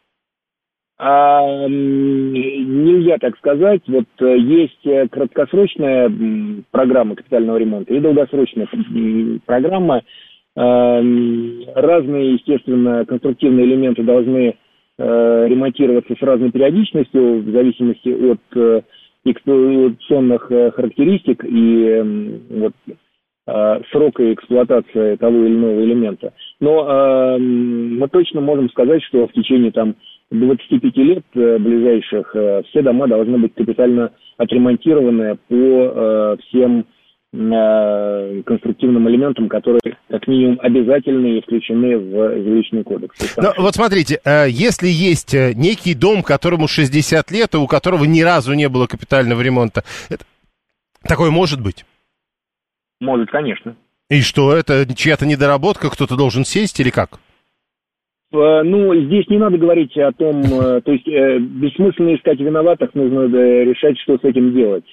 А, 0.97 1.67
нельзя 1.67 3.17
так 3.19 3.38
сказать. 3.38 3.81
Вот 3.88 4.05
э, 4.21 4.38
есть 4.39 5.11
краткосрочная 5.11 6.11
программа 6.71 7.15
капитального 7.15 7.57
ремонта 7.57 7.93
и 7.93 7.99
долгосрочная 7.99 8.67
программа. 9.45 10.01
Разные, 10.55 12.34
естественно, 12.34 13.05
конструктивные 13.05 13.65
элементы 13.65 14.03
должны 14.03 14.53
Э, 14.53 14.62
ремонтироваться 15.00 16.16
с 16.16 16.22
разной 16.22 16.52
периодичностью 16.52 17.41
в 17.41 17.52
зависимости 17.52 18.10
от 18.10 18.39
э, 18.56 18.82
эксплуатационных 19.26 20.52
э, 20.52 20.72
характеристик 20.72 21.44
и 21.46 22.39
вот, 22.50 22.74
срока 23.91 24.34
эксплуатации 24.34 25.18
того 25.18 25.44
или 25.44 25.54
иного 25.54 25.84
элемента. 25.84 26.32
Но 26.62 26.88
э, 26.88 27.38
мы 27.39 28.08
точно 28.08 28.39
можем 28.39 28.70
сказать, 28.70 29.04
что 29.04 29.28
в 29.28 29.34
течение 29.34 29.72
там 29.72 29.96
25 30.32 30.98
лет 30.98 31.24
э, 31.36 31.58
ближайших 31.58 32.36
э, 32.36 32.64
все 32.70 32.82
дома 32.82 33.08
должны 33.08 33.38
быть 33.38 33.54
капитально 33.54 34.12
отремонтированы 34.38 35.38
по 35.50 35.56
э, 35.56 36.38
всем 36.48 36.82
Э, 36.82 36.93
конструктивным 37.34 39.09
элементам, 39.09 39.49
которые 39.49 39.81
как 40.07 40.27
минимум 40.27 40.59
обязательны 40.61 41.39
и 41.39 41.41
включены 41.41 41.97
в 41.97 42.43
жилищный 42.43 42.84
кодекс. 42.84 43.36
Но, 43.38 43.53
вот 43.57 43.73
смотрите, 43.73 44.19
э, 44.23 44.45
если 44.49 44.88
есть 44.88 45.34
э, 45.34 45.53
некий 45.55 45.95
дом, 45.95 46.21
которому 46.21 46.67
60 46.67 47.31
лет, 47.31 47.55
и 47.55 47.57
у 47.57 47.65
которого 47.65 48.03
ни 48.03 48.21
разу 48.21 48.53
не 48.53 48.69
было 48.69 48.86
капитального 48.86 49.41
ремонта, 49.41 49.84
это... 50.09 50.25
такое 51.01 51.31
может 51.31 51.59
быть? 51.59 51.86
Может, 53.01 53.31
конечно. 53.31 53.75
И 54.11 54.21
что, 54.21 54.55
это 54.55 54.86
чья-то 54.93 55.25
недоработка, 55.25 55.89
кто-то 55.89 56.15
должен 56.15 56.45
сесть 56.45 56.79
или 56.79 56.91
как? 56.91 57.19
Ну, 58.31 58.95
здесь 59.05 59.27
не 59.27 59.38
надо 59.39 59.57
говорить 59.57 59.95
о 59.97 60.11
том, 60.11 60.43
то 60.43 60.91
есть 60.91 61.05
бессмысленно 61.05 62.15
искать 62.15 62.39
виноватых, 62.39 62.93
нужно 62.95 63.25
решать, 63.27 63.99
что 63.99 64.17
с 64.17 64.23
этим 64.23 64.53
делать. 64.53 64.86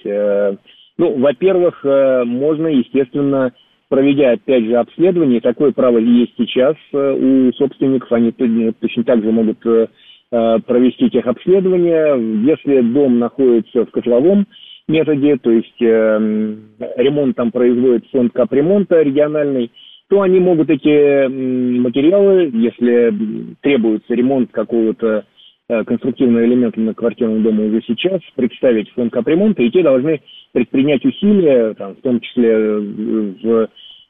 Ну, 1.01 1.17
во-первых, 1.17 1.81
э, 1.83 2.25
можно, 2.25 2.67
естественно, 2.67 3.55
проведя, 3.89 4.33
опять 4.33 4.65
же, 4.65 4.77
обследование, 4.77 5.41
такое 5.41 5.73
право 5.73 5.97
есть 5.97 6.35
сейчас 6.37 6.77
э, 6.93 7.13
у 7.19 7.51
собственников, 7.55 8.13
они 8.13 8.33
точно 8.33 9.05
так 9.05 9.23
же 9.23 9.33
могут 9.33 9.65
э, 9.65 9.87
провести 10.31 11.09
техобследование. 11.09 12.45
Если 12.47 12.83
дом 12.83 13.19
находится 13.19 13.87
в 13.87 13.91
котловом 13.91 14.47
методе, 14.89 15.39
то 15.39 15.51
есть 15.51 15.81
ремонт 15.81 17.35
там 17.35 17.51
производит 17.51 18.05
фонд 18.13 18.35
капремонта 18.35 19.01
региональный, 19.01 19.71
то 20.11 20.21
они 20.21 20.39
могут 20.39 20.69
эти 20.69 21.29
материалы, 21.29 22.51
если 22.53 23.57
требуется 23.63 24.13
ремонт 24.13 24.51
какого-то 24.53 25.07
Э, 25.21 25.23
конструктивные 25.87 26.47
элементы 26.47 26.81
на 26.81 26.95
квартирном 26.95 27.43
доме 27.43 27.69
уже 27.69 27.83
сейчас, 27.87 28.21
представить 28.35 28.91
фонд 28.91 29.13
капремонта, 29.13 29.63
и 29.63 29.71
те 29.71 29.83
должны 29.83 30.21
предпринять 30.53 31.05
усилия, 31.05 31.75
там, 31.75 31.95
в 31.97 32.01
том 32.01 32.21
числе 32.21 32.49
э, 32.49 32.79
в, 33.43 33.47
э, 33.47 33.69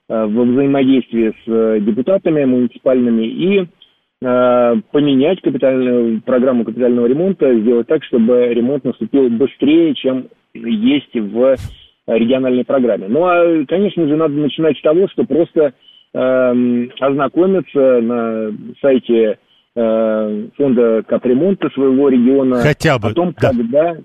во 0.08 0.44
взаимодействии 0.44 1.34
с 1.44 1.84
депутатами 1.84 2.44
муниципальными, 2.44 3.26
и 3.26 3.58
э, 3.60 4.74
поменять 4.90 5.40
капитальную, 5.42 6.22
программу 6.22 6.64
капитального 6.64 7.06
ремонта, 7.06 7.54
сделать 7.58 7.86
так, 7.88 8.02
чтобы 8.04 8.48
ремонт 8.54 8.84
наступил 8.84 9.28
быстрее, 9.28 9.94
чем 9.94 10.28
есть 10.54 11.14
в 11.14 11.56
региональной 12.06 12.64
программе. 12.64 13.06
Ну, 13.08 13.24
а, 13.24 13.64
конечно 13.66 14.06
же, 14.08 14.16
надо 14.16 14.34
начинать 14.34 14.78
с 14.78 14.82
того, 14.82 15.08
что 15.08 15.24
просто 15.24 15.74
э, 16.12 16.86
ознакомиться 17.00 18.00
на 18.00 18.52
сайте 18.80 19.14
э, 19.14 19.36
фонда 19.74 21.02
капремонта 21.06 21.68
своего 21.70 22.08
региона 22.08 22.60
Хотя 22.60 22.98
бы, 22.98 23.08
о 23.08 23.14
том, 23.14 23.34
да. 23.38 23.48
когда 23.50 23.96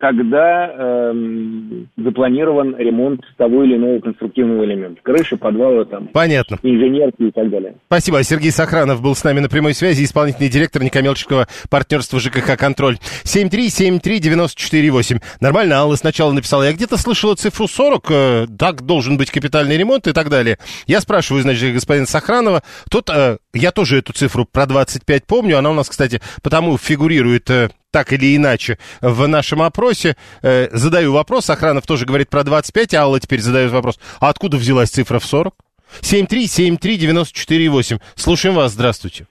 когда 0.00 0.72
эм, 1.10 1.88
запланирован 1.96 2.74
ремонт 2.76 3.20
того 3.36 3.64
или 3.64 3.76
иного 3.76 4.00
конструктивного 4.00 4.64
элемента. 4.64 4.98
Крыши, 5.02 5.36
подвала, 5.36 5.84
там, 5.84 6.08
Понятно. 6.08 6.58
инженерки 6.62 7.24
и 7.24 7.30
так 7.30 7.50
далее. 7.50 7.74
Спасибо. 7.86 8.22
Сергей 8.22 8.50
Сохранов 8.50 9.02
был 9.02 9.14
с 9.14 9.22
нами 9.24 9.40
на 9.40 9.50
прямой 9.50 9.74
связи, 9.74 10.02
исполнительный 10.02 10.48
директор 10.48 10.82
некоммерческого 10.82 11.48
партнерства 11.68 12.18
ЖКХ 12.18 12.56
«Контроль». 12.58 12.96
7373948. 13.24 15.20
Нормально, 15.40 15.76
Алла 15.76 15.96
сначала 15.96 16.32
написала, 16.32 16.62
я 16.62 16.72
где-то 16.72 16.96
слышала 16.96 17.34
цифру 17.34 17.68
40, 17.68 18.10
э, 18.10 18.46
так 18.58 18.86
должен 18.86 19.18
быть 19.18 19.30
капитальный 19.30 19.76
ремонт 19.76 20.08
и 20.08 20.12
так 20.12 20.30
далее. 20.30 20.56
Я 20.86 21.02
спрашиваю, 21.02 21.42
значит, 21.42 21.74
господина 21.74 22.06
Сохранова, 22.06 22.62
тот, 22.90 23.10
э, 23.10 23.36
я 23.52 23.70
тоже 23.70 23.98
эту 23.98 24.14
цифру 24.14 24.46
про 24.50 24.64
25 24.64 25.26
помню, 25.26 25.58
она 25.58 25.70
у 25.70 25.74
нас, 25.74 25.90
кстати, 25.90 26.22
потому 26.42 26.78
фигурирует 26.78 27.50
э, 27.50 27.68
так 27.90 28.12
или 28.12 28.36
иначе 28.36 28.78
в 29.00 29.26
нашем 29.26 29.62
опросе. 29.62 30.16
Э, 30.42 30.68
задаю 30.70 31.12
вопрос, 31.12 31.46
Сохранов 31.46 31.86
тоже 31.86 32.06
говорит 32.06 32.28
про 32.30 32.44
25, 32.44 32.94
а 32.94 33.02
Алла 33.02 33.20
теперь 33.20 33.40
задает 33.40 33.70
вопрос, 33.70 33.98
а 34.20 34.28
откуда 34.28 34.56
взялась 34.56 34.90
цифра 34.90 35.18
в 35.18 35.24
40? 35.24 35.54
7373948. 36.02 37.98
Слушаем 38.14 38.54
вас, 38.54 38.72
здравствуйте. 38.72 39.26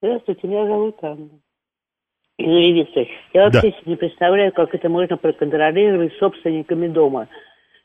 Здравствуйте, 0.00 0.46
меня 0.46 0.66
зовут 0.66 0.96
Анна. 1.02 1.28
Юрий 2.38 2.86
я 3.32 3.44
вообще 3.44 3.70
Да. 3.70 3.76
не 3.86 3.96
представляю, 3.96 4.52
как 4.52 4.74
это 4.74 4.88
можно 4.88 5.16
проконтролировать 5.16 6.12
собственниками 6.18 6.86
дома. 6.86 7.28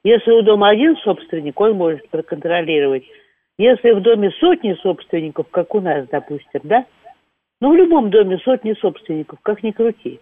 Если 0.04 0.32
у 0.32 0.42
дома 0.42 0.70
один 0.70 0.98
собственник, 0.98 1.60
он 1.60 1.74
может 1.78 2.10
проконтролировать. 2.10 3.04
Если 3.58 3.92
в 3.92 4.02
доме 4.02 4.32
сотни 4.40 4.76
собственников, 4.82 5.48
как 5.52 5.74
у 5.76 5.80
нас, 5.80 6.08
допустим, 6.12 6.62
да? 6.64 6.86
Ну, 7.62 7.72
в 7.72 7.76
любом 7.76 8.10
доме 8.10 8.40
сотни 8.40 8.74
собственников, 8.74 9.40
как 9.44 9.62
ни 9.62 9.72
крути. 9.72 10.20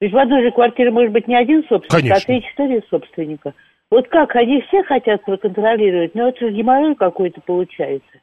Ведь 0.00 0.12
в 0.12 0.18
одной 0.18 0.42
же 0.42 0.50
квартире 0.50 0.90
может 0.90 1.12
быть 1.12 1.26
не 1.26 1.34
один 1.34 1.64
собственник, 1.66 2.02
Конечно. 2.02 2.16
а 2.16 2.26
три-четыре 2.26 2.82
собственника. 2.90 3.54
Вот 3.90 4.08
как, 4.08 4.36
они 4.36 4.60
все 4.62 4.82
хотят 4.82 5.24
проконтролировать, 5.24 6.14
но 6.14 6.28
это 6.28 6.40
же 6.40 6.52
геморрой 6.52 6.94
какой-то 6.94 7.40
получается. 7.40 8.20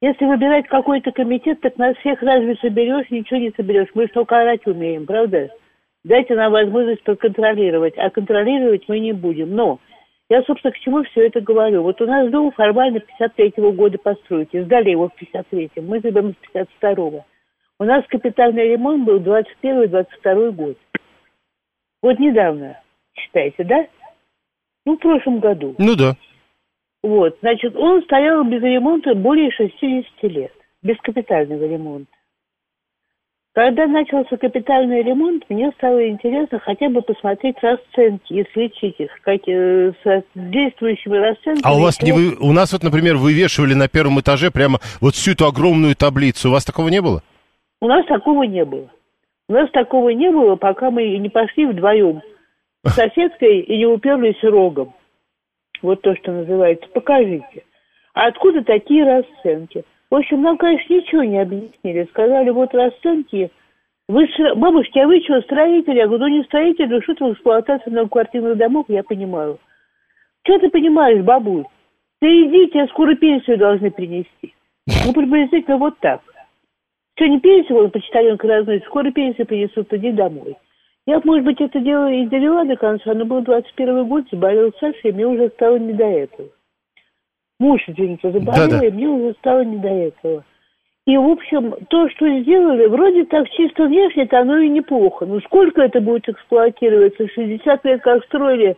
Если 0.00 0.24
выбирать 0.24 0.66
какой-то 0.66 1.12
комитет, 1.12 1.60
так 1.60 1.76
нас 1.76 1.96
всех 1.98 2.20
разве 2.22 2.56
соберешь, 2.56 3.10
ничего 3.10 3.38
не 3.38 3.52
соберешь. 3.54 3.88
Мы 3.94 4.04
же 4.04 4.08
только 4.08 4.40
орать 4.40 4.66
умеем, 4.66 5.06
правда? 5.06 5.50
Дайте 6.02 6.34
нам 6.34 6.52
возможность 6.52 7.02
проконтролировать, 7.02 7.94
а 7.98 8.08
контролировать 8.10 8.88
мы 8.88 8.98
не 8.98 9.12
будем. 9.12 9.54
Но 9.54 9.78
я, 10.30 10.44
собственно, 10.44 10.72
к 10.72 10.78
чему 10.78 11.02
все 11.02 11.26
это 11.26 11.40
говорю? 11.40 11.82
Вот 11.82 12.00
у 12.00 12.06
нас 12.06 12.30
дом 12.30 12.52
формально 12.52 12.98
53-го 12.98 13.72
года 13.72 13.98
постройки. 13.98 14.62
Сдали 14.62 14.90
его 14.90 15.08
в 15.08 15.20
53-м. 15.20 15.84
Мы 15.84 16.00
живем 16.00 16.34
с 16.34 16.56
52-го. 16.56 17.26
У 17.80 17.84
нас 17.84 18.06
капитальный 18.06 18.68
ремонт 18.68 19.04
был 19.04 19.18
21-22 19.18 20.52
год. 20.52 20.78
Вот 22.00 22.18
недавно, 22.20 22.80
считаете, 23.12 23.64
да? 23.64 23.86
Ну, 24.86 24.96
в 24.96 25.00
прошлом 25.00 25.40
году. 25.40 25.74
Ну 25.78 25.96
да. 25.96 26.14
Вот, 27.02 27.36
значит, 27.40 27.74
он 27.74 28.02
стоял 28.02 28.44
без 28.44 28.62
ремонта 28.62 29.14
более 29.16 29.50
60 29.50 30.22
лет, 30.30 30.52
без 30.82 30.96
капитального 30.98 31.64
ремонта. 31.64 32.12
Когда 33.52 33.88
начался 33.88 34.36
капитальный 34.36 35.02
ремонт, 35.02 35.44
мне 35.48 35.72
стало 35.72 36.08
интересно 36.08 36.60
хотя 36.60 36.88
бы 36.88 37.02
посмотреть 37.02 37.56
расценки 37.60 38.32
и 38.32 38.46
сличить 38.52 38.94
их, 39.00 39.10
как, 39.22 39.40
э, 39.48 39.92
с 40.04 40.22
действующими 40.34 41.16
расценками. 41.16 41.62
А 41.64 41.76
у 41.76 41.80
вас 41.80 42.00
не 42.00 42.12
вы, 42.12 42.36
у 42.38 42.52
нас 42.52 42.72
вот, 42.72 42.84
например, 42.84 43.16
вывешивали 43.16 43.74
на 43.74 43.88
первом 43.88 44.20
этаже 44.20 44.52
прямо 44.52 44.78
вот 45.00 45.14
всю 45.14 45.32
эту 45.32 45.46
огромную 45.46 45.96
таблицу. 45.96 46.48
У 46.48 46.52
вас 46.52 46.64
такого 46.64 46.88
не 46.88 47.02
было? 47.02 47.24
У 47.80 47.88
нас 47.88 48.06
такого 48.06 48.44
не 48.44 48.64
было. 48.64 48.88
У 49.48 49.52
нас 49.52 49.68
такого 49.72 50.10
не 50.10 50.30
было, 50.30 50.54
пока 50.54 50.92
мы 50.92 51.18
не 51.18 51.28
пошли 51.28 51.66
вдвоем 51.66 52.22
с 52.84 52.90
соседкой 52.90 53.60
и 53.62 53.78
не 53.78 53.86
уперлись 53.86 54.40
рогом. 54.44 54.94
Вот 55.82 56.02
то, 56.02 56.14
что 56.14 56.30
называется. 56.30 56.86
Покажите. 56.94 57.64
А 58.14 58.26
откуда 58.26 58.62
такие 58.62 59.04
расценки? 59.04 59.84
В 60.10 60.16
общем, 60.16 60.42
нам, 60.42 60.58
конечно, 60.58 60.92
ничего 60.92 61.22
не 61.22 61.38
объяснили. 61.38 62.08
Сказали, 62.10 62.50
вот 62.50 62.74
расценки. 62.74 63.50
Вы, 64.08 64.28
бабушки, 64.56 64.98
а 64.98 65.06
вы 65.06 65.20
что, 65.20 65.40
строитель? 65.42 65.96
Я 65.96 66.08
говорю, 66.08 66.24
ну 66.24 66.38
не 66.38 66.42
строитель, 66.44 66.88
ну 66.88 67.00
что 67.02 67.14
ты 67.14 67.24
в 67.24 67.32
эксплуатации 67.32 67.90
многоквартирных 67.90 68.56
домов, 68.56 68.86
я 68.88 69.04
понимаю. 69.04 69.58
Что 70.44 70.58
ты 70.58 70.68
понимаешь, 70.68 71.22
бабуль? 71.22 71.64
Да 72.20 72.28
иди, 72.28 72.68
тебе 72.68 72.88
скоро 72.88 73.14
пенсию 73.14 73.56
должны 73.58 73.90
принести. 73.92 74.54
Ну, 75.06 75.12
приблизительно 75.12 75.76
вот 75.76 75.96
так. 76.00 76.20
Что, 77.16 77.26
не 77.28 77.38
пенсию, 77.38 77.78
вот 77.78 77.92
почтальонка 77.92 78.48
разносит, 78.48 78.84
скоро 78.86 79.12
пенсию 79.12 79.46
принесут, 79.46 79.92
иди 79.92 80.10
домой. 80.10 80.56
Я, 81.06 81.20
может 81.24 81.44
быть, 81.44 81.60
это 81.60 81.78
дело 81.78 82.10
и 82.10 82.26
довела 82.26 82.64
до 82.64 82.76
конца, 82.76 83.14
но 83.14 83.24
был 83.24 83.42
21 83.42 84.08
год, 84.08 84.24
заболел 84.30 84.72
Саша, 84.80 85.08
и 85.08 85.12
мне 85.12 85.26
уже 85.26 85.50
стало 85.50 85.76
не 85.78 85.92
до 85.92 86.04
этого. 86.04 86.48
Муж, 87.60 87.82
извините, 87.86 88.32
заболел, 88.32 88.68
Да-да. 88.68 88.86
и 88.86 88.90
мне 88.90 89.06
уже 89.06 89.34
стало 89.34 89.62
не 89.64 89.76
до 89.76 89.88
этого. 89.88 90.44
И, 91.06 91.16
в 91.16 91.28
общем, 91.28 91.74
то, 91.88 92.08
что 92.08 92.26
сделали, 92.40 92.86
вроде 92.86 93.26
так 93.26 93.48
чисто 93.50 93.84
внешне-то 93.84 94.40
оно 94.40 94.58
и 94.58 94.68
неплохо. 94.68 95.26
Но 95.26 95.40
сколько 95.40 95.82
это 95.82 96.00
будет 96.00 96.26
эксплуатироваться? 96.28 97.28
60 97.28 97.84
лет 97.84 98.00
как 98.02 98.24
строили, 98.24 98.76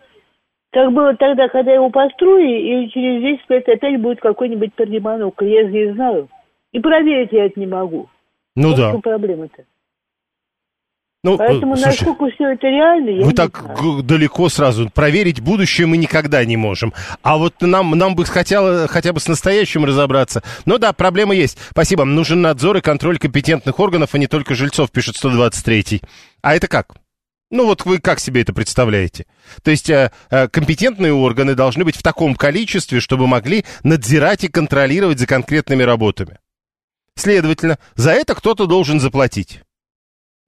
как 0.72 0.92
было 0.92 1.14
тогда, 1.14 1.48
когда 1.48 1.72
его 1.72 1.90
построили, 1.90 2.84
и 2.84 2.90
через 2.90 3.22
10 3.38 3.50
лет 3.50 3.68
опять 3.68 4.00
будет 4.00 4.20
какой-нибудь 4.20 4.74
пердеманук. 4.74 5.40
Я 5.42 5.62
же 5.62 5.72
не 5.72 5.92
знаю. 5.92 6.28
И 6.72 6.80
проверить 6.80 7.32
я 7.32 7.46
это 7.46 7.60
не 7.60 7.66
могу. 7.66 8.08
Ну 8.56 8.72
В 8.72 8.76
да. 8.76 8.98
проблема-то? 9.00 9.64
Ну, 11.24 11.36
э, 11.36 11.38
Поэтому 11.38 11.76
слушай, 11.76 11.86
насколько 11.86 12.30
все 12.34 12.52
это 12.52 12.66
реально, 12.66 13.10
я 13.10 13.24
Вы 13.24 13.30
не 13.30 13.36
так 13.36 13.56
знаю. 13.56 14.02
далеко 14.02 14.48
сразу. 14.48 14.90
Проверить 14.90 15.40
будущее 15.40 15.86
мы 15.86 15.96
никогда 15.96 16.44
не 16.44 16.56
можем. 16.56 16.92
А 17.22 17.38
вот 17.38 17.60
нам, 17.60 17.92
нам 17.92 18.16
бы 18.16 18.24
хотело 18.24 18.88
хотя 18.88 19.12
бы 19.12 19.20
с 19.20 19.28
настоящим 19.28 19.84
разобраться. 19.84 20.42
Ну 20.64 20.78
да, 20.78 20.92
проблема 20.92 21.34
есть. 21.34 21.58
Спасибо. 21.70 22.04
Нужен 22.04 22.42
надзор 22.42 22.78
и 22.78 22.80
контроль 22.80 23.18
компетентных 23.18 23.78
органов, 23.78 24.10
а 24.14 24.18
не 24.18 24.26
только 24.26 24.56
жильцов, 24.56 24.90
пишет 24.90 25.14
123-й. 25.22 26.02
А 26.42 26.56
это 26.56 26.66
как? 26.66 26.96
Ну 27.52 27.66
вот 27.66 27.84
вы 27.84 27.98
как 27.98 28.18
себе 28.18 28.40
это 28.40 28.52
представляете? 28.52 29.26
То 29.62 29.70
есть 29.70 29.90
э, 29.90 30.10
э, 30.30 30.48
компетентные 30.48 31.12
органы 31.12 31.54
должны 31.54 31.84
быть 31.84 31.96
в 31.96 32.02
таком 32.02 32.34
количестве, 32.34 32.98
чтобы 32.98 33.28
могли 33.28 33.64
надзирать 33.84 34.42
и 34.42 34.48
контролировать 34.48 35.20
за 35.20 35.28
конкретными 35.28 35.84
работами. 35.84 36.38
Следовательно, 37.14 37.78
за 37.94 38.10
это 38.10 38.34
кто-то 38.34 38.66
должен 38.66 38.98
заплатить. 38.98 39.60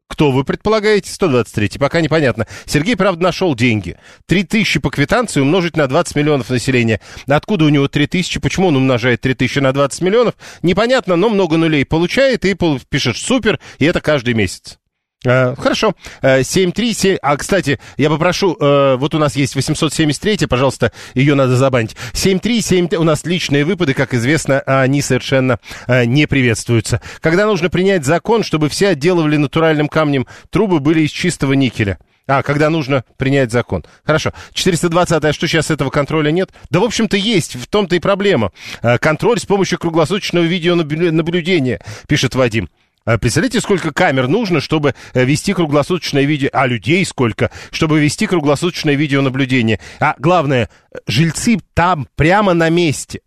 Кто 0.08 0.30
вы 0.30 0.44
предполагаете? 0.44 1.10
123. 1.10 1.78
Пока 1.78 2.00
непонятно. 2.00 2.46
Сергей, 2.66 2.96
правда, 2.96 3.24
нашел 3.24 3.54
деньги. 3.54 3.96
3000 4.26 4.80
по 4.80 4.90
квитанции 4.90 5.40
умножить 5.40 5.76
на 5.76 5.86
20 5.86 6.14
миллионов 6.16 6.50
населения. 6.50 7.00
Откуда 7.26 7.64
у 7.64 7.68
него 7.68 7.88
3000? 7.88 8.38
Почему 8.38 8.68
он 8.68 8.76
умножает 8.76 9.22
3000 9.22 9.58
на 9.58 9.72
20 9.72 10.02
миллионов? 10.02 10.34
Непонятно, 10.62 11.16
но 11.16 11.30
много 11.30 11.56
нулей 11.56 11.84
получает 11.84 12.44
и 12.44 12.56
пишет 12.88 13.16
супер, 13.16 13.58
и 13.78 13.86
это 13.86 14.00
каждый 14.00 14.34
месяц. 14.34 14.78
Э, 15.24 15.54
Хорошо. 15.56 15.94
Э, 16.22 16.42
737. 16.42 17.18
А, 17.22 17.36
кстати, 17.36 17.80
я 17.96 18.10
попрошу, 18.10 18.56
э, 18.60 18.96
вот 18.96 19.14
у 19.14 19.18
нас 19.18 19.36
есть 19.36 19.54
873, 19.56 20.46
пожалуйста, 20.46 20.92
ее 21.14 21.34
надо 21.34 21.56
забанить. 21.56 21.96
737, 22.12 22.94
у 22.96 23.04
нас 23.04 23.24
личные 23.24 23.64
выпады, 23.64 23.94
как 23.94 24.14
известно, 24.14 24.60
они 24.60 25.02
совершенно 25.02 25.58
э, 25.86 26.04
не 26.04 26.26
приветствуются. 26.26 27.00
Когда 27.20 27.46
нужно 27.46 27.70
принять 27.70 28.04
закон, 28.04 28.42
чтобы 28.42 28.68
все 28.68 28.88
отделывали 28.88 29.36
натуральным 29.36 29.88
камнем, 29.88 30.26
трубы 30.50 30.80
были 30.80 31.02
из 31.02 31.10
чистого 31.10 31.54
никеля. 31.54 31.98
А, 32.26 32.42
когда 32.42 32.70
нужно 32.70 33.04
принять 33.18 33.52
закон. 33.52 33.84
Хорошо. 34.04 34.32
420 34.54 35.24
а 35.24 35.32
что 35.32 35.46
сейчас 35.46 35.70
этого 35.70 35.90
контроля 35.90 36.30
нет? 36.30 36.50
Да, 36.70 36.80
в 36.80 36.84
общем-то, 36.84 37.16
есть. 37.16 37.54
В 37.56 37.66
том-то 37.66 37.96
и 37.96 37.98
проблема. 37.98 38.52
Э, 38.82 38.98
Контроль 38.98 39.38
с 39.38 39.44
помощью 39.44 39.78
круглосуточного 39.78 40.44
видеонаблюдения, 40.44 41.80
пишет 42.08 42.34
Вадим. 42.34 42.70
А 43.04 43.18
Представляете, 43.18 43.60
сколько 43.60 43.92
камер 43.92 44.28
нужно, 44.28 44.60
чтобы 44.60 44.94
э, 45.12 45.24
вести 45.24 45.52
круглосуточное 45.52 46.24
видео, 46.24 46.48
а 46.52 46.66
людей 46.66 47.04
сколько, 47.04 47.50
чтобы 47.70 48.00
вести 48.00 48.26
круглосуточное 48.26 48.94
видеонаблюдение. 48.94 49.78
А 50.00 50.14
главное, 50.18 50.70
э, 50.90 50.96
жильцы 51.06 51.58
там 51.74 52.08
прямо 52.16 52.54
на 52.54 52.70
месте. 52.70 53.20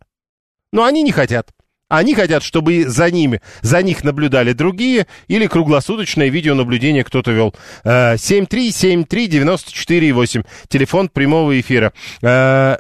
Но 0.72 0.84
они 0.84 1.04
не 1.04 1.12
хотят. 1.12 1.52
Они 1.90 2.16
хотят, 2.16 2.44
чтобы 2.44 2.84
за 2.86 3.10
ними, 3.12 3.42
за 3.62 3.82
них 3.82 4.04
наблюдали 4.04 4.52
другие, 4.52 5.08
или 5.28 5.48
круглосуточное 5.48 6.28
видеонаблюдение 6.30 7.04
кто-то 7.04 7.32
вел. 7.32 7.54
Э, 7.84 8.16
7373948, 8.16 10.44
телефон 10.70 11.08
прямого 11.08 11.60
эфира. 11.60 11.94
Э, 12.24 12.78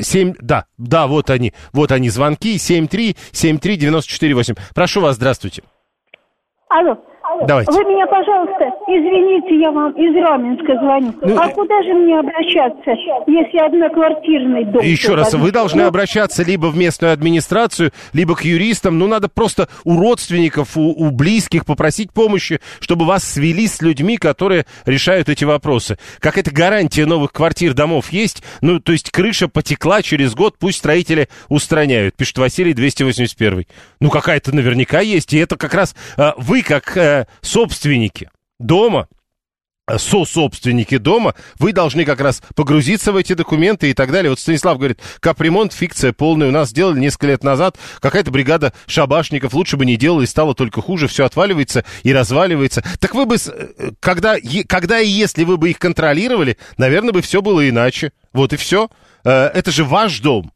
7, 0.00 0.34
да, 0.40 0.66
да, 0.78 1.08
вот 1.08 1.30
они, 1.30 1.52
вот 1.72 1.90
они 1.92 2.08
звонки, 2.08 2.56
7373948. 2.56 4.56
Прошу 4.74 5.00
вас, 5.00 5.16
здравствуйте. 5.16 5.62
Алло, 6.68 6.98
Давайте. 7.46 7.70
Вы 7.72 7.84
меня, 7.84 8.06
пожалуйста, 8.06 8.70
извините, 8.86 9.60
я 9.60 9.70
вам 9.70 9.92
из 9.92 10.14
Раменска 10.14 10.74
звоню. 10.74 11.14
Ну, 11.20 11.36
а 11.38 11.48
куда 11.48 11.82
же 11.82 11.94
мне 11.94 12.18
обращаться, 12.18 12.90
если 13.26 13.58
одноквартирный 13.58 14.64
дом? 14.64 14.82
Еще 14.82 15.14
раз, 15.14 15.34
вы 15.34 15.50
должны 15.52 15.82
Ну, 15.82 15.88
обращаться 15.88 16.42
либо 16.42 16.66
в 16.66 16.76
местную 16.76 17.12
администрацию, 17.12 17.92
либо 18.12 18.34
к 18.34 18.44
юристам. 18.44 18.98
Ну, 18.98 19.06
надо 19.06 19.28
просто 19.28 19.68
у 19.84 20.00
родственников, 20.00 20.76
у, 20.76 20.90
у 20.90 21.10
близких 21.10 21.64
попросить 21.66 22.12
помощи, 22.12 22.60
чтобы 22.80 23.04
вас 23.04 23.24
свели 23.24 23.66
с 23.66 23.82
людьми, 23.82 24.16
которые 24.16 24.66
решают 24.84 25.28
эти 25.28 25.44
вопросы. 25.44 25.98
Какая-то 26.20 26.50
гарантия 26.52 27.06
новых 27.06 27.32
квартир, 27.32 27.74
домов 27.74 28.12
есть? 28.12 28.42
Ну, 28.60 28.80
то 28.80 28.92
есть 28.92 29.10
крыша 29.10 29.48
потекла 29.48 30.02
через 30.02 30.34
год, 30.34 30.56
пусть 30.58 30.78
строители 30.78 31.28
устраняют, 31.48 32.14
пишет 32.16 32.38
Василий 32.38 32.72
281. 32.72 33.66
Ну, 34.00 34.10
какая-то 34.10 34.54
наверняка 34.54 35.00
есть. 35.00 35.32
И 35.32 35.38
это 35.38 35.56
как 35.56 35.74
раз 35.74 35.94
э, 36.16 36.32
вы, 36.36 36.62
как 36.62 36.96
э, 36.96 37.15
собственники 37.40 38.28
дома, 38.58 39.08
э, 39.88 39.98
со-собственники 39.98 40.98
дома, 40.98 41.34
вы 41.58 41.72
должны 41.72 42.04
как 42.04 42.20
раз 42.20 42.42
погрузиться 42.54 43.12
в 43.12 43.16
эти 43.16 43.34
документы 43.34 43.90
и 43.90 43.94
так 43.94 44.10
далее. 44.10 44.30
Вот 44.30 44.40
Станислав 44.40 44.78
говорит, 44.78 45.00
капремонт, 45.20 45.72
фикция 45.72 46.12
полная. 46.12 46.48
У 46.48 46.52
нас 46.52 46.70
сделали 46.70 46.98
несколько 46.98 47.28
лет 47.28 47.44
назад 47.44 47.78
какая-то 48.00 48.30
бригада 48.30 48.72
шабашников, 48.86 49.54
лучше 49.54 49.76
бы 49.76 49.86
не 49.86 49.96
делали, 49.96 50.26
стало 50.26 50.54
только 50.54 50.82
хуже, 50.82 51.06
все 51.06 51.24
отваливается 51.24 51.84
и 52.02 52.12
разваливается. 52.12 52.82
Так 52.98 53.14
вы 53.14 53.26
бы, 53.26 53.36
э, 53.36 53.90
когда, 54.00 54.36
когда 54.68 55.00
и 55.00 55.08
если 55.08 55.44
вы 55.44 55.56
бы 55.56 55.70
их 55.70 55.78
контролировали, 55.78 56.56
наверное, 56.76 57.12
бы 57.12 57.22
все 57.22 57.40
было 57.42 57.68
иначе. 57.68 58.12
Вот 58.32 58.52
и 58.52 58.56
все. 58.56 58.90
Э, 59.24 59.46
Это 59.54 59.70
же 59.70 59.84
ваш 59.84 60.20
дом. 60.20 60.52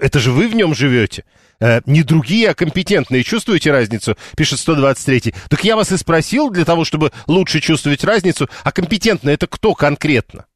Это 0.00 0.18
же 0.18 0.32
вы 0.32 0.48
в 0.48 0.54
нем 0.54 0.74
живете. 0.74 1.24
Э, 1.60 1.80
не 1.86 2.02
другие, 2.02 2.50
а 2.50 2.54
компетентные. 2.54 3.22
Чувствуете 3.22 3.70
разницу? 3.70 4.16
Пишет 4.36 4.60
123. 4.60 5.34
Так 5.48 5.64
я 5.64 5.76
вас 5.76 5.92
и 5.92 5.96
спросил 5.96 6.50
для 6.50 6.64
того, 6.64 6.84
чтобы 6.84 7.12
лучше 7.26 7.60
чувствовать 7.60 8.04
разницу. 8.04 8.48
А 8.64 8.72
компетентно 8.72 9.30
это 9.30 9.46
кто 9.46 9.74
конкретно? 9.74 10.46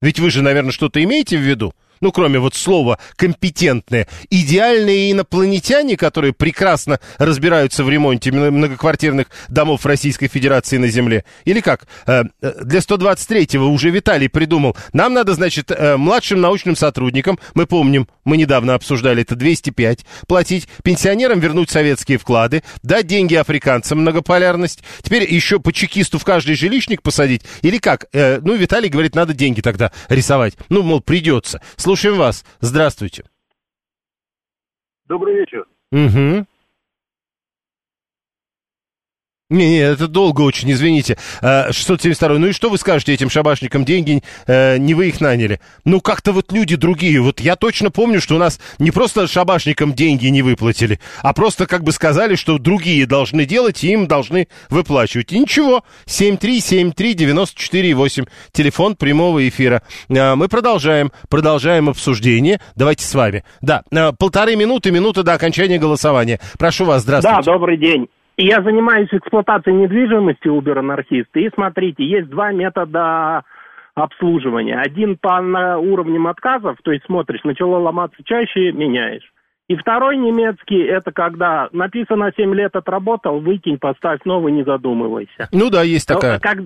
Ведь 0.00 0.18
вы 0.18 0.30
же, 0.30 0.42
наверное, 0.42 0.72
что-то 0.72 1.02
имеете 1.02 1.38
в 1.38 1.40
виду? 1.40 1.74
Ну, 2.04 2.12
кроме 2.12 2.38
вот 2.38 2.54
слова 2.54 2.98
«компетентные». 3.16 4.06
Идеальные 4.28 5.12
инопланетяне, 5.12 5.96
которые 5.96 6.34
прекрасно 6.34 7.00
разбираются 7.16 7.82
в 7.82 7.88
ремонте 7.88 8.30
мно- 8.30 8.50
многоквартирных 8.50 9.28
домов 9.48 9.86
Российской 9.86 10.28
Федерации 10.28 10.76
на 10.76 10.88
Земле. 10.88 11.24
Или 11.46 11.60
как? 11.60 11.86
Э, 12.06 12.24
э, 12.42 12.52
Для 12.62 12.80
123-го 12.80 13.66
уже 13.70 13.88
Виталий 13.88 14.28
придумал. 14.28 14.76
Нам 14.92 15.14
надо, 15.14 15.32
значит, 15.32 15.70
э, 15.70 15.96
младшим 15.96 16.42
научным 16.42 16.76
сотрудникам, 16.76 17.38
мы 17.54 17.64
помним, 17.64 18.06
мы 18.26 18.36
недавно 18.36 18.74
обсуждали 18.74 19.22
это, 19.22 19.34
205 19.34 20.04
платить, 20.28 20.68
пенсионерам 20.82 21.40
вернуть 21.40 21.70
советские 21.70 22.18
вклады, 22.18 22.64
дать 22.82 23.06
деньги 23.06 23.34
африканцам, 23.34 24.00
многополярность. 24.00 24.82
Теперь 25.00 25.24
еще 25.32 25.58
по 25.58 25.72
чекисту 25.72 26.18
в 26.18 26.24
каждый 26.24 26.54
жилищник 26.54 27.00
посадить. 27.00 27.40
Или 27.62 27.78
как? 27.78 28.04
Ну, 28.12 28.56
Виталий 28.56 28.90
говорит, 28.90 29.14
надо 29.14 29.32
деньги 29.32 29.62
тогда 29.62 29.90
рисовать. 30.10 30.52
Ну, 30.68 30.82
мол, 30.82 31.00
придется. 31.00 31.62
Слушаем 31.94 32.18
вас. 32.18 32.44
Здравствуйте. 32.58 33.24
Добрый 35.04 35.36
вечер. 35.36 35.64
Угу. 35.92 36.44
Не-не, 39.50 39.80
это 39.80 40.08
долго 40.08 40.40
очень, 40.40 40.72
извините. 40.72 41.18
А, 41.42 41.70
672 41.70 42.38
Ну 42.38 42.46
и 42.46 42.52
что 42.52 42.70
вы 42.70 42.78
скажете 42.78 43.12
этим 43.12 43.28
шабашникам? 43.28 43.84
Деньги, 43.84 44.22
э, 44.46 44.78
не 44.78 44.94
вы 44.94 45.08
их 45.08 45.20
наняли. 45.20 45.60
Ну, 45.84 46.00
как-то 46.00 46.32
вот 46.32 46.50
люди 46.50 46.76
другие. 46.76 47.20
Вот 47.20 47.40
я 47.40 47.56
точно 47.56 47.90
помню, 47.90 48.22
что 48.22 48.36
у 48.36 48.38
нас 48.38 48.58
не 48.78 48.90
просто 48.90 49.26
шабашникам 49.26 49.92
деньги 49.92 50.28
не 50.28 50.40
выплатили, 50.40 50.98
а 51.22 51.34
просто 51.34 51.66
как 51.66 51.84
бы 51.84 51.92
сказали, 51.92 52.36
что 52.36 52.56
другие 52.56 53.04
должны 53.04 53.44
делать, 53.44 53.84
и 53.84 53.92
им 53.92 54.06
должны 54.06 54.48
выплачивать. 54.70 55.30
И 55.32 55.38
ничего. 55.38 55.84
7373948. 56.06 58.26
Телефон 58.50 58.96
прямого 58.96 59.46
эфира. 59.46 59.82
А, 60.08 60.36
мы 60.36 60.48
продолжаем. 60.48 61.12
Продолжаем 61.28 61.90
обсуждение. 61.90 62.62
Давайте 62.76 63.04
с 63.04 63.14
вами. 63.14 63.44
Да, 63.60 63.82
а, 63.94 64.12
полторы 64.12 64.56
минуты, 64.56 64.90
минута 64.90 65.22
до 65.22 65.34
окончания 65.34 65.78
голосования. 65.78 66.40
Прошу 66.58 66.86
вас, 66.86 67.02
здравствуйте. 67.02 67.42
Да, 67.44 67.52
добрый 67.52 67.76
день. 67.76 68.08
Я 68.36 68.62
занимаюсь 68.62 69.08
эксплуатацией 69.12 69.76
недвижимости 69.76 70.48
Uber-анархист. 70.48 71.30
И 71.34 71.50
смотрите, 71.54 72.04
есть 72.04 72.28
два 72.28 72.52
метода 72.52 73.44
обслуживания. 73.94 74.80
Один 74.80 75.16
по 75.16 75.38
уровням 75.78 76.26
отказов, 76.26 76.78
то 76.82 76.90
есть 76.90 77.04
смотришь, 77.06 77.44
начало 77.44 77.78
ломаться 77.78 78.16
чаще, 78.24 78.72
меняешь. 78.72 79.30
И 79.68 79.76
второй 79.76 80.16
немецкий, 80.18 80.82
это 80.82 81.10
когда 81.12 81.68
написано 81.72 82.32
7 82.36 82.54
лет 82.54 82.76
отработал, 82.76 83.40
выкинь, 83.40 83.78
поставь 83.78 84.20
новый, 84.24 84.52
не 84.52 84.62
задумывайся. 84.62 85.48
Ну 85.52 85.70
да, 85.70 85.82
есть 85.82 86.08
Но 86.10 86.16
такая. 86.16 86.38
как- 86.38 86.58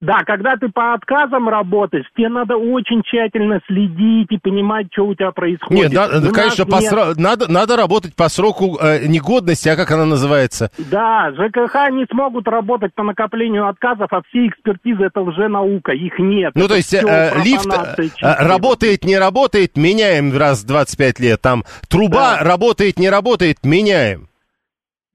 да, 0.00 0.18
когда 0.24 0.56
ты 0.56 0.68
по 0.68 0.94
отказам 0.94 1.48
работаешь, 1.48 2.04
тебе 2.16 2.28
надо 2.28 2.56
очень 2.56 3.02
тщательно 3.02 3.60
следить 3.66 4.28
и 4.30 4.38
понимать, 4.38 4.86
что 4.92 5.06
у 5.06 5.14
тебя 5.14 5.32
происходит. 5.32 5.90
Нет, 5.90 5.92
да, 5.92 6.06
У 6.28 6.32
конечно, 6.32 6.66
по 6.66 6.76
нет. 6.76 6.92
сро- 6.92 7.14
надо, 7.16 7.50
надо 7.50 7.76
работать 7.76 8.14
по 8.14 8.28
сроку 8.28 8.78
э, 8.80 9.06
негодности, 9.08 9.68
а 9.68 9.74
как 9.74 9.90
она 9.90 10.04
называется? 10.04 10.70
Да, 10.78 11.32
ЖКХ 11.32 11.90
не 11.90 12.06
смогут 12.10 12.46
работать 12.46 12.94
по 12.94 13.02
накоплению 13.02 13.66
отказов, 13.66 14.12
а 14.12 14.22
все 14.28 14.46
экспертизы 14.46 15.02
это 15.04 15.20
лженаука, 15.20 15.90
их 15.92 16.16
нет. 16.20 16.52
Ну, 16.54 16.66
Это 16.66 16.68
то 16.74 16.76
есть 16.76 16.94
э, 16.94 17.32
лифт 17.44 17.66
э, 17.66 18.08
чистая. 18.14 18.36
работает, 18.46 19.04
не 19.04 19.18
работает, 19.18 19.76
меняем 19.76 20.36
раз 20.36 20.62
в 20.62 20.66
25 20.68 21.18
лет. 21.18 21.40
Там 21.42 21.64
труба 21.88 22.38
работает, 22.40 23.00
не 23.00 23.10
работает, 23.10 23.58
меняем. 23.64 24.28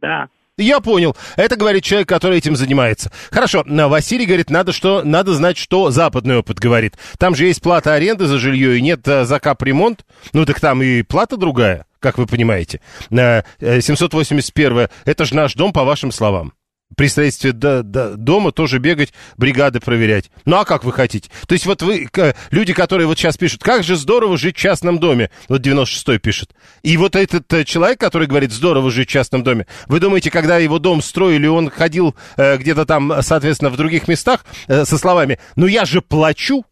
Да. 0.01 0.27
Я 0.57 0.81
понял. 0.81 1.17
Это 1.35 1.55
говорит 1.55 1.83
человек, 1.83 2.07
который 2.07 2.37
этим 2.37 2.55
занимается. 2.55 3.11
Хорошо. 3.31 3.63
Василий 3.65 4.27
говорит, 4.27 4.51
надо, 4.51 4.71
что, 4.71 5.01
надо 5.03 5.33
знать, 5.33 5.57
что 5.57 5.89
западный 5.89 6.37
опыт 6.37 6.59
говорит. 6.59 6.95
Там 7.17 7.33
же 7.33 7.45
есть 7.45 7.61
плата 7.61 7.93
аренды 7.93 8.27
за 8.27 8.37
жилье 8.37 8.77
и 8.77 8.81
нет 8.81 9.07
э, 9.07 9.25
за 9.25 9.39
капремонт. 9.39 10.05
Ну, 10.31 10.45
так 10.45 10.59
там 10.59 10.83
и 10.83 11.01
плата 11.01 11.37
другая, 11.37 11.87
как 11.99 12.19
вы 12.19 12.27
понимаете. 12.27 12.81
Э, 13.09 13.41
э, 13.59 13.81
781 13.81 14.89
это 15.05 15.25
же 15.25 15.35
наш 15.35 15.55
дом, 15.55 15.73
по 15.73 15.83
вашим 15.83 16.11
словам. 16.11 16.53
При 16.95 17.07
строительстве 17.07 17.51
до- 17.51 17.83
до- 17.83 18.15
дома 18.15 18.51
тоже 18.51 18.79
бегать, 18.79 19.13
бригады 19.37 19.79
проверять. 19.79 20.29
Ну, 20.45 20.57
а 20.57 20.65
как 20.65 20.83
вы 20.83 20.91
хотите? 20.91 21.29
То 21.47 21.53
есть 21.53 21.65
вот 21.65 21.81
вы, 21.81 22.07
люди, 22.51 22.73
которые 22.73 23.07
вот 23.07 23.17
сейчас 23.17 23.37
пишут, 23.37 23.63
как 23.63 23.83
же 23.83 23.95
здорово 23.95 24.37
жить 24.37 24.57
в 24.57 24.59
частном 24.59 24.99
доме. 24.99 25.29
Вот 25.49 25.65
96-й 25.65 26.19
пишет. 26.19 26.51
И 26.81 26.97
вот 26.97 27.15
этот 27.15 27.51
э, 27.53 27.63
человек, 27.65 27.99
который 27.99 28.27
говорит, 28.27 28.51
здорово 28.51 28.91
жить 28.91 29.09
в 29.09 29.11
частном 29.11 29.43
доме, 29.43 29.67
вы 29.87 29.99
думаете, 29.99 30.31
когда 30.31 30.57
его 30.57 30.79
дом 30.79 31.01
строили, 31.01 31.47
он 31.47 31.69
ходил 31.69 32.15
э, 32.37 32.57
где-то 32.57 32.85
там, 32.85 33.13
соответственно, 33.21 33.69
в 33.69 33.77
других 33.77 34.07
местах 34.07 34.45
э, 34.67 34.85
со 34.85 34.97
словами, 34.97 35.39
ну 35.55 35.67
я 35.67 35.85
же 35.85 36.01
плачу, 36.01 36.65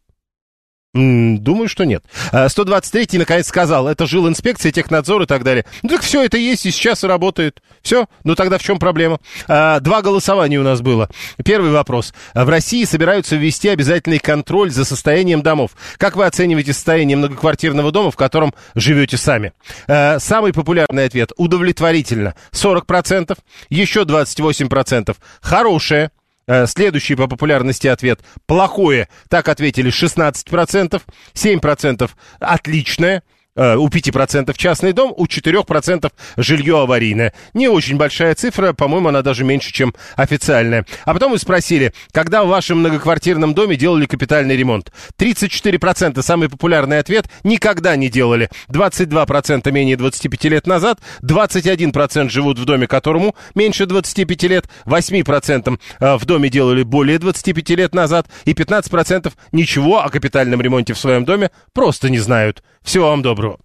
Думаю, 0.94 1.70
что 1.70 1.86
нет. 1.86 2.04
А, 2.34 2.48
123-й 2.48 3.18
наконец 3.18 3.48
сказал, 3.48 3.88
это 3.88 4.06
жил 4.06 4.28
инспекция, 4.28 4.74
технадзор 4.74 5.22
и 5.22 5.26
так 5.26 5.44
далее. 5.44 5.66
Ну 5.84 5.90
так 5.90 6.02
все 6.02 6.22
это 6.26 6.38
есть 6.38 6.66
и 6.66 6.72
сейчас 6.72 7.06
работает. 7.06 7.62
Все, 7.82 8.08
ну 8.26 8.36
тогда 8.36 8.58
в 8.58 8.64
чем 8.64 8.78
проблема? 8.78 9.20
А, 9.48 9.80
Два 9.80 10.02
голосования 10.02 10.58
у 10.60 10.64
нас 10.64 10.82
было. 10.82 11.10
Первый 11.46 11.72
вопрос. 11.72 12.14
В 12.34 12.50
России 12.50 12.84
собираются 12.84 13.38
ввести 13.38 13.70
обязательный 13.70 14.20
контроль 14.20 14.70
за 14.70 14.84
состоянием 14.84 15.42
домов. 15.42 15.72
Как 15.98 16.18
вы 16.18 16.26
оцениваете 16.26 16.74
состояние 16.74 17.16
многоквартирного 17.16 17.94
дома, 17.94 18.12
в 18.12 18.18
котором 18.18 18.54
живете 18.76 19.16
сами? 19.16 19.54
А, 19.88 20.20
Самый 20.20 20.52
популярный 20.52 21.06
ответ– 21.06 21.32
удовлетворительно. 21.38 22.36
40%, 22.52 23.38
еще 23.70 24.02
28%. 24.02 25.16
Хорошее. 25.40 26.12
Э, 26.52 26.68
Следующий 26.68 27.16
по 27.16 27.28
популярности 27.28 27.88
ответ– 27.88 28.20
плохое. 28.46 29.08
Так 29.30 29.48
ответили 29.48 29.90
16%, 29.90 31.02
7%– 31.34 32.10
отличное, 32.42 33.24
у 33.56 33.88
5% 33.88 34.54
частный 34.56 34.94
дом, 34.94 35.14
у 35.16 35.26
4% 35.26 36.12
жилье 36.38 36.82
аварийное. 36.82 37.34
Не 37.54 37.68
очень 37.68 37.98
большая 37.98 38.36
цифра, 38.36 38.74
по-моему, 38.74 39.10
она 39.10 39.22
даже 39.22 39.44
меньше, 39.44 39.74
чем 39.74 39.94
официальная. 40.16 40.86
А 41.06 41.14
потом 41.14 41.32
мы 41.32 41.38
спросили, 41.38 41.94
когда 42.12 42.44
в 42.44 42.48
вашем 42.48 42.80
многоквартирном 42.80 43.54
доме 43.54 43.76
делали 43.76 44.06
капитальный 44.06 44.56
ремонт? 44.56 44.92
34% 45.18 46.22
самый 46.22 46.50
популярный 46.50 47.00
ответ– 47.00 47.26
никогда 47.44 47.96
не 47.96 48.10
делали. 48.10 48.50
22% 48.70 49.72
менее 49.72 49.98
25 49.98 50.44
лет 50.46 50.68
назад, 50.68 51.00
21% 51.22 52.30
живут 52.30 52.60
в 52.60 52.66
доме, 52.66 52.88
которому 52.88 53.36
меньше 53.56 53.86
25 53.86 54.44
лет, 54.44 54.66
8% 54.86 55.80
э, 56.00 56.16
в 56.16 56.26
доме 56.26 56.50
делали 56.50 56.84
более 56.84 57.20
25 57.20 57.70
лет 57.72 57.96
назад, 57.96 58.28
и 58.46 58.54
15% 58.54 59.32
ничего 59.52 60.04
о 60.04 60.10
капитальном 60.10 60.62
ремонте 60.62 60.94
в 60.94 61.00
своем 61.00 61.26
доме 61.26 61.52
просто 61.74 62.10
не 62.10 62.20
знают. 62.20 62.64
Всего 62.84 63.10
вам 63.10 63.22
доброго. 63.22 63.62